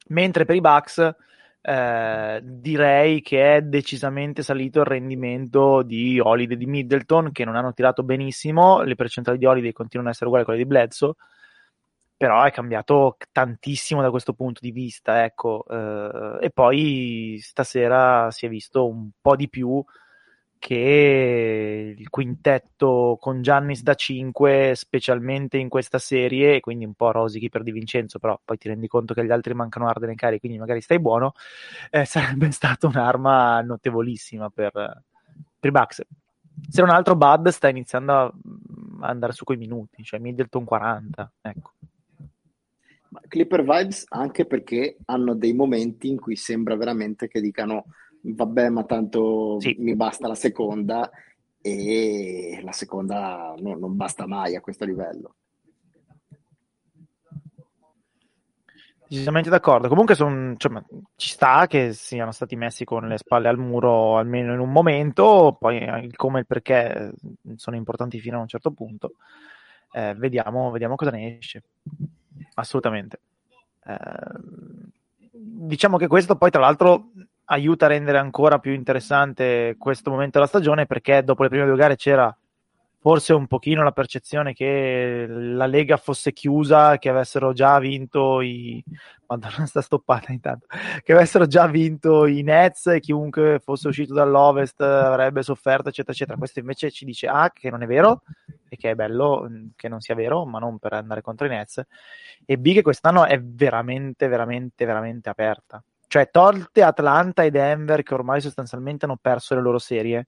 [0.08, 1.16] Mentre per i Bucks
[1.62, 7.74] eh, direi che è decisamente salito il rendimento di Holiday di Middleton, che non hanno
[7.74, 8.82] tirato benissimo.
[8.82, 11.14] Le percentuali di Holiday continuano ad essere uguali a quelle di Bledsoe
[12.22, 15.66] però è cambiato tantissimo da questo punto di vista, ecco.
[15.68, 19.84] Eh, e poi stasera si è visto un po' di più
[20.62, 27.50] che il quintetto con Giannis da 5, specialmente in questa serie, quindi un po' rosichi
[27.50, 30.40] per Di Vincenzo, però poi ti rendi conto che gli altri mancano Arden e Cari,
[30.40, 31.34] quindi magari stai buono,
[31.90, 36.04] eh, sarebbe stata un'arma notevolissima per, per i Bucks.
[36.70, 38.32] Se non altro, Bud sta iniziando a
[39.00, 41.72] andare su quei minuti, cioè Middleton 40, ecco.
[43.28, 47.86] Clipper vibes anche perché hanno dei momenti in cui sembra veramente che dicano
[48.22, 49.76] vabbè ma tanto sì.
[49.80, 51.10] mi basta la seconda
[51.62, 55.36] e la seconda no, non basta mai a questo livello.
[59.12, 59.90] Decisamente d'accordo.
[59.90, 60.82] Comunque son, cioè,
[61.18, 65.58] ci sta che siano stati messi con le spalle al muro almeno in un momento,
[65.60, 67.12] poi il come e il perché
[67.58, 69.16] sono importanti fino a un certo punto.
[69.92, 71.62] Eh, vediamo, vediamo cosa ne esce
[72.54, 73.20] assolutamente.
[73.84, 74.80] Eh,
[75.32, 77.12] diciamo che questo poi tra l'altro
[77.52, 81.76] aiuta a rendere ancora più interessante questo momento della stagione perché dopo le prime due
[81.76, 82.36] gare c'era
[83.02, 88.82] forse un pochino la percezione che la Lega fosse chiusa, che avessero già vinto i
[89.26, 90.68] Madonna sta stoppata intanto,
[91.04, 96.38] che avessero già vinto i Nets e chiunque fosse uscito dall'Ovest avrebbe sofferto, eccetera, eccetera.
[96.38, 98.22] Questo invece ci dice A che non è vero
[98.70, 101.84] e che è bello che non sia vero, ma non per andare contro i Nets,
[102.46, 105.84] e B che quest'anno è veramente, veramente, veramente aperta.
[106.12, 110.28] Cioè, tolte Atlanta e Denver che ormai sostanzialmente hanno perso le loro serie,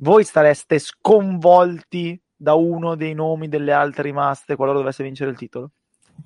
[0.00, 5.70] voi stareste sconvolti da uno dei nomi delle altre rimaste qualora dovesse vincere il titolo?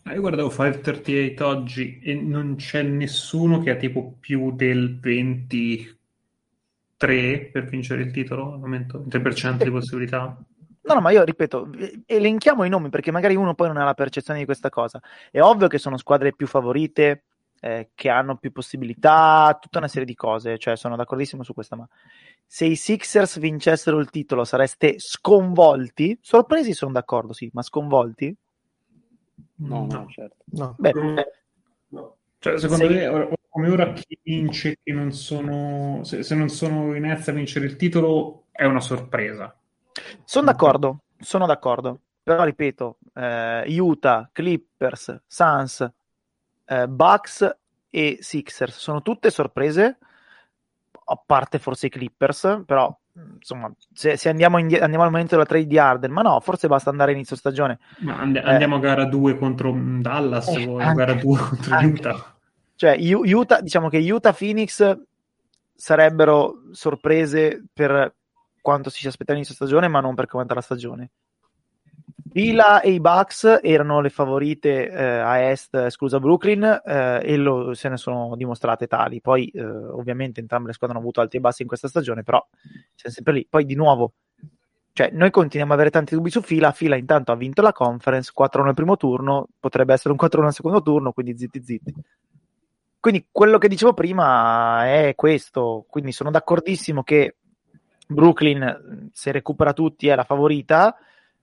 [0.04, 7.50] Ah, io guardavo 538 oggi e non c'è nessuno che ha tipo più del 23
[7.52, 10.42] per vincere il titolo al momento, 3% di possibilità.
[10.84, 11.70] No, no, ma io ripeto,
[12.06, 15.02] elenchiamo i nomi perché magari uno poi non ha la percezione di questa cosa.
[15.30, 17.24] È ovvio che sono squadre più favorite,
[17.60, 21.76] eh, che hanno più possibilità, tutta una serie di cose, cioè sono d'accordissimo su questa,
[21.76, 21.88] ma
[22.46, 26.18] se i Sixers vincessero il titolo sareste sconvolti?
[26.20, 28.34] Sorpresi sono d'accordo, sì, ma sconvolti?
[29.56, 30.44] No, no, certo.
[30.46, 30.74] No.
[30.78, 30.92] Beh,
[31.88, 32.16] no.
[32.38, 32.94] Cioè, secondo se...
[32.94, 37.32] me, come ora chi vince, che non sono, se, se non sono i Nets a
[37.32, 39.54] vincere il titolo, è una sorpresa.
[40.24, 42.00] Sono d'accordo, sono d'accordo.
[42.22, 45.90] Però ripeto, eh, Utah, Clippers, Suns,
[46.70, 47.56] eh, Bucks
[47.90, 49.98] e Sixers sono tutte sorprese,
[51.04, 52.96] a parte forse i Clippers, però
[53.38, 56.68] insomma, se, se andiamo, in, andiamo, al momento della trade di Arden, ma no, forse
[56.68, 57.80] basta andare a inizio stagione.
[57.98, 61.74] Ma and- eh, andiamo a gara 2 contro Dallas eh, o a gara 2 contro
[61.74, 62.08] anche.
[62.08, 62.34] Utah.
[62.76, 64.96] Cioè, Utah, diciamo che Utah Phoenix
[65.74, 68.14] sarebbero sorprese per
[68.60, 71.10] quanto si aspettava inizio stagione, ma non per come la stagione.
[72.32, 77.74] Vila e i Bucks erano le favorite eh, a est, esclusa Brooklyn, eh, e lo,
[77.74, 79.20] se ne sono dimostrate tali.
[79.20, 82.44] Poi, eh, ovviamente, entrambe le squadre hanno avuto alti e bassi in questa stagione, però
[82.94, 83.46] siamo sempre lì.
[83.50, 84.12] Poi, di nuovo,
[84.92, 86.70] cioè, noi continuiamo ad avere tanti dubbi su Fila.
[86.70, 90.54] Fila, intanto, ha vinto la conference 4-1 al primo turno, potrebbe essere un 4-1 al
[90.54, 91.94] secondo turno, quindi zitti, zitti.
[93.00, 95.84] Quindi, quello che dicevo prima è questo.
[95.88, 97.38] Quindi, sono d'accordissimo che
[98.06, 100.96] Brooklyn, se recupera tutti, è la favorita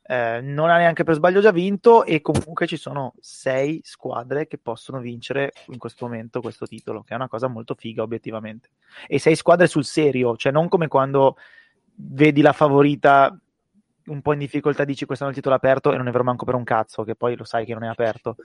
[0.10, 4.58] eh, non ha neanche per sbaglio già vinto e comunque ci sono sei squadre che
[4.58, 8.70] possono vincere in questo momento questo titolo, che è una cosa molto figa obiettivamente.
[9.06, 11.36] E sei squadre sul serio, cioè non come quando
[11.96, 13.38] vedi la favorita
[14.06, 16.46] un po' in difficoltà dici quest'anno il titolo è aperto e non è vero manco
[16.46, 18.38] per un cazzo, che poi lo sai che non è aperto.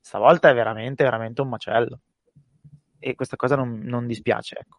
[0.00, 2.00] Stavolta è veramente, veramente un macello.
[2.98, 4.78] E questa cosa non, non dispiace, ecco.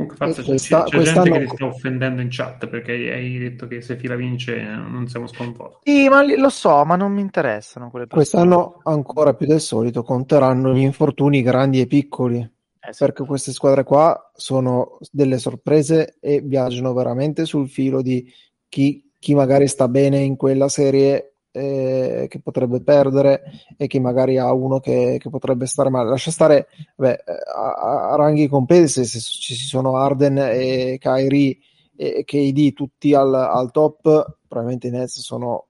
[0.00, 3.66] Comunque, Fazio, questa, c'è, c'è gente che ti sta offendendo in chat perché hai detto
[3.66, 5.90] che se Fila vince non siamo sconvolti.
[5.90, 8.46] Sì, ma lo so, ma non mi interessano quelle persone.
[8.46, 12.38] Quest'anno ancora più del solito conteranno gli infortuni grandi e piccoli.
[12.38, 13.04] Eh, sì.
[13.04, 18.26] Perché queste squadre qua sono delle sorprese e viaggiano veramente sul filo di
[18.68, 23.42] chi, chi magari sta bene in quella serie eh, che potrebbe perdere
[23.76, 26.10] e che magari ha uno che, che potrebbe stare male.
[26.10, 27.24] Lascia stare beh,
[27.54, 31.58] a, a, ranghi compresi se, ci sono Arden e Kyrie
[31.96, 35.66] e KD tutti al, al top, probabilmente i Nets sono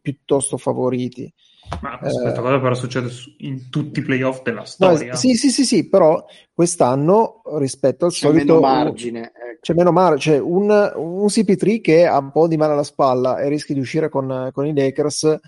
[0.00, 1.32] piuttosto favoriti.
[1.80, 5.12] Ma questa eh, cosa però succede in tutti i playoff della storia.
[5.12, 8.54] No, sì, sì, sì, sì, però quest'anno rispetto al C'è solito...
[8.54, 9.20] meno margine.
[9.26, 9.58] Ecco.
[9.60, 13.38] Cioè, meno male, cioè un, un CP3 che ha un po' di male alla spalla
[13.38, 15.40] e rischia di uscire con, con i Lakers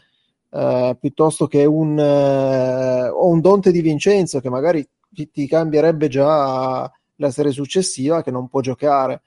[0.51, 6.09] eh, piuttosto che un, eh, o un Dante di Vincenzo che magari ti, ti, cambierebbe
[6.09, 9.22] già la serie successiva che non può giocare.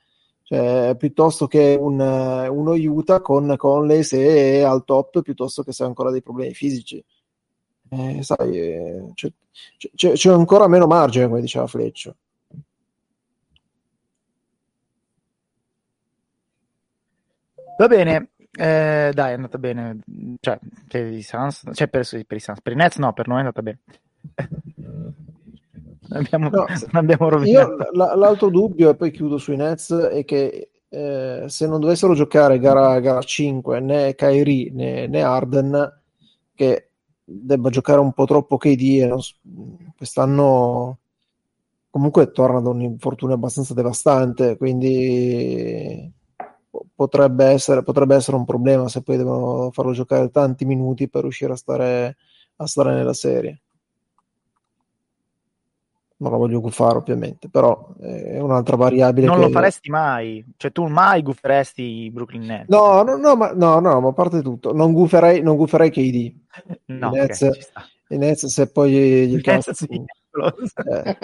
[0.49, 5.83] Cioè, piuttosto che un, uno Utah con Conley se è al top piuttosto che se
[5.83, 7.03] ha ancora dei problemi fisici.
[7.91, 9.31] Eh, sai, eh, c'è,
[9.93, 12.15] c'è, c'è, ancora meno margine, come diceva Fleccio.
[17.77, 19.99] Va bene, eh, dai, è andata bene.
[20.39, 23.37] Cioè, per i Suns, cioè per, per, i Suns, per i Nets no, per noi
[23.37, 23.81] è andata bene.
[26.13, 27.71] abbiamo, no, abbiamo rovinato.
[27.71, 32.59] Io, l'altro dubbio, e poi chiudo sui Nets, è che eh, se non dovessero giocare
[32.59, 36.01] gara, gara 5 né Kyrie né, né Arden,
[36.55, 36.91] che
[37.23, 39.19] debba giocare un po' troppo KD non,
[39.95, 40.97] quest'anno
[41.91, 46.11] comunque torna da un infortunio abbastanza devastante, quindi
[46.95, 51.53] potrebbe essere, potrebbe essere un problema se poi devono farlo giocare tanti minuti per riuscire
[51.53, 52.17] a stare,
[52.57, 53.61] a stare nella serie.
[56.21, 59.27] Non lo voglio gufare ovviamente, però è un'altra variabile.
[59.27, 59.43] Non che...
[59.43, 62.67] lo faresti mai, cioè tu mai guferesti i Brooklyn Nets.
[62.67, 66.37] No, no, no, ma, no, no, ma a parte tutto, non guferei, non guferei KD.
[66.87, 67.61] No, I Nets, okay,
[68.09, 69.73] i Nets se poi gli cazzo...
[69.73, 69.87] Sì.
[70.31, 71.17] Eh.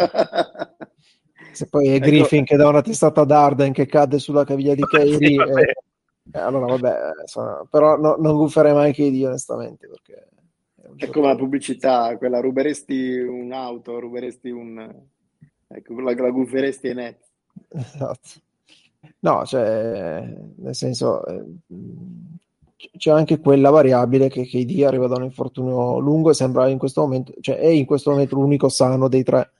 [1.51, 2.05] se poi è ecco.
[2.07, 2.47] Griffin ecco.
[2.47, 5.73] che dà una testata ad Arden che cade sulla caviglia di Kyrie sì, eh,
[6.33, 10.27] eh, allora vabbè insomma, però no, non gufferei mai KD onestamente perché
[10.97, 14.93] è, come la pubblicità quella ruberesti un'auto ruberesti un
[15.67, 17.19] ecco la, la gufferesti ai net
[17.69, 18.29] esatto.
[19.19, 21.43] No cioè nel senso eh,
[22.97, 27.01] c'è anche quella variabile che KD arriva da un infortunio lungo e sembra in questo
[27.01, 29.51] momento cioè è in questo momento l'unico sano dei tre.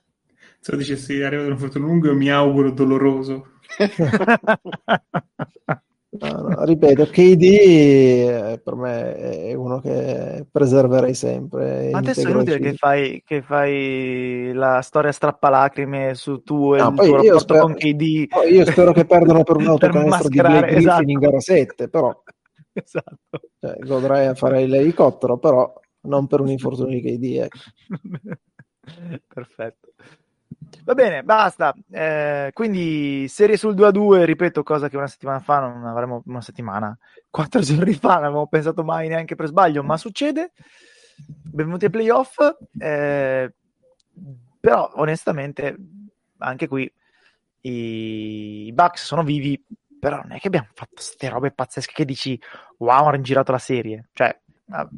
[0.60, 3.52] Se lo dicessi arriva da un fortuna lungo, mi auguro doloroso.
[6.20, 11.90] no, no, ripeto, KD eh, per me è uno che preserverei sempre.
[11.90, 16.88] Ma adesso è inutile che fai, che fai, la storia strappalacrime su tu e no,
[16.90, 18.26] il tuo rapporto spero, con KD.
[18.50, 21.02] io spero che perdano per un autocanestro di Blake Griffin esatto.
[21.10, 22.22] in gara 7, però
[22.72, 23.40] esatto.
[23.60, 25.72] cioè, godrei a fare l'elicottero, però
[26.02, 27.24] non per un infortunio di KD.
[27.42, 27.58] Ecco.
[29.26, 29.88] Perfetto.
[30.84, 31.74] Va bene, basta.
[31.90, 36.22] Eh, quindi serie sul 2 a 2, ripeto, cosa che una settimana fa non avremmo
[36.26, 36.96] una settimana,
[37.30, 40.52] quattro giorni fa non avevamo pensato mai neanche per sbaglio, ma succede.
[41.16, 42.36] Benvenuti ai playoff.
[42.78, 43.52] Eh,
[44.60, 45.76] però onestamente
[46.38, 46.90] anche qui
[47.62, 49.62] i, i Bucks sono vivi,
[49.98, 52.38] però non è che abbiamo fatto queste robe pazzesche che dici
[52.78, 54.08] wow, hanno girato la serie.
[54.12, 54.38] Cioè,
[54.70, 54.88] ah,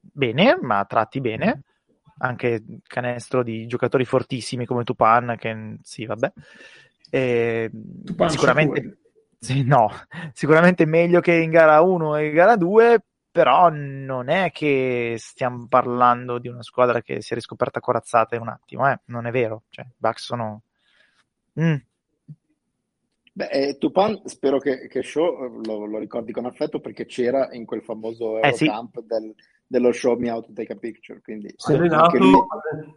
[0.00, 1.62] bene, ma tratti bene
[2.18, 6.32] anche canestro di giocatori fortissimi come Tupan, che sì, vabbè.
[7.10, 7.70] E,
[8.04, 8.98] Tupan sicuramente,
[9.38, 9.90] sì, no,
[10.32, 15.66] sicuramente meglio che in gara 1 e in gara 2, però non è che stiamo
[15.68, 18.98] parlando di una squadra che si è riscoperta corazzata in un attimo, eh?
[19.06, 19.62] non è vero.
[19.68, 20.62] Cioè, Bucks sono...
[21.60, 21.76] Mm.
[23.32, 27.64] Beh, eh, Tupan spero che, che Show lo, lo, ricordi con affetto perché c'era in
[27.64, 29.06] quel famoso Eurocamp eh sì.
[29.06, 29.34] del,
[29.68, 31.20] dello show me how to take a picture.
[31.20, 32.40] Quindi sì, allenato, lui,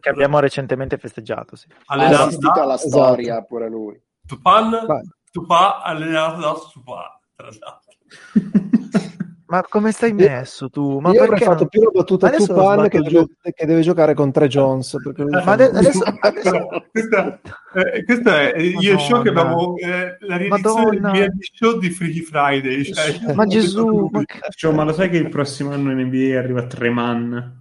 [0.00, 1.54] che abbiamo recentemente festeggiato.
[1.54, 1.68] Sì.
[1.86, 2.88] Ha assistito alla esatto.
[2.88, 3.46] storia esatto.
[3.46, 4.02] pure lui.
[4.26, 4.86] Tupan,
[5.30, 7.02] Tupan allenato da Tupan,
[7.36, 9.20] tra l'altro.
[9.52, 10.98] Ma come stai messo tu?
[10.98, 11.68] Ma io avrei fatto non...
[11.68, 14.96] più la battuta a Tupan che, deve, che deve giocare con Tre Jones.
[15.04, 16.68] Perché ma adesso, adesso, adesso...
[16.90, 17.40] questa,
[17.74, 22.82] eh, questa, è io show che abbiamo eh, la riedizione del show di Freaky Friday.
[22.82, 24.22] Cioè, ma Gesù, ma...
[24.48, 27.60] Cioè, ma lo sai che il prossimo anno in NBA arriva Treman?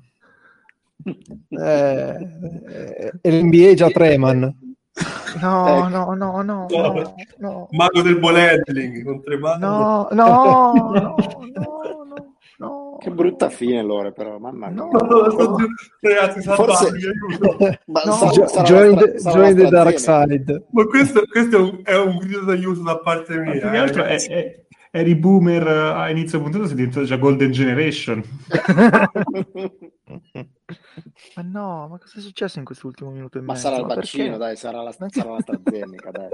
[1.03, 2.27] Eh,
[3.19, 4.70] eh, l'NBA già Treman.
[5.41, 7.68] No, no, no, no, no, no.
[7.72, 8.61] Mago del ball
[9.03, 9.61] con tre mani.
[9.61, 11.15] No, no, no, no,
[12.57, 12.98] no.
[12.99, 14.84] Che brutta fine Lore però, mamma mia.
[14.84, 15.56] No, no,
[16.02, 16.91] ragazzi, Forse...
[17.86, 18.11] Ma no.
[18.11, 20.65] Sarà, sarà join, the, join the dark side.
[20.69, 23.65] Ma questo, questo è, un, è un grido d'aiuto da parte mia.
[23.65, 28.22] Ma eh, è, è, eri boomer a inizio puntata, sei diventato già Golden Generation.
[31.35, 33.69] Ma no, ma cosa è successo in quest'ultimo minuto e ma mezzo?
[33.69, 36.30] Sarà il vaccino, dai, sarà la, sarà l'AstraZeneca, dai.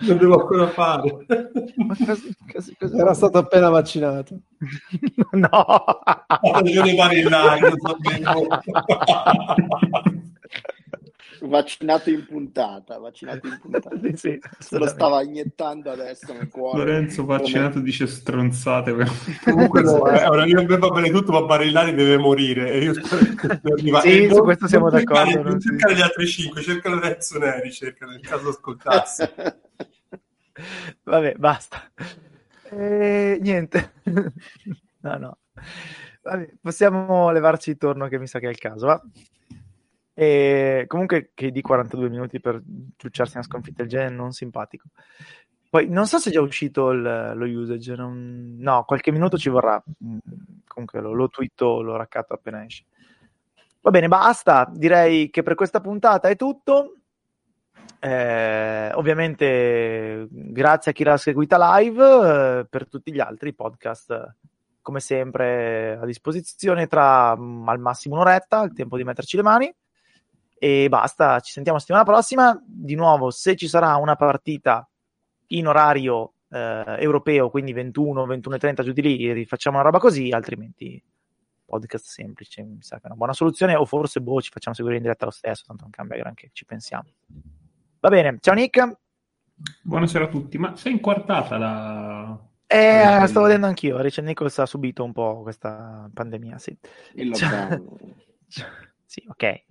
[0.00, 1.26] Non devo ancora fare.
[1.76, 2.22] Ma cosa,
[2.52, 4.40] cosa, cosa Era stato appena vaccinato.
[5.32, 5.48] no!
[5.48, 8.48] Ha ragione Marinari, lo sapevo.
[11.46, 13.90] Vaccinato in puntata, vaccinato in puntata.
[14.00, 16.78] sì, sì, Se lo stava iniettando adesso nel cuore.
[16.78, 17.84] Lorenzo vaccinato come...
[17.84, 18.94] dice stronzate.
[19.44, 22.92] Comunque eh, ora io va bene tutto, ma Barillari deve morire e io
[23.72, 24.00] arriva.
[24.00, 25.30] Sì, su questo siamo non d'accordo.
[25.30, 29.34] Cercare, non cercare gli altri cinque, cerca Lorenzo Neri, cerca nel caso ascoltasse.
[31.04, 31.90] Vabbè, basta.
[32.70, 33.38] E...
[33.40, 33.92] Niente.
[35.00, 35.38] no, no.
[36.22, 39.00] Vabbè, possiamo levarci intorno che mi sa che è il caso, va?
[40.18, 42.62] E comunque che di 42 minuti per
[42.96, 44.88] ciucciarsi una sconfitta del genere non simpatico.
[45.68, 48.56] Poi non so se è già uscito il, lo usage, non...
[48.58, 49.82] no, qualche minuto ci vorrà.
[50.66, 52.84] Comunque lo, lo twitto, lo raccatto appena esce.
[53.82, 54.70] Va bene, basta.
[54.72, 56.94] Direi che per questa puntata è tutto.
[58.00, 62.60] Eh, ovviamente, grazie a chi l'ha seguita live.
[62.60, 64.36] Eh, per tutti gli altri podcast,
[64.80, 69.74] come sempre, a disposizione tra mm, al massimo un'oretta, il tempo di metterci le mani.
[70.58, 72.60] E basta, ci sentiamo settimana prossima.
[72.66, 74.88] Di nuovo, se ci sarà una partita
[75.48, 81.02] in orario eh, europeo, quindi 21, 21.30 giù di lì, facciamo una roba così, altrimenti
[81.66, 84.96] podcast semplice, mi sa che è una buona soluzione, o forse boh, ci facciamo seguire
[84.96, 87.10] in diretta lo stesso, tanto non cambia granché, ci pensiamo.
[88.00, 88.98] Va bene, ciao Nick.
[89.82, 92.40] Buonasera a tutti, ma sei inquartata la...
[92.68, 96.76] Eh, stavo vedendo anch'io, Richard Nichols ha subito un po' questa pandemia, sì.
[97.14, 97.98] Il lockdown.
[99.04, 99.64] sì, ok,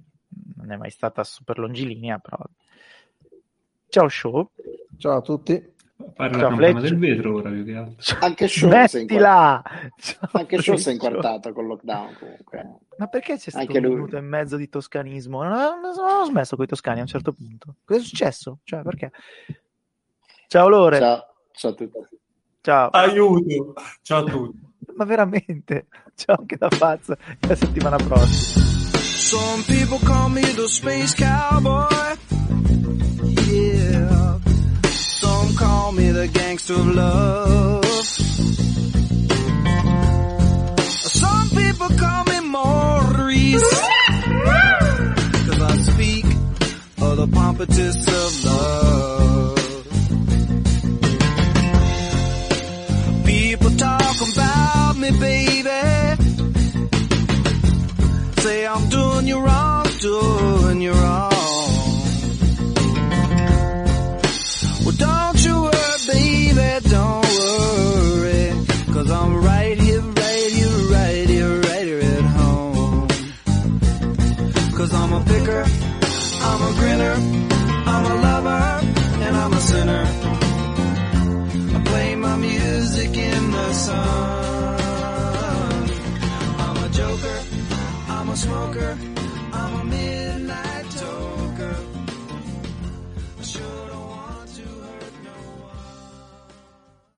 [0.58, 2.38] non è mai stata super longilinea, però...
[3.88, 4.50] Ciao Show.
[4.98, 5.74] Ciao a tutti.
[6.14, 8.18] Parla Ciao, la del vetro ora più che altro.
[8.20, 9.64] Anche Show Mettila!
[10.34, 12.80] Anche Show si è inquartato con lockdown comunque.
[12.98, 15.42] Ma perché c'è stato un minuto e mezzo di toscanismo?
[15.44, 17.76] Non ho, non ho smesso con i toscani a un certo punto.
[17.86, 18.60] Cosa è successo?
[18.64, 19.12] Cioè, perché?
[20.48, 21.00] Ciao Lore.
[21.00, 22.00] Ciao, ciao a tutti.
[22.62, 22.90] Ciao.
[22.90, 23.74] Aiuto.
[24.02, 24.60] Ciao a tutti.
[24.96, 25.88] Ma veramente.
[26.16, 27.14] Ciao anche da Faz.
[27.48, 28.75] La settimana prossima.
[29.26, 32.16] Some people call me the space cowboy.
[33.52, 34.40] Yeah.
[34.92, 37.86] Some call me the gangster of love.
[41.24, 43.80] Some people call me Maurice.
[45.48, 46.26] Cause I speak
[47.02, 49.58] of the pompatus of love.
[53.26, 55.95] People talk about me, baby.
[58.46, 61.35] Say I'm doing you wrong, doing you wrong.
[88.36, 89.15] smoker.